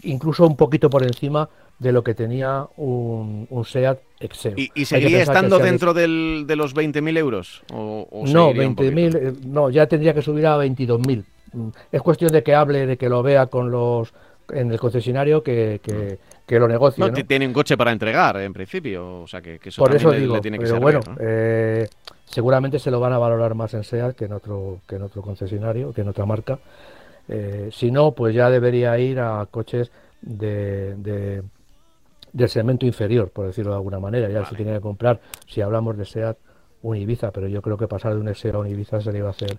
incluso 0.03 0.47
un 0.47 0.57
poquito 0.57 0.91
por 0.91 1.03
encima 1.03 1.49
de 1.79 1.93
lo 1.93 2.03
que 2.03 2.15
tenía 2.15 2.67
un, 2.77 3.47
un 3.51 3.65
SEAT 3.65 3.99
Exeo. 4.21 4.55
¿Y, 4.57 4.71
y 4.75 4.85
seguiría 4.87 5.23
estando 5.23 5.59
dentro 5.59 5.93
del, 5.93 6.45
de 6.47 6.57
los 6.57 6.75
20.000 6.75 7.19
euros? 7.19 7.63
¿O, 7.73 8.07
o 8.11 8.27
no, 8.27 8.53
20.000, 8.53 9.17
eh, 9.17 9.33
no, 9.45 9.69
ya 9.71 9.87
tendría 9.87 10.15
que 10.15 10.23
subir 10.23 10.47
a 10.47 10.57
22.000. 10.57 11.25
Es 11.93 12.03
cuestión 12.03 12.33
de 12.33 12.43
que 12.43 12.55
hable, 12.55 12.87
de 12.87 12.97
que 12.97 13.09
lo 13.09 13.23
vea 13.23 13.47
con 13.47 13.71
los 13.71 14.13
en 14.53 14.71
el 14.71 14.79
concesionario 14.79 15.43
que, 15.43 15.81
que, 15.83 16.19
que 16.47 16.59
lo 16.59 16.69
negocie. 16.69 17.05
No, 17.05 17.11
¿no? 17.11 17.25
tiene 17.25 17.47
un 17.47 17.53
coche 17.53 17.77
para 17.77 17.93
entregar, 17.93 18.37
en 18.41 18.53
principio, 18.53 19.23
o 19.23 19.27
sea 19.27 19.41
que, 19.41 19.59
que 19.59 19.71
eso 19.71 19.83
Por 19.83 19.95
eso 19.95 20.13
le, 20.13 20.21
digo, 20.21 20.37
le 20.37 20.41
tiene 20.41 20.59
que 20.59 20.65
pero 20.65 20.81
bueno, 20.81 21.01
¿no? 21.07 21.17
eh, 21.21 21.89
seguramente 22.25 22.79
se 22.79 22.91
lo 22.91 23.01
van 23.01 23.13
a 23.13 23.19
valorar 23.19 23.55
más 23.55 23.75
en 23.75 23.85
SEAT 23.85 24.17
que 24.17 24.27
en 24.27 24.33
otro, 24.33 24.81
que 24.87 24.97
en 24.97 25.03
otro 25.03 25.23
concesionario, 25.23 25.93
que 25.93 26.03
en 26.03 26.09
otra 26.09 26.27
marca. 26.27 26.59
Eh, 27.29 27.69
si 27.73 27.91
no, 27.91 28.13
pues 28.13 28.35
ya 28.35 28.51
debería 28.51 28.99
ir 28.99 29.19
a 29.21 29.47
coches 29.51 29.91
de, 30.23 30.95
de 30.97 31.43
del 32.33 32.49
segmento 32.49 32.85
inferior, 32.87 33.31
por 33.31 33.47
decirlo 33.47 33.73
de 33.73 33.77
alguna 33.79 33.99
manera. 33.99 34.29
Ya 34.29 34.41
vale. 34.41 34.47
se 34.47 34.55
tiene 34.57 34.75
que 34.75 34.81
comprar, 34.81 35.21
si 35.47 35.61
hablamos 35.63 35.97
de 35.97 36.05
SEAT, 36.05 36.37
un 36.83 36.97
Ibiza, 36.97 37.31
pero 37.33 37.49
yo 37.49 37.63
creo 37.63 37.77
que 37.79 37.89
pasar 37.89 38.15
de 38.15 38.21
un 38.21 38.35
SEAT 38.35 38.55
a 38.55 38.59
un 38.59 38.67
Ibiza 38.69 39.01
se 39.01 39.11
le 39.13 39.19
iba 39.19 39.29
a 39.29 39.31
hacer 39.31 39.57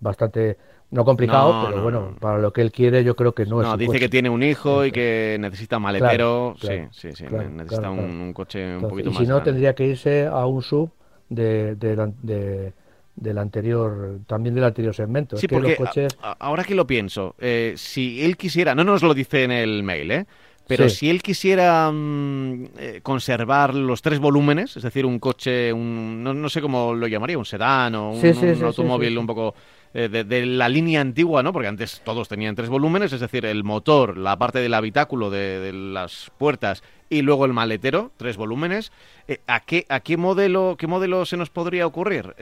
bastante, 0.00 0.56
no 0.90 1.04
complicado, 1.04 1.52
no, 1.52 1.64
pero 1.66 1.76
no, 1.76 1.82
bueno, 1.82 2.00
no. 2.12 2.16
para 2.18 2.38
lo 2.38 2.52
que 2.52 2.60
él 2.62 2.72
quiere 2.72 3.04
yo 3.04 3.14
creo 3.16 3.34
que 3.34 3.46
no, 3.46 3.60
es 3.62 3.68
No, 3.68 3.76
dice 3.76 3.86
coche. 3.86 4.00
que 4.00 4.08
tiene 4.08 4.30
un 4.30 4.42
hijo 4.42 4.84
y 4.84 4.92
que 4.92 5.36
necesita 5.40 5.78
maletero, 5.78 6.54
claro, 6.60 6.88
sí, 6.92 7.08
sí, 7.10 7.12
sí, 7.12 7.24
claro, 7.26 7.50
necesita 7.50 7.90
claro, 7.90 7.92
un, 7.92 8.20
un, 8.20 8.32
coche 8.32 8.76
un 8.76 8.84
Entonces, 8.84 8.90
poquito 8.90 9.10
y 9.10 9.12
más 9.12 9.18
si 9.18 9.26
no, 9.26 9.34
grande. 9.36 9.50
tendría 9.50 9.74
que 9.74 9.86
irse 9.86 10.26
a 10.26 10.46
un 10.46 10.62
sub 10.62 10.90
de, 11.28 11.76
de, 11.76 12.12
de 12.22 12.74
del 13.14 13.38
anterior, 13.38 14.20
también 14.26 14.54
del 14.54 14.64
anterior 14.64 14.94
segmento. 14.94 15.36
Sí, 15.36 15.46
es 15.46 15.48
que 15.48 15.54
porque 15.54 15.76
los 15.78 15.78
coches... 15.78 16.16
a, 16.22 16.30
a, 16.30 16.36
ahora 16.40 16.64
que 16.64 16.74
lo 16.74 16.86
pienso, 16.86 17.34
eh, 17.38 17.74
si 17.76 18.24
él 18.24 18.36
quisiera, 18.36 18.74
no 18.74 18.84
nos 18.84 19.02
lo 19.02 19.14
dice 19.14 19.44
en 19.44 19.52
el 19.52 19.82
mail, 19.82 20.10
¿eh? 20.10 20.26
Pero 20.66 20.88
sí. 20.88 20.96
si 20.96 21.10
él 21.10 21.22
quisiera 21.22 21.90
mmm, 21.90 22.64
eh, 22.78 23.00
conservar 23.02 23.74
los 23.74 24.00
tres 24.00 24.20
volúmenes, 24.20 24.76
es 24.76 24.82
decir, 24.82 25.04
un 25.04 25.18
coche, 25.18 25.72
un, 25.72 26.22
no, 26.22 26.32
no, 26.32 26.48
sé 26.48 26.60
cómo 26.60 26.94
lo 26.94 27.06
llamaría, 27.06 27.36
un 27.36 27.44
sedán 27.44 27.94
o 27.96 28.12
un, 28.12 28.20
sí, 28.20 28.32
sí, 28.32 28.46
un 28.46 28.64
automóvil 28.64 29.18
un 29.18 29.26
poco 29.26 29.54
eh, 29.94 30.08
de, 30.08 30.46
la 30.46 30.68
línea 30.68 31.00
antigua, 31.00 31.42
¿no? 31.42 31.52
Porque 31.52 31.68
antes 31.68 32.00
todos 32.04 32.28
tenían 32.28 32.54
tres 32.54 32.68
volúmenes, 32.68 33.12
es 33.12 33.20
decir, 33.20 33.44
el 33.46 33.64
motor, 33.64 34.16
la 34.16 34.36
parte 34.36 34.60
del 34.60 34.74
habitáculo 34.74 35.30
de, 35.30 35.72
las 35.72 36.30
puertas 36.38 36.82
y 37.08 37.22
luego 37.22 37.44
el 37.44 37.52
maletero, 37.52 38.10
tres 38.16 38.36
volúmenes. 38.36 38.92
Eh, 39.28 39.40
¿a, 39.46 39.60
qué, 39.60 39.84
¿A 39.88 40.00
qué 40.00 40.16
modelo 40.16 40.76
qué 40.78 40.86
modelo 40.86 41.24
se 41.26 41.36
nos 41.36 41.50
podría 41.50 41.86
ocurrir? 41.86 42.34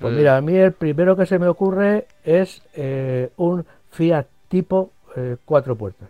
pues 0.00 0.14
mira, 0.14 0.36
a 0.36 0.40
mí 0.40 0.56
el 0.56 0.72
primero 0.72 1.16
que 1.16 1.26
se 1.26 1.38
me 1.38 1.48
ocurre 1.48 2.06
es 2.24 2.62
un 3.36 3.64
Fiat 3.90 4.26
tipo 4.48 4.92
cuatro 5.44 5.76
puertas. 5.76 6.08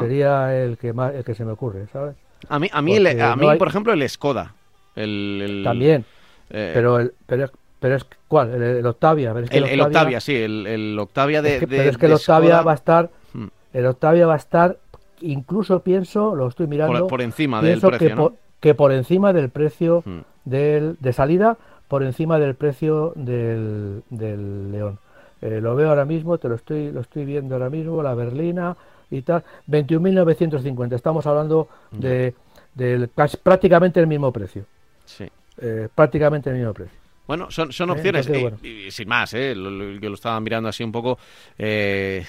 Sería 0.00 0.54
el 0.62 0.76
que 0.76 0.92
más 0.92 1.14
el 1.14 1.24
que 1.24 1.34
se 1.34 1.44
me 1.44 1.52
ocurre, 1.52 1.86
¿sabes? 1.92 2.16
A 2.48 2.58
mí, 2.58 2.68
a 2.72 2.82
mí, 2.82 2.96
a 2.96 3.36
mí 3.36 3.46
por 3.58 3.68
ejemplo, 3.68 3.92
el 3.92 4.08
Skoda. 4.08 4.54
El, 4.96 5.62
También. 5.64 6.04
Eh, 6.50 6.72
pero, 6.74 6.98
el, 6.98 7.12
pero, 7.26 7.50
pero 7.80 7.96
es 7.96 8.06
¿cuál? 8.28 8.62
El, 8.62 8.86
Octavia. 8.86 9.34
el, 9.50 9.80
Octavia, 9.80 10.20
sí, 10.20 10.36
el, 10.36 10.96
Octavia 10.98 11.42
de. 11.42 11.66
pero 11.66 11.90
es 11.90 11.96
que 11.96 12.06
el 12.06 12.12
Octavia 12.12 12.60
va 12.60 12.72
a 12.72 12.74
estar. 12.74 13.10
Hmm. 13.32 13.48
El 13.72 13.86
Octavia 13.86 14.26
va 14.26 14.34
a 14.34 14.36
estar, 14.36 14.76
incluso 15.22 15.80
pienso, 15.80 16.36
lo 16.36 16.46
estoy 16.48 16.66
mirando. 16.66 17.06
Por, 17.06 17.22
encima 17.22 17.62
del 17.62 17.80
precio. 17.80 18.08
Que, 18.08 18.14
por, 18.14 18.34
que 18.60 18.74
por 18.74 18.92
encima 18.92 19.32
del 19.32 19.48
precio 19.48 20.02
hmm. 20.04 20.20
del, 20.44 20.96
de 21.00 21.12
salida, 21.14 21.56
por 21.88 22.02
encima 22.02 22.38
del 22.38 22.54
precio 22.54 23.14
del, 23.16 24.02
del 24.10 24.70
León. 24.70 24.98
Eh, 25.40 25.60
lo 25.62 25.74
veo 25.74 25.88
ahora 25.88 26.04
mismo, 26.04 26.36
te 26.36 26.50
lo 26.50 26.56
estoy, 26.56 26.92
lo 26.92 27.00
estoy 27.00 27.24
viendo 27.24 27.54
ahora 27.54 27.70
mismo, 27.70 28.02
la 28.02 28.14
berlina 28.14 28.76
y 29.10 29.22
tal. 29.22 29.42
21.950. 29.68 30.92
Estamos 30.94 31.26
hablando 31.26 31.68
de, 31.92 32.34
de, 32.74 33.08
prácticamente 33.42 34.00
el 34.00 34.06
mismo 34.06 34.30
precio. 34.32 34.66
Sí. 35.06 35.30
Eh, 35.56 35.88
prácticamente 35.94 36.50
el 36.50 36.56
mismo 36.56 36.74
precio. 36.74 36.99
Bueno, 37.30 37.48
son, 37.48 37.70
son 37.72 37.90
¿Eh? 37.90 37.92
opciones. 37.92 38.28
y, 38.60 38.90
sin 38.90 39.06
más, 39.06 39.34
¿eh? 39.34 39.54
Lo, 39.54 39.70
yo 39.70 40.08
lo 40.08 40.16
estaba 40.16 40.40
mirando 40.40 40.68
así 40.68 40.82
un 40.82 40.90
poco. 40.90 41.16
Eh, 41.56 42.26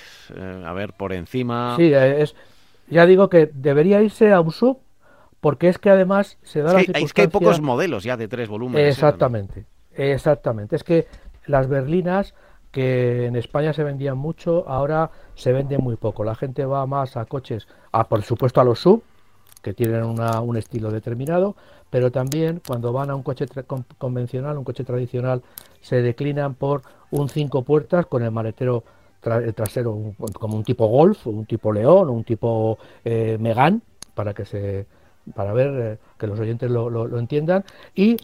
a 0.64 0.72
ver, 0.74 0.94
por 0.94 1.12
encima. 1.12 1.74
Sí, 1.76 1.92
es, 1.92 2.36
ya 2.88 3.08
digo 3.08 3.28
que 3.28 3.50
debería 3.52 4.00
irse 4.04 4.32
a 4.32 4.40
un 4.42 4.52
sub, 4.52 4.78
porque 5.40 5.70
es 5.70 5.80
que 5.80 5.90
además 5.90 6.38
se 6.44 6.62
da 6.62 6.80
es 6.80 6.88
la 6.90 7.00
Es 7.00 7.14
que 7.16 7.22
hay 7.22 7.30
pocos 7.30 7.60
modelos 7.62 8.04
ya 8.04 8.16
de 8.16 8.28
tres 8.28 8.48
volúmenes. 8.48 8.90
Exactamente, 8.90 9.66
exactamente. 9.96 10.76
Es 10.76 10.84
que 10.84 11.08
las 11.48 11.68
berlinas 11.68 12.36
que 12.70 13.26
en 13.26 13.36
España 13.36 13.74
se 13.74 13.84
vendían 13.84 14.20
mucho, 14.20 14.70
ahora 14.70 15.10
se 15.34 15.52
venden 15.52 15.82
muy 15.82 15.96
poco. 15.96 16.24
La 16.24 16.36
gente 16.36 16.64
va 16.64 16.86
más 16.86 17.18
a 17.18 17.26
coches, 17.26 17.68
a, 17.92 18.08
por 18.08 18.22
supuesto 18.22 18.62
a 18.62 18.64
los 18.64 18.78
sub, 18.78 19.02
que 19.62 19.74
tienen 19.74 20.04
un 20.04 20.58
estilo 20.58 20.92
determinado, 20.92 21.56
pero 21.90 22.12
también 22.12 22.62
cuando 22.66 22.92
van 22.94 23.10
a 23.10 23.16
un 23.16 23.24
coche 23.24 23.46
convencional, 23.98 24.58
un 24.58 24.64
coche 24.64 24.84
tradicional, 24.84 25.44
se 25.82 26.02
declinan 26.02 26.56
por 26.56 26.82
un 27.12 27.30
cinco 27.30 27.64
puertas 27.64 28.06
con 28.06 28.24
el 28.24 28.32
maletero 28.32 28.84
trasero 29.22 30.14
como 30.34 30.58
un 30.58 30.64
tipo 30.64 30.88
Golf, 30.88 31.28
un 31.28 31.46
tipo 31.46 31.72
León, 31.72 32.10
un 32.10 32.24
tipo 32.24 32.80
eh, 33.06 33.38
Megan, 33.40 33.82
para 34.16 34.34
que 34.34 34.46
se 34.46 34.88
para 35.36 35.54
ver 35.54 35.70
eh, 35.80 35.98
que 36.18 36.28
los 36.28 36.40
oyentes 36.40 36.72
lo, 36.72 37.20
entiendan 37.20 37.64
y 37.94 38.18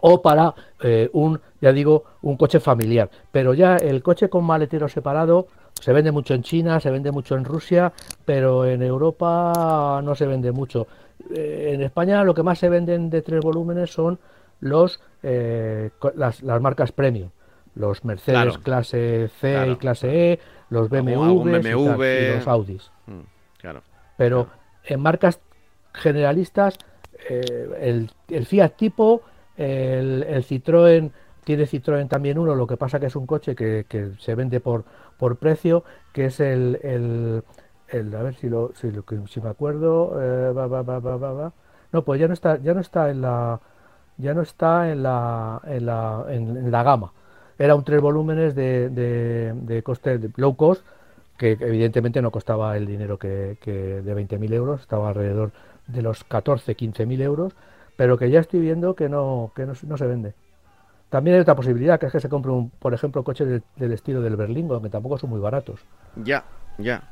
o 0.00 0.20
para 0.20 0.54
eh, 0.82 1.08
un 1.12 1.40
ya 1.60 1.72
digo 1.72 2.04
un 2.22 2.36
coche 2.36 2.60
familiar. 2.60 3.10
Pero 3.30 3.54
ya 3.54 3.76
el 3.76 4.02
coche 4.02 4.28
con 4.28 4.44
maletero 4.44 4.88
separado 4.88 5.48
se 5.80 5.92
vende 5.92 6.12
mucho 6.12 6.34
en 6.34 6.42
China, 6.42 6.80
se 6.80 6.90
vende 6.90 7.12
mucho 7.12 7.36
en 7.36 7.44
Rusia, 7.44 7.92
pero 8.24 8.64
en 8.66 8.82
Europa 8.82 10.00
no 10.02 10.14
se 10.14 10.26
vende 10.26 10.52
mucho. 10.52 10.86
Eh, 11.34 11.72
en 11.74 11.82
España 11.82 12.24
lo 12.24 12.34
que 12.34 12.42
más 12.42 12.58
se 12.58 12.68
venden 12.68 13.10
de 13.10 13.22
tres 13.22 13.40
volúmenes 13.40 13.90
son 13.90 14.18
los 14.60 15.00
eh, 15.22 15.90
las, 16.14 16.42
marcas 16.42 16.92
premium, 16.92 17.30
los 17.74 18.04
Mercedes 18.04 18.58
clase 18.58 19.30
C 19.40 19.68
y 19.68 19.76
clase 19.76 20.32
E, 20.32 20.40
los 20.70 20.88
BMW, 20.88 21.58
y, 21.58 22.36
los 22.36 22.48
Audis. 22.48 22.90
Mm, 23.06 23.20
claro. 23.58 23.82
Pero 24.16 24.48
en 24.84 25.00
marcas 25.00 25.40
generalistas, 25.92 26.76
eh, 27.28 27.68
el, 27.80 28.10
el, 28.28 28.46
Fiat 28.46 28.70
tipo, 28.76 29.22
el, 29.56 30.24
el 30.24 30.44
Citroën 30.44 31.10
tiene 31.48 31.64
Citroën 31.66 32.08
también 32.08 32.38
uno, 32.38 32.54
lo 32.54 32.66
que 32.66 32.76
pasa 32.76 33.00
que 33.00 33.06
es 33.06 33.16
un 33.16 33.26
coche 33.26 33.56
que, 33.56 34.12
se 34.18 34.34
vende 34.34 34.60
por, 34.60 34.84
por 35.16 35.38
precio, 35.38 35.82
que 36.12 36.26
es 36.26 36.40
el, 36.40 36.78
el, 36.82 38.14
a 38.14 38.22
ver 38.22 38.34
si 38.34 38.50
lo, 38.50 38.72
si, 38.74 38.90
lo, 38.90 39.02
si 39.26 39.40
me 39.40 39.48
acuerdo, 39.48 40.12
eh, 40.20 41.50
no, 41.90 42.04
pues 42.04 42.20
ya 42.20 42.28
no 42.28 42.34
está, 42.34 42.58
ya 42.58 42.74
no 42.74 42.80
está 42.82 43.08
en 43.08 43.22
la, 43.22 43.60
ya 44.18 44.34
no 44.34 44.42
está 44.42 44.90
en 44.90 45.02
la, 45.02 45.62
en 45.64 45.86
la, 45.86 46.26
en, 46.28 46.70
la 46.70 46.82
gama. 46.82 47.14
Era 47.58 47.74
un 47.74 47.82
tres 47.82 48.02
volúmenes 48.02 48.54
de 48.54 49.82
coste 49.86 50.18
de 50.18 50.30
low 50.36 50.54
cost, 50.54 50.84
que 51.38 51.52
evidentemente 51.52 52.20
no 52.20 52.30
costaba 52.30 52.76
el 52.76 52.84
dinero 52.84 53.18
que, 53.18 53.56
que 53.62 53.72
de 53.72 54.14
20.000 54.14 54.52
euros, 54.52 54.82
estaba 54.82 55.08
alrededor 55.08 55.52
de 55.86 56.02
los 56.02 56.24
14, 56.24 56.76
15.000 56.76 57.22
euros, 57.22 57.54
pero 57.96 58.18
que 58.18 58.28
ya 58.30 58.40
estoy 58.40 58.60
viendo 58.60 58.94
que 58.94 59.08
no, 59.08 59.52
que 59.56 59.64
no 59.64 59.74
se 59.74 60.06
vende. 60.06 60.34
También 61.10 61.36
hay 61.36 61.40
otra 61.40 61.56
posibilidad, 61.56 61.98
que 61.98 62.06
es 62.06 62.12
que 62.12 62.20
se 62.20 62.28
compre, 62.28 62.52
un, 62.52 62.70
por 62.70 62.92
ejemplo, 62.92 63.24
coche 63.24 63.44
del, 63.44 63.92
estilo 63.92 64.20
del 64.20 64.36
Berlingo, 64.36 64.80
que 64.82 64.90
tampoco 64.90 65.18
son 65.18 65.30
muy 65.30 65.40
baratos. 65.40 65.80
Ya, 66.16 66.44
ya. 66.76 67.02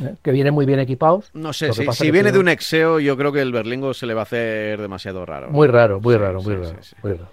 ¿Eh? 0.00 0.14
Que 0.22 0.30
vienen 0.30 0.54
muy 0.54 0.66
bien 0.66 0.78
equipados. 0.78 1.30
No 1.34 1.52
sé, 1.52 1.72
si, 1.72 2.10
viene 2.10 2.32
de 2.32 2.38
un 2.38 2.48
Exeo, 2.48 3.00
yo 3.00 3.16
creo 3.16 3.32
que 3.32 3.40
el 3.40 3.52
Berlingo 3.52 3.94
se 3.94 4.06
le 4.06 4.14
va 4.14 4.20
a 4.20 4.24
hacer 4.24 4.80
demasiado 4.80 5.26
raro. 5.26 5.50
Muy 5.50 5.68
raro, 5.68 6.00
muy 6.00 6.16
raro, 6.16 6.42
muy, 6.42 6.54
raro, 6.54 6.76
muy 7.02 7.12
raro. 7.12 7.28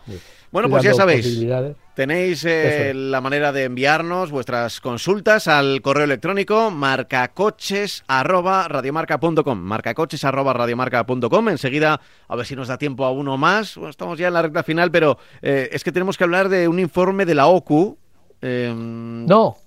Bueno, 0.50 0.70
pues 0.70 0.84
ya 0.84 0.94
sabéis, 0.94 1.46
tenéis 1.94 2.46
eh, 2.46 2.94
la 2.96 3.20
manera 3.20 3.52
de 3.52 3.66
enviarnos 3.66 4.32
vuestras 4.32 4.80
consultas 4.80 5.50
al 5.50 5.82
correo 5.82 6.06
electrónico 6.06 6.72
marcacoches@radiomarca.com, 6.72 9.60
marcacoches@radiomarca.com. 9.60 11.50
Enseguida, 11.50 12.00
a 12.28 12.36
ver 12.36 12.46
si 12.46 12.56
nos 12.56 12.70
da 12.70 12.78
tiempo 12.78 13.04
a 13.04 13.12
uno 13.12 13.36
más. 13.38 13.76
estamos 13.90 14.18
ya 14.18 14.30
en 14.30 14.36
la 14.36 14.42
recta 14.42 14.64
final, 14.64 14.90
pero 14.90 15.18
eh, 15.42 15.68
es 15.74 15.84
que 15.84 15.92
tenemos 15.92 16.18
que 16.18 16.24
hablar 16.24 16.48
de 16.48 16.70
un 16.70 16.80
informe 16.80 17.26
de 17.26 17.36
la 17.36 17.48
OCU. 17.48 17.98
Em, 18.42 19.26
no. 19.26 19.58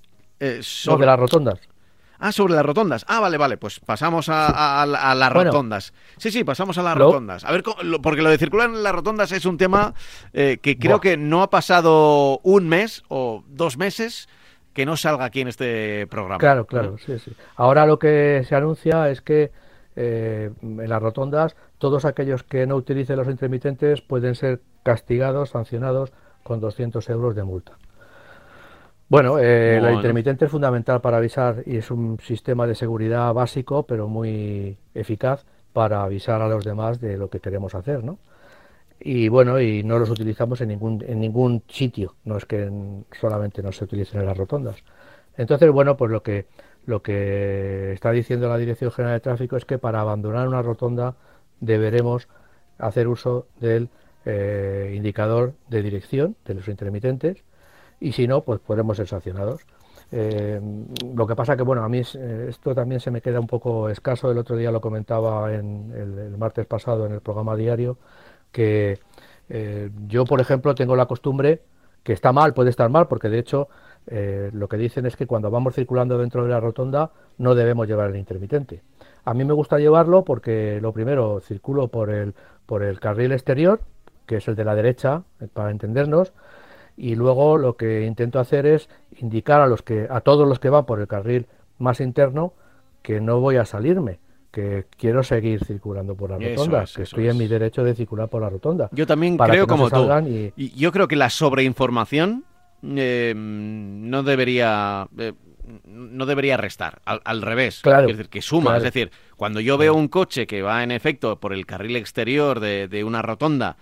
sobre... 0.62 0.95
no, 0.95 1.01
de 1.01 1.07
las 1.07 1.18
rotondas. 1.18 1.61
Ah, 2.20 2.32
sobre 2.32 2.54
las 2.54 2.64
rotondas. 2.64 3.06
Ah, 3.08 3.18
vale, 3.18 3.38
vale, 3.38 3.56
pues 3.56 3.80
pasamos 3.80 4.28
a, 4.28 4.84
las 4.86 5.32
rotondas. 5.32 5.94
Sí, 6.18 6.30
sí, 6.30 6.44
pasamos 6.44 6.76
a 6.76 6.82
las 6.82 6.96
rotondas. 6.96 7.44
A 7.44 7.52
ver, 7.52 7.62
porque 8.02 8.20
lo 8.20 8.28
de 8.28 8.36
circular 8.36 8.68
en 8.68 8.82
las 8.82 8.92
rotondas 8.92 9.32
es 9.32 9.46
un 9.46 9.56
tema 9.56 9.94
eh, 10.34 10.58
que 10.60 10.78
creo 10.78 11.00
que 11.00 11.16
no 11.16 11.42
ha 11.42 11.48
pasado 11.48 12.38
un 12.42 12.68
mes 12.68 13.02
o 13.08 13.42
dos 13.48 13.78
meses 13.78 14.28
que 14.74 14.84
no 14.84 14.96
salga 14.96 15.24
aquí 15.24 15.40
en 15.40 15.48
este 15.48 16.06
programa. 16.08 16.38
Claro, 16.38 16.66
claro, 16.66 16.98
sí, 16.98 17.18
sí. 17.18 17.32
Ahora 17.56 17.86
lo 17.86 17.98
que 17.98 18.44
se 18.46 18.54
anuncia 18.54 19.08
es 19.08 19.22
que 19.22 19.50
eh, 19.96 20.50
en 20.62 20.88
las 20.88 21.02
rotondas 21.02 21.56
todos 21.78 22.04
aquellos 22.04 22.42
que 22.44 22.66
no 22.66 22.76
utilicen 22.76 23.16
los 23.16 23.28
intermitentes 23.28 24.02
pueden 24.02 24.34
ser 24.34 24.60
castigados, 24.82 25.50
sancionados 25.50 26.12
con 26.42 26.60
200 26.60 27.08
euros 27.08 27.34
de 27.34 27.44
multa. 27.44 27.78
Bueno, 29.11 29.40
eh, 29.40 29.80
la 29.82 29.92
intermitente 29.92 30.44
es 30.44 30.50
fundamental 30.52 31.00
para 31.00 31.16
avisar 31.16 31.64
y 31.66 31.78
es 31.78 31.90
un 31.90 32.20
sistema 32.20 32.64
de 32.64 32.76
seguridad 32.76 33.34
básico, 33.34 33.82
pero 33.82 34.06
muy 34.06 34.78
eficaz 34.94 35.44
para 35.72 36.04
avisar 36.04 36.40
a 36.40 36.48
los 36.48 36.64
demás 36.64 37.00
de 37.00 37.18
lo 37.18 37.28
que 37.28 37.40
queremos 37.40 37.74
hacer, 37.74 38.04
¿no? 38.04 38.20
Y 39.00 39.28
bueno, 39.28 39.61
y 39.61 39.82
no 39.82 39.98
los 39.98 40.11
utilizamos 40.11 40.61
en 40.61 40.68
ningún, 40.68 41.04
en 41.04 41.18
ningún 41.18 41.64
sitio, 41.66 42.14
no 42.24 42.36
es 42.36 42.46
que 42.46 42.70
solamente 43.20 43.64
no 43.64 43.72
se 43.72 43.82
utilicen 43.82 44.20
en 44.20 44.26
las 44.26 44.38
rotondas. 44.38 44.76
Entonces, 45.36 45.72
bueno, 45.72 45.96
pues 45.96 46.12
lo 46.12 46.22
que, 46.22 46.46
lo 46.86 47.02
que 47.02 47.92
está 47.94 48.12
diciendo 48.12 48.48
la 48.48 48.58
Dirección 48.58 48.92
General 48.92 49.16
de 49.16 49.20
Tráfico 49.20 49.56
es 49.56 49.64
que 49.64 49.78
para 49.78 50.00
abandonar 50.02 50.46
una 50.46 50.62
rotonda 50.62 51.16
deberemos 51.58 52.28
hacer 52.78 53.08
uso 53.08 53.48
del 53.58 53.88
eh, 54.24 54.92
indicador 54.94 55.54
de 55.68 55.82
dirección 55.82 56.36
de 56.44 56.54
los 56.54 56.68
intermitentes 56.68 57.42
y 58.01 58.12
si 58.12 58.26
no, 58.26 58.42
pues 58.42 58.61
podremos 58.61 58.96
ser 58.96 59.07
sancionados. 59.07 59.61
Eh, 60.12 60.61
lo 61.14 61.26
que 61.26 61.36
pasa 61.36 61.57
que, 61.57 61.62
bueno, 61.62 61.84
a 61.84 61.88
mí 61.88 61.98
eh, 62.01 62.46
esto 62.48 62.74
también 62.74 63.01
se 63.01 63.11
me 63.11 63.20
queda 63.20 63.38
un 63.38 63.46
poco 63.46 63.88
escaso. 63.88 64.30
El 64.30 64.38
otro 64.38 64.57
día 64.57 64.70
lo 64.70 64.80
comentaba 64.80 65.55
en 65.55 65.92
el, 65.94 66.36
martes 66.36 66.66
pasado 66.66 67.07
en 67.07 67.12
el 67.12 67.20
programa 67.20 67.55
diario, 67.55 67.98
que 68.51 68.98
eh, 69.48 69.90
yo, 70.09 70.24
por 70.24 70.40
ejemplo, 70.40 70.74
tengo 70.74 70.96
la 70.96 71.07
costumbre, 71.07 71.62
que 72.03 72.12
está 72.12 72.32
mal, 72.32 72.55
puede 72.55 72.70
estar 72.70 72.88
mal, 72.88 73.07
porque 73.07 73.28
de 73.28 73.38
hecho 73.38 73.68
lo 74.53 74.68
que 74.68 74.76
dicen 74.78 75.07
es 75.07 75.14
que 75.14 75.26
cuando 75.26 75.51
vamos 75.51 75.74
circulando 75.74 76.18
dentro 76.18 76.42
de 76.42 76.51
la 76.51 76.59
rotonda 76.59 77.12
no 77.38 77.55
debemos 77.55 77.86
llevar 77.86 78.11
el 78.11 78.16
intermitente. 78.16 78.82
A 79.24 79.34
mí 79.34 79.44
me 79.44 79.53
gusta 79.53 79.78
llevarlo 79.78 80.24
porque, 80.24 80.80
lo 80.80 80.92
primero, 80.92 81.40
circulo 81.40 81.88
por 81.88 82.11
el, 82.11 82.34
por 82.66 82.82
el 82.82 82.98
carril 82.98 83.30
exterior, 83.30 83.82
que 84.26 84.38
es 84.38 84.48
el 84.48 84.57
de 84.57 84.64
la 84.64 84.74
derecha, 84.74 85.22
para 85.53 85.70
entendernos, 85.70 86.32
y 87.01 87.14
luego 87.14 87.57
lo 87.57 87.76
que 87.78 88.05
intento 88.05 88.38
hacer 88.38 88.66
es 88.66 88.90
indicar 89.16 89.62
a 89.62 89.66
los 89.66 89.80
que 89.80 90.07
a 90.11 90.20
todos 90.20 90.46
los 90.46 90.59
que 90.59 90.68
van 90.68 90.84
por 90.84 91.01
el 91.01 91.09
carril 91.09 91.46
más 91.78 91.98
interno 92.01 92.53
que 93.01 93.22
no 93.22 93.40
voy 93.40 93.57
a 93.57 93.64
salirme 93.64 94.20
que 94.51 94.84
quiero 94.98 95.22
seguir 95.22 95.64
circulando 95.64 96.14
por 96.14 96.30
la 96.30 96.38
rotonda, 96.38 96.84
que 96.94 97.03
estoy 97.03 97.28
en 97.28 97.38
mi 97.38 97.46
derecho 97.46 97.84
de 97.84 97.94
circular 97.94 98.28
por 98.28 98.42
la 98.42 98.51
rotonda. 98.51 98.90
Yo 98.92 99.07
también 99.07 99.38
creo 99.38 99.66
como 99.66 99.88
tú. 99.88 100.09
Y... 100.57 100.74
Yo 100.76 100.90
creo 100.92 101.07
que 101.07 101.14
la 101.14 101.30
sobreinformación 101.30 102.44
eh, 102.82 103.32
no 103.36 104.22
debería... 104.22 105.09
eh, 105.16 105.32
no 105.84 106.26
debería 106.26 106.57
restar, 106.57 107.01
al, 107.05 107.20
al 107.24 107.42
revés, 107.42 107.80
Claro, 107.80 108.09
es 108.09 108.16
decir, 108.16 108.28
que 108.28 108.42
suma, 108.42 108.72
claro. 108.72 108.78
es 108.78 108.82
decir, 108.82 109.12
cuando 109.36 109.61
yo 109.61 109.78
veo 109.78 109.94
un 109.94 110.09
coche 110.09 110.48
que 110.48 110.62
va 110.62 110.82
en 110.82 110.90
efecto 110.90 111.38
por 111.38 111.53
el 111.53 111.64
carril 111.64 111.94
exterior 111.94 112.59
de, 112.59 112.88
de 112.88 113.05
una 113.05 113.22
rotonda 113.22 113.76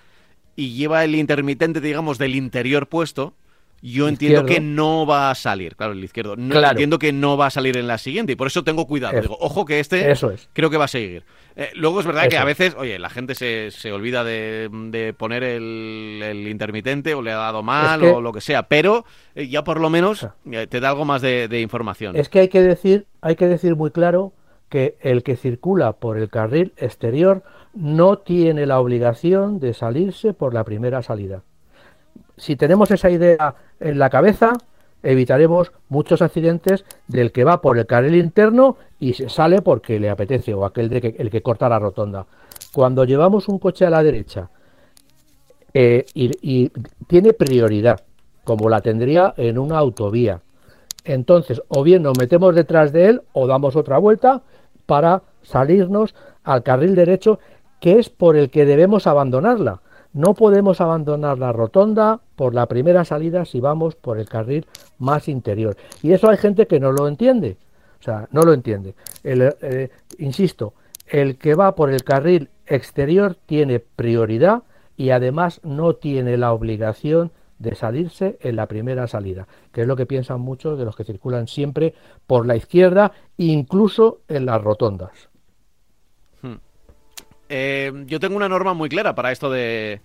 y 0.58 0.72
lleva 0.74 1.04
el 1.04 1.14
intermitente, 1.14 1.80
digamos, 1.80 2.18
del 2.18 2.34
interior 2.34 2.88
puesto, 2.88 3.32
yo 3.80 4.08
entiendo 4.08 4.40
Izquierdo. 4.40 4.54
que 4.56 4.60
no 4.74 5.06
va 5.06 5.30
a 5.30 5.36
salir, 5.36 5.76
claro, 5.76 5.92
el 5.92 6.02
izquierdo, 6.02 6.34
no, 6.34 6.50
Claro. 6.50 6.70
entiendo 6.72 6.98
que 6.98 7.12
no 7.12 7.36
va 7.36 7.46
a 7.46 7.50
salir 7.50 7.76
en 7.76 7.86
la 7.86 7.96
siguiente 7.96 8.32
y 8.32 8.34
por 8.34 8.48
eso 8.48 8.64
tengo 8.64 8.88
cuidado, 8.88 9.12
Eso. 9.12 9.22
digo, 9.22 9.36
ojo 9.40 9.64
que 9.64 9.78
este 9.78 10.10
Eso 10.10 10.32
es. 10.32 10.48
creo 10.52 10.68
que 10.68 10.76
va 10.76 10.86
a 10.86 10.88
seguir. 10.88 11.22
Eh, 11.54 11.70
luego 11.74 12.00
es 12.00 12.06
verdad 12.06 12.28
que 12.28 12.36
a 12.38 12.40
es. 12.40 12.46
veces, 12.46 12.74
oye, 12.76 12.98
la 12.98 13.08
gente 13.08 13.36
se, 13.36 13.70
se 13.70 13.92
olvida 13.92 14.24
de, 14.24 14.68
de 14.90 15.12
poner 15.12 15.44
el, 15.44 16.20
el 16.24 16.48
intermitente 16.48 17.14
o 17.14 17.22
le 17.22 17.30
ha 17.30 17.36
dado 17.36 17.62
mal 17.62 18.00
que- 18.00 18.08
o 18.08 18.20
lo 18.20 18.32
que 18.32 18.40
sea, 18.40 18.64
pero 18.64 19.04
eh, 19.36 19.46
ya 19.48 19.62
por 19.62 19.78
lo 19.80 19.90
menos 19.90 20.18
sea, 20.20 20.34
eh, 20.50 20.66
te 20.66 20.80
da 20.80 20.88
algo 20.88 21.04
más 21.04 21.22
de, 21.22 21.46
de 21.46 21.60
información. 21.60 22.16
Es 22.16 22.28
que 22.28 22.40
hay 22.40 22.48
que 22.48 22.60
decir, 22.62 23.06
hay 23.20 23.36
que 23.36 23.46
decir 23.46 23.76
muy 23.76 23.92
claro 23.92 24.32
que 24.68 24.96
el 25.00 25.22
que 25.22 25.36
circula 25.36 25.92
por 25.92 26.18
el 26.18 26.28
carril 26.28 26.72
exterior 26.76 27.42
no 27.74 28.18
tiene 28.18 28.66
la 28.66 28.80
obligación 28.80 29.60
de 29.60 29.74
salirse 29.74 30.34
por 30.34 30.54
la 30.54 30.64
primera 30.64 31.02
salida. 31.02 31.42
Si 32.36 32.56
tenemos 32.56 32.90
esa 32.90 33.10
idea 33.10 33.54
en 33.80 33.98
la 33.98 34.10
cabeza, 34.10 34.52
evitaremos 35.02 35.72
muchos 35.88 36.22
accidentes 36.22 36.84
del 37.06 37.32
que 37.32 37.44
va 37.44 37.60
por 37.60 37.78
el 37.78 37.86
carril 37.86 38.16
interno 38.16 38.76
y 38.98 39.14
se 39.14 39.28
sale 39.28 39.62
porque 39.62 40.00
le 40.00 40.10
apetece 40.10 40.54
o 40.54 40.64
aquel 40.64 40.88
de 40.88 41.00
que, 41.00 41.14
el 41.18 41.30
que 41.30 41.42
corta 41.42 41.68
la 41.68 41.78
rotonda. 41.78 42.26
Cuando 42.72 43.04
llevamos 43.04 43.48
un 43.48 43.58
coche 43.58 43.86
a 43.86 43.90
la 43.90 44.02
derecha 44.02 44.50
eh, 45.72 46.04
y, 46.14 46.30
y 46.42 46.70
tiene 47.06 47.32
prioridad, 47.32 48.00
como 48.44 48.68
la 48.68 48.80
tendría 48.80 49.34
en 49.36 49.58
una 49.58 49.78
autovía, 49.78 50.40
entonces, 51.04 51.62
o 51.68 51.82
bien 51.82 52.02
nos 52.02 52.18
metemos 52.18 52.54
detrás 52.54 52.92
de 52.92 53.06
él 53.08 53.22
o 53.32 53.46
damos 53.46 53.76
otra 53.76 53.98
vuelta 53.98 54.42
para 54.88 55.22
salirnos 55.42 56.14
al 56.44 56.62
carril 56.62 56.94
derecho, 56.94 57.40
que 57.78 57.98
es 57.98 58.08
por 58.08 58.36
el 58.36 58.48
que 58.48 58.64
debemos 58.64 59.06
abandonarla. 59.06 59.82
No 60.14 60.32
podemos 60.32 60.80
abandonar 60.80 61.38
la 61.38 61.52
rotonda 61.52 62.20
por 62.36 62.54
la 62.54 62.64
primera 62.64 63.04
salida 63.04 63.44
si 63.44 63.60
vamos 63.60 63.96
por 63.96 64.18
el 64.18 64.26
carril 64.26 64.66
más 64.98 65.28
interior. 65.28 65.76
Y 66.02 66.12
eso 66.12 66.30
hay 66.30 66.38
gente 66.38 66.66
que 66.66 66.80
no 66.80 66.90
lo 66.90 67.06
entiende. 67.06 67.58
O 68.00 68.02
sea, 68.02 68.28
no 68.32 68.40
lo 68.40 68.54
entiende. 68.54 68.94
Eh, 69.24 69.90
insisto, 70.16 70.72
el 71.06 71.36
que 71.36 71.54
va 71.54 71.74
por 71.74 71.90
el 71.90 72.02
carril 72.02 72.48
exterior 72.66 73.36
tiene 73.44 73.80
prioridad 73.80 74.62
y 74.96 75.10
además 75.10 75.60
no 75.64 75.96
tiene 75.96 76.38
la 76.38 76.54
obligación 76.54 77.30
de 77.58 77.74
salirse 77.74 78.38
en 78.40 78.56
la 78.56 78.66
primera 78.66 79.06
salida, 79.08 79.46
que 79.72 79.82
es 79.82 79.86
lo 79.86 79.96
que 79.96 80.06
piensan 80.06 80.40
muchos 80.40 80.78
de 80.78 80.84
los 80.84 80.94
que 80.96 81.04
circulan 81.04 81.48
siempre 81.48 81.94
por 82.26 82.46
la 82.46 82.56
izquierda, 82.56 83.12
incluso 83.36 84.20
en 84.28 84.46
las 84.46 84.62
rotondas. 84.62 85.28
Eh, 87.50 87.92
yo 88.06 88.20
tengo 88.20 88.36
una 88.36 88.48
norma 88.48 88.74
muy 88.74 88.90
clara 88.90 89.14
para 89.14 89.32
esto 89.32 89.50
de 89.50 90.02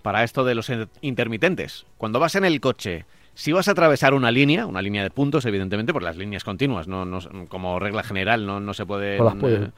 para 0.00 0.24
esto 0.24 0.44
de 0.44 0.54
los 0.54 0.70
in- 0.70 0.88
intermitentes. 1.02 1.84
Cuando 1.98 2.18
vas 2.18 2.34
en 2.36 2.46
el 2.46 2.58
coche, 2.58 3.04
si 3.34 3.52
vas 3.52 3.68
a 3.68 3.70
atravesar 3.72 4.12
una 4.14 4.30
línea, 4.30 4.66
una 4.66 4.82
línea 4.82 5.02
de 5.02 5.10
puntos, 5.10 5.44
evidentemente, 5.46 5.92
por 5.92 6.02
las 6.02 6.16
líneas 6.16 6.44
continuas, 6.44 6.88
no, 6.88 7.04
no- 7.04 7.20
como 7.48 7.78
regla 7.78 8.02
general 8.02 8.44
no, 8.46 8.60
no 8.60 8.74
se 8.74 8.84
puede 8.84 9.18
las 9.18 9.34
pueden. 9.34 9.72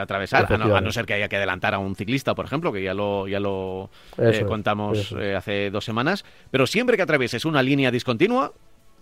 atravesar, 0.00 0.46
a 0.52 0.58
no, 0.58 0.64
a 0.76 0.80
no 0.80 0.92
ser 0.92 1.06
que 1.06 1.14
haya 1.14 1.28
que 1.28 1.36
adelantar 1.36 1.74
a 1.74 1.78
un 1.78 1.94
ciclista, 1.96 2.34
por 2.34 2.44
ejemplo, 2.44 2.72
que 2.72 2.82
ya 2.82 2.94
lo, 2.94 3.28
ya 3.28 3.40
lo 3.40 3.90
eh, 4.18 4.40
es, 4.40 4.44
contamos 4.46 5.14
eh, 5.18 5.34
hace 5.36 5.70
dos 5.70 5.84
semanas. 5.84 6.24
Pero 6.50 6.66
siempre 6.66 6.96
que 6.96 7.02
atravieses 7.02 7.44
una 7.44 7.62
línea 7.62 7.90
discontinua, 7.90 8.52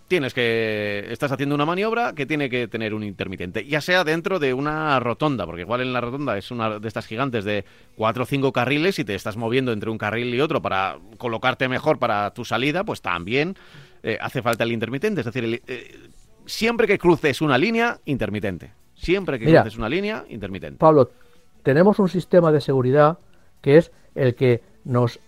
tienes 0.08 0.34
que 0.34 1.06
estás 1.10 1.32
haciendo 1.32 1.54
una 1.54 1.64
maniobra 1.64 2.12
que 2.12 2.26
tiene 2.26 2.50
que 2.50 2.68
tener 2.68 2.92
un 2.92 3.02
intermitente, 3.02 3.64
ya 3.64 3.80
sea 3.80 4.04
dentro 4.04 4.38
de 4.38 4.52
una 4.52 5.00
rotonda, 5.00 5.46
porque 5.46 5.62
igual 5.62 5.80
en 5.80 5.94
la 5.94 6.02
rotonda 6.02 6.36
es 6.36 6.50
una 6.50 6.78
de 6.78 6.86
estas 6.86 7.06
gigantes 7.06 7.44
de 7.44 7.64
cuatro 7.96 8.24
o 8.24 8.26
cinco 8.26 8.52
carriles 8.52 8.98
y 8.98 9.04
te 9.04 9.14
estás 9.14 9.38
moviendo 9.38 9.72
entre 9.72 9.88
un 9.88 9.96
carril 9.96 10.34
y 10.34 10.40
otro 10.40 10.60
para 10.60 10.98
colocarte 11.16 11.66
mejor 11.68 11.98
para 11.98 12.30
tu 12.34 12.44
salida, 12.44 12.84
pues 12.84 13.00
también 13.00 13.56
eh, 14.02 14.18
hace 14.20 14.42
falta 14.42 14.64
el 14.64 14.72
intermitente, 14.72 15.20
es 15.20 15.24
decir, 15.26 15.44
el- 15.44 15.62
eh, 15.66 16.10
siempre 16.46 16.86
que 16.86 16.98
cruces 16.98 17.40
una 17.40 17.56
línea, 17.58 17.98
intermitente. 18.04 18.72
Siempre 18.94 19.38
que 19.38 19.46
Mira. 19.46 19.62
cruces 19.62 19.78
una 19.78 19.88
línea, 19.88 20.24
intermitente. 20.28 20.78
Pablo, 20.78 21.10
tenemos 21.62 21.98
un 21.98 22.08
sistema 22.08 22.52
de 22.52 22.60
seguridad 22.60 23.18
que 23.60 23.76
es 23.78 23.92
el 24.14 24.34
que 24.34 24.62
nos 24.84 25.18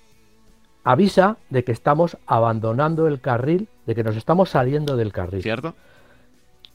avisa 0.85 1.39
de 1.51 1.65
que 1.65 1.73
estamos 1.73 2.17
abandonando 2.27 3.07
el 3.07 3.21
carril, 3.21 3.69
de 3.87 3.95
que 3.95 4.05
nos 4.05 4.17
estamos 4.17 4.51
saliendo 4.51 4.97
del 4.97 5.13
carril. 5.13 5.43
¿Cierto? 5.43 5.75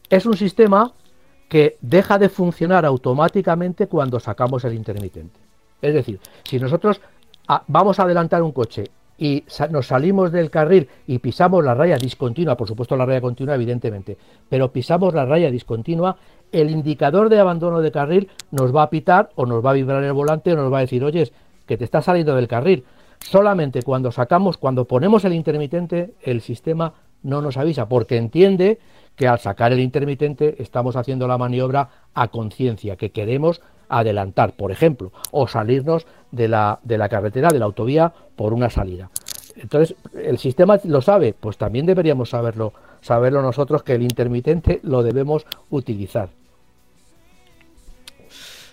Es 0.10 0.26
un 0.26 0.36
sistema 0.36 0.94
que 1.48 1.78
deja 1.82 2.18
de 2.18 2.30
funcionar 2.30 2.86
automáticamente 2.86 3.88
cuando 3.88 4.20
sacamos 4.20 4.64
el 4.66 4.74
intermitente. 4.74 5.40
Es 5.82 5.94
decir, 5.94 6.20
si 6.44 6.60
nosotros 6.60 7.02
ah, 7.48 7.64
vamos 7.68 8.00
a 8.00 8.04
adelantar 8.04 8.42
un 8.42 8.52
coche 8.52 8.86
y 9.20 9.44
nos 9.70 9.88
salimos 9.88 10.32
del 10.32 10.50
carril 10.50 10.88
y 11.06 11.20
pisamos 11.20 11.64
la 11.64 11.76
raya 11.76 11.98
discontinua, 11.98 12.56
por 12.56 12.70
supuesto 12.70 12.96
la 12.96 13.06
raya 13.06 13.20
continua 13.20 13.56
evidentemente, 13.56 14.18
pero 14.48 14.72
pisamos 14.72 15.14
la 15.14 15.26
raya 15.26 15.52
discontinua, 15.52 16.16
el 16.54 16.72
indicador 16.72 17.28
de 17.28 17.40
abandono 17.40 17.82
de 17.82 17.92
carril 17.92 18.30
nos 18.52 18.74
va 18.74 18.84
a 18.84 18.90
pitar 18.90 19.30
o 19.36 19.46
nos 19.46 19.64
va 19.64 19.72
a 19.72 19.74
vibrar 19.74 20.04
el 20.04 20.14
volante 20.14 20.54
o 20.54 20.56
nos 20.56 20.72
va 20.72 20.78
a 20.78 20.82
decir, 20.82 21.04
oye, 21.04 21.30
que 21.68 21.78
te 21.78 21.84
estás 21.84 22.06
saliendo 22.06 22.34
del 22.36 22.48
carril. 22.48 22.86
Solamente 23.20 23.84
cuando 23.84 24.12
sacamos, 24.14 24.58
cuando 24.58 24.86
ponemos 24.86 25.26
el 25.26 25.34
intermitente, 25.34 26.14
el 26.22 26.40
sistema 26.40 26.94
no 27.22 27.42
nos 27.42 27.58
avisa, 27.58 27.90
porque 27.90 28.16
entiende 28.16 28.80
que 29.18 29.28
al 29.28 29.40
sacar 29.40 29.74
el 29.74 29.82
intermitente 29.82 30.56
estamos 30.64 30.96
haciendo 30.96 31.28
la 31.28 31.38
maniobra 31.38 31.90
a 32.14 32.30
conciencia, 32.30 32.96
que 32.96 33.12
queremos 33.12 33.62
adelantar, 33.90 34.54
por 34.54 34.72
ejemplo, 34.72 35.12
o 35.32 35.48
salirnos 35.48 36.08
de 36.32 36.48
la, 36.48 36.80
de 36.84 36.98
la 36.98 37.10
carretera, 37.10 37.50
de 37.50 37.60
la 37.60 37.66
autovía, 37.66 38.12
por 38.36 38.54
una 38.54 38.70
salida. 38.70 39.10
Entonces, 39.56 39.96
¿el 40.14 40.38
sistema 40.38 40.80
lo 40.86 41.02
sabe? 41.02 41.34
Pues 41.38 41.58
también 41.58 41.86
deberíamos 41.86 42.30
saberlo, 42.30 42.74
saberlo 43.02 43.42
nosotros 43.42 43.84
que 43.84 43.94
el 43.94 44.04
intermitente 44.04 44.80
lo 44.84 45.04
debemos 45.04 45.46
utilizar. 45.70 46.30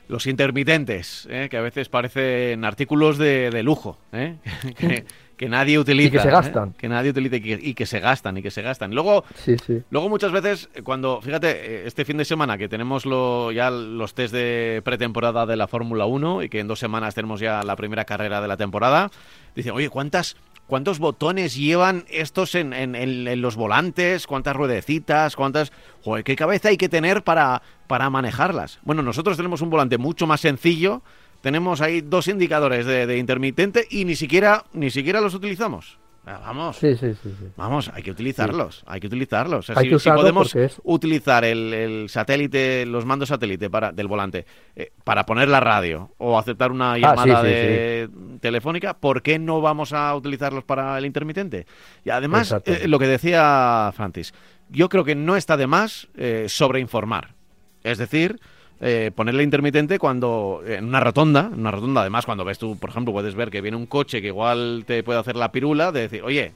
Los 0.09 0.28
intermitentes, 0.28 1.26
¿eh? 1.28 1.48
que 1.50 1.57
a 1.57 1.62
veces 1.62 1.88
parecen 1.88 2.64
artículos 2.64 3.18
de, 3.18 3.50
de 3.50 3.62
lujo, 3.64 3.98
¿eh? 4.12 4.36
que, 4.78 5.04
que 5.37 5.49
nadie 5.49 5.78
utiliza. 5.78 6.09
Y 6.09 6.11
que 6.12 6.18
se 6.20 6.28
¿eh? 6.28 6.30
gastan. 6.30 6.72
Que 6.72 6.89
nadie 6.89 7.11
utiliza 7.11 7.37
y 7.37 7.41
que, 7.41 7.59
y 7.62 7.74
que 7.74 7.87
se 7.87 8.01
gastan, 8.01 8.37
y 8.39 8.43
que 8.43 8.51
se 8.51 8.62
gastan. 8.62 8.95
Luego, 8.95 9.24
Sí, 9.34 9.57
sí. 9.64 9.82
Luego 9.91 10.09
muchas 10.09 10.32
veces, 10.32 10.68
eh, 10.74 10.82
cuando, 10.82 11.20
fíjate, 11.20 11.51
eh, 11.51 11.82
este 11.87 12.05
fin 12.05 12.16
de 12.16 12.24
semana 12.24 12.57
que 12.59 12.68
tenemos 12.68 13.05
lo, 13.07 13.53
ya 13.53 13.70
los 13.70 14.14
test 14.14 14.32
de 14.32 14.80
pretemporada 14.84 15.45
de 15.47 15.57
la 15.57 15.68
Fórmula 15.68 16.07
1 16.07 16.43
y 16.43 16.49
que 16.49 16.61
en 16.61 16.68
dos 16.68 16.78
semanas 16.78 17.14
tenemos 17.14 17.41
ya 17.41 17.62
la 17.62 17.76
primera 17.76 18.05
carrera 18.05 18.41
de 18.41 18.49
la 18.49 18.57
temporada, 18.57 19.11
dicen, 19.55 19.72
oye, 19.72 19.91
¿cuántas, 19.91 20.37
¿cuántos 20.66 20.99
botones 20.99 21.55
llevan 21.55 22.05
estos 22.09 22.55
en, 22.55 22.72
en- 22.72 22.95
en- 22.95 23.28
en 23.28 23.41
los 23.43 23.57
volantes? 23.57 24.26
¿Cuántas 24.26 24.57
ruedecitas? 24.57 25.37
¿Cuántas... 25.37 25.70
Joder, 26.03 26.24
¿qué 26.24 26.34
cabeza 26.37 26.68
hay 26.70 26.76
que 26.76 26.89
tener 26.89 27.22
para, 27.24 27.61
para 27.87 28.09
manejarlas? 28.11 28.78
Bueno, 28.82 29.03
nosotros 29.03 29.37
tenemos 29.37 29.61
un 29.61 29.70
volante 29.70 29.99
mucho 29.99 30.26
más 30.26 30.41
sencillo, 30.41 31.03
tenemos 31.47 31.80
ahí 31.80 32.01
dos 32.01 32.26
indicadores 32.26 32.84
de, 32.86 33.07
de 33.07 33.18
intermitente 33.18 33.86
y 33.88 34.05
ni 34.05 34.16
siquiera, 34.16 34.64
ni 34.72 34.90
siquiera 34.90 35.20
los 35.20 35.32
utilizamos. 35.32 35.97
Ah, 36.26 36.40
Vamos. 36.44 36.78
Sí, 36.78 36.97
sí, 36.97 37.12
sí, 37.22 37.30
sí. 37.38 37.47
Vamos, 37.57 37.88
hay 37.94 38.03
que 38.03 38.11
utilizarlos, 38.11 38.82
hay 38.84 38.99
que 38.99 39.07
utilizarlos. 39.07 39.61
O 39.61 39.62
sea, 39.62 39.76
Hay 39.78 39.84
si, 39.84 39.90
que 39.90 39.94
si 40.01 40.09
usarlo 40.09 40.22
podemos 40.22 40.53
es- 40.57 40.80
utilizar 40.82 41.44
el, 41.44 41.72
el 41.72 42.09
satélite, 42.09 42.84
los 42.84 43.05
mandos 43.07 43.28
satélite 43.28 43.70
para, 43.70 43.92
del 43.92 44.09
volante 44.09 44.44
eh, 44.74 44.90
para 45.05 45.24
poner 45.24 45.47
la 45.49 45.61
radio 45.61 46.11
o 46.18 46.36
aceptar 46.36 46.72
una 46.72 46.99
llamada 46.99 47.38
Ah, 47.38 47.42
sí, 47.42 47.47
de- 47.49 48.09
telefónica, 48.40 48.94
¿por 48.94 49.22
qué 49.22 49.38
no 49.38 49.61
vamos 49.61 49.92
a 49.92 50.12
utilizarlos 50.16 50.64
para 50.64 50.99
el 50.99 51.07
intermitente? 51.07 51.64
Y 52.05 52.11
además, 52.11 52.53
eh, 52.64 52.88
lo 52.88 52.99
que 52.99 53.07
decía 53.07 53.92
Francis, 53.94 54.34
yo 54.68 54.88
creo 54.88 55.05
que 55.05 55.14
no 55.14 55.36
está 55.36 55.57
de 55.57 55.68
más 55.68 56.09
eh, 56.16 56.47
sobreinformar. 56.49 57.36
Es 57.84 57.99
decir, 57.99 58.40
eh, 58.81 59.11
ponerle 59.14 59.43
intermitente 59.43 59.99
cuando 59.99 60.61
en 60.66 60.85
una 60.85 61.01
rotonda, 61.01 61.51
en 61.53 61.61
una 61.61 61.70
rotonda 61.70 62.03
además 62.03 62.27
cuando 62.27 62.45
ves 62.45 62.59
tú, 62.59 62.77
por 62.79 62.91
ejemplo, 62.91 63.12
puedes 63.12 63.35
ver 63.35 63.51
que 63.51 63.61
viene 63.61 63.77
un 63.77 63.87
coche 63.87 64.20
que 64.20 64.29
igual 64.29 64.85
te 64.87 65.03
puede 65.03 65.18
hacer 65.18 65.37
la 65.37 65.51
pirula, 65.51 65.93
de 65.93 66.03
decir, 66.03 66.22
oye, 66.22 66.53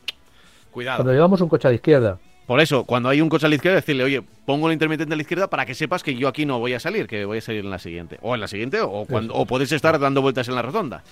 cuidado. 0.70 0.98
Cuando 0.98 1.12
llevamos 1.12 1.40
un 1.40 1.48
coche 1.48 1.68
a 1.68 1.70
la 1.70 1.76
izquierda, 1.76 2.18
Por 2.46 2.60
eso, 2.60 2.84
cuando 2.84 3.08
hay 3.08 3.20
un 3.20 3.28
coche 3.28 3.46
a 3.46 3.48
la 3.48 3.54
izquierda, 3.54 3.76
decirle, 3.76 4.04
oye, 4.04 4.22
pongo 4.44 4.66
el 4.66 4.74
intermitente 4.74 5.14
a 5.14 5.16
la 5.16 5.22
izquierda 5.22 5.48
para 5.48 5.64
que 5.64 5.74
sepas 5.74 6.02
que 6.02 6.14
yo 6.14 6.28
aquí 6.28 6.44
no 6.44 6.58
voy 6.58 6.74
a 6.74 6.80
salir, 6.80 7.06
que 7.06 7.24
voy 7.24 7.38
a 7.38 7.40
salir 7.40 7.64
en 7.64 7.70
la 7.70 7.78
siguiente. 7.78 8.18
O 8.22 8.34
en 8.34 8.40
la 8.40 8.48
siguiente, 8.48 8.80
o, 8.80 9.06
cuando, 9.06 9.34
o 9.34 9.46
puedes 9.46 9.72
estar 9.72 9.98
dando 9.98 10.20
vueltas 10.20 10.48
en 10.48 10.56
la 10.56 10.62
rotonda. 10.62 11.02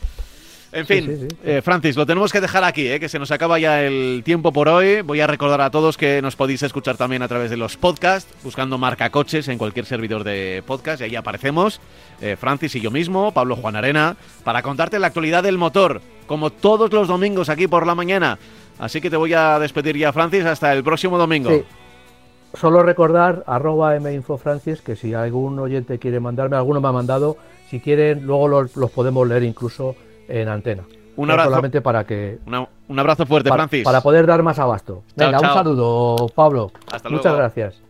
En 0.70 0.86
fin, 0.86 1.06
sí, 1.06 1.26
sí. 1.30 1.36
eh, 1.44 1.62
Francis, 1.62 1.96
lo 1.96 2.04
tenemos 2.04 2.30
que 2.30 2.42
dejar 2.42 2.62
aquí, 2.62 2.86
eh, 2.86 3.00
que 3.00 3.08
se 3.08 3.18
nos 3.18 3.30
acaba 3.30 3.58
ya 3.58 3.82
el 3.82 4.22
tiempo 4.22 4.52
por 4.52 4.68
hoy. 4.68 5.00
Voy 5.00 5.20
a 5.20 5.26
recordar 5.26 5.62
a 5.62 5.70
todos 5.70 5.96
que 5.96 6.20
nos 6.20 6.36
podéis 6.36 6.62
escuchar 6.62 6.98
también 6.98 7.22
a 7.22 7.28
través 7.28 7.50
de 7.50 7.56
los 7.56 7.78
podcasts, 7.78 8.30
buscando 8.44 8.76
marca 8.76 9.08
coches 9.08 9.48
en 9.48 9.56
cualquier 9.56 9.86
servidor 9.86 10.24
de 10.24 10.62
podcast, 10.66 11.00
y 11.00 11.04
ahí 11.04 11.16
aparecemos, 11.16 11.80
eh, 12.20 12.36
Francis 12.38 12.74
y 12.76 12.80
yo 12.80 12.90
mismo, 12.90 13.32
Pablo 13.32 13.56
Juan 13.56 13.76
Arena, 13.76 14.16
para 14.44 14.60
contarte 14.62 14.98
la 14.98 15.06
actualidad 15.06 15.42
del 15.42 15.56
motor, 15.56 16.02
como 16.26 16.50
todos 16.50 16.92
los 16.92 17.08
domingos 17.08 17.48
aquí 17.48 17.66
por 17.66 17.86
la 17.86 17.94
mañana. 17.94 18.38
Así 18.78 19.00
que 19.00 19.08
te 19.08 19.16
voy 19.16 19.32
a 19.32 19.58
despedir 19.58 19.96
ya, 19.96 20.12
Francis, 20.12 20.44
hasta 20.44 20.72
el 20.74 20.84
próximo 20.84 21.16
domingo. 21.16 21.50
Sí. 21.50 21.64
Solo 22.54 22.82
recordar 22.82 23.42
arroba 23.46 23.98
minfofrancis 24.00 24.80
que 24.80 24.96
si 24.96 25.14
algún 25.14 25.58
oyente 25.58 25.98
quiere 25.98 26.20
mandarme, 26.20 26.56
alguno 26.56 26.80
me 26.80 26.88
ha 26.88 26.92
mandado, 26.92 27.36
si 27.68 27.80
quieren 27.80 28.24
luego 28.24 28.48
los, 28.48 28.76
los 28.76 28.90
podemos 28.90 29.28
leer 29.28 29.42
incluso 29.42 29.96
en 30.28 30.48
antena. 30.48 30.84
Un 31.16 31.30
abrazo. 31.30 31.48
Solamente 31.50 31.80
para 31.80 32.04
que 32.04 32.38
Una- 32.46 32.68
un 32.88 32.98
abrazo 32.98 33.26
fuerte, 33.26 33.50
para, 33.50 33.64
Francis. 33.66 33.84
para 33.84 34.00
poder 34.02 34.26
dar 34.26 34.42
más 34.44 34.58
abasto. 34.60 35.02
Chao, 35.18 35.26
Venga, 35.28 35.40
chao. 35.40 35.50
un 35.50 35.54
saludo, 35.56 36.28
Pablo. 36.34 36.70
Hasta 36.92 37.08
Muchas 37.08 37.24
luego. 37.24 37.38
gracias. 37.38 37.82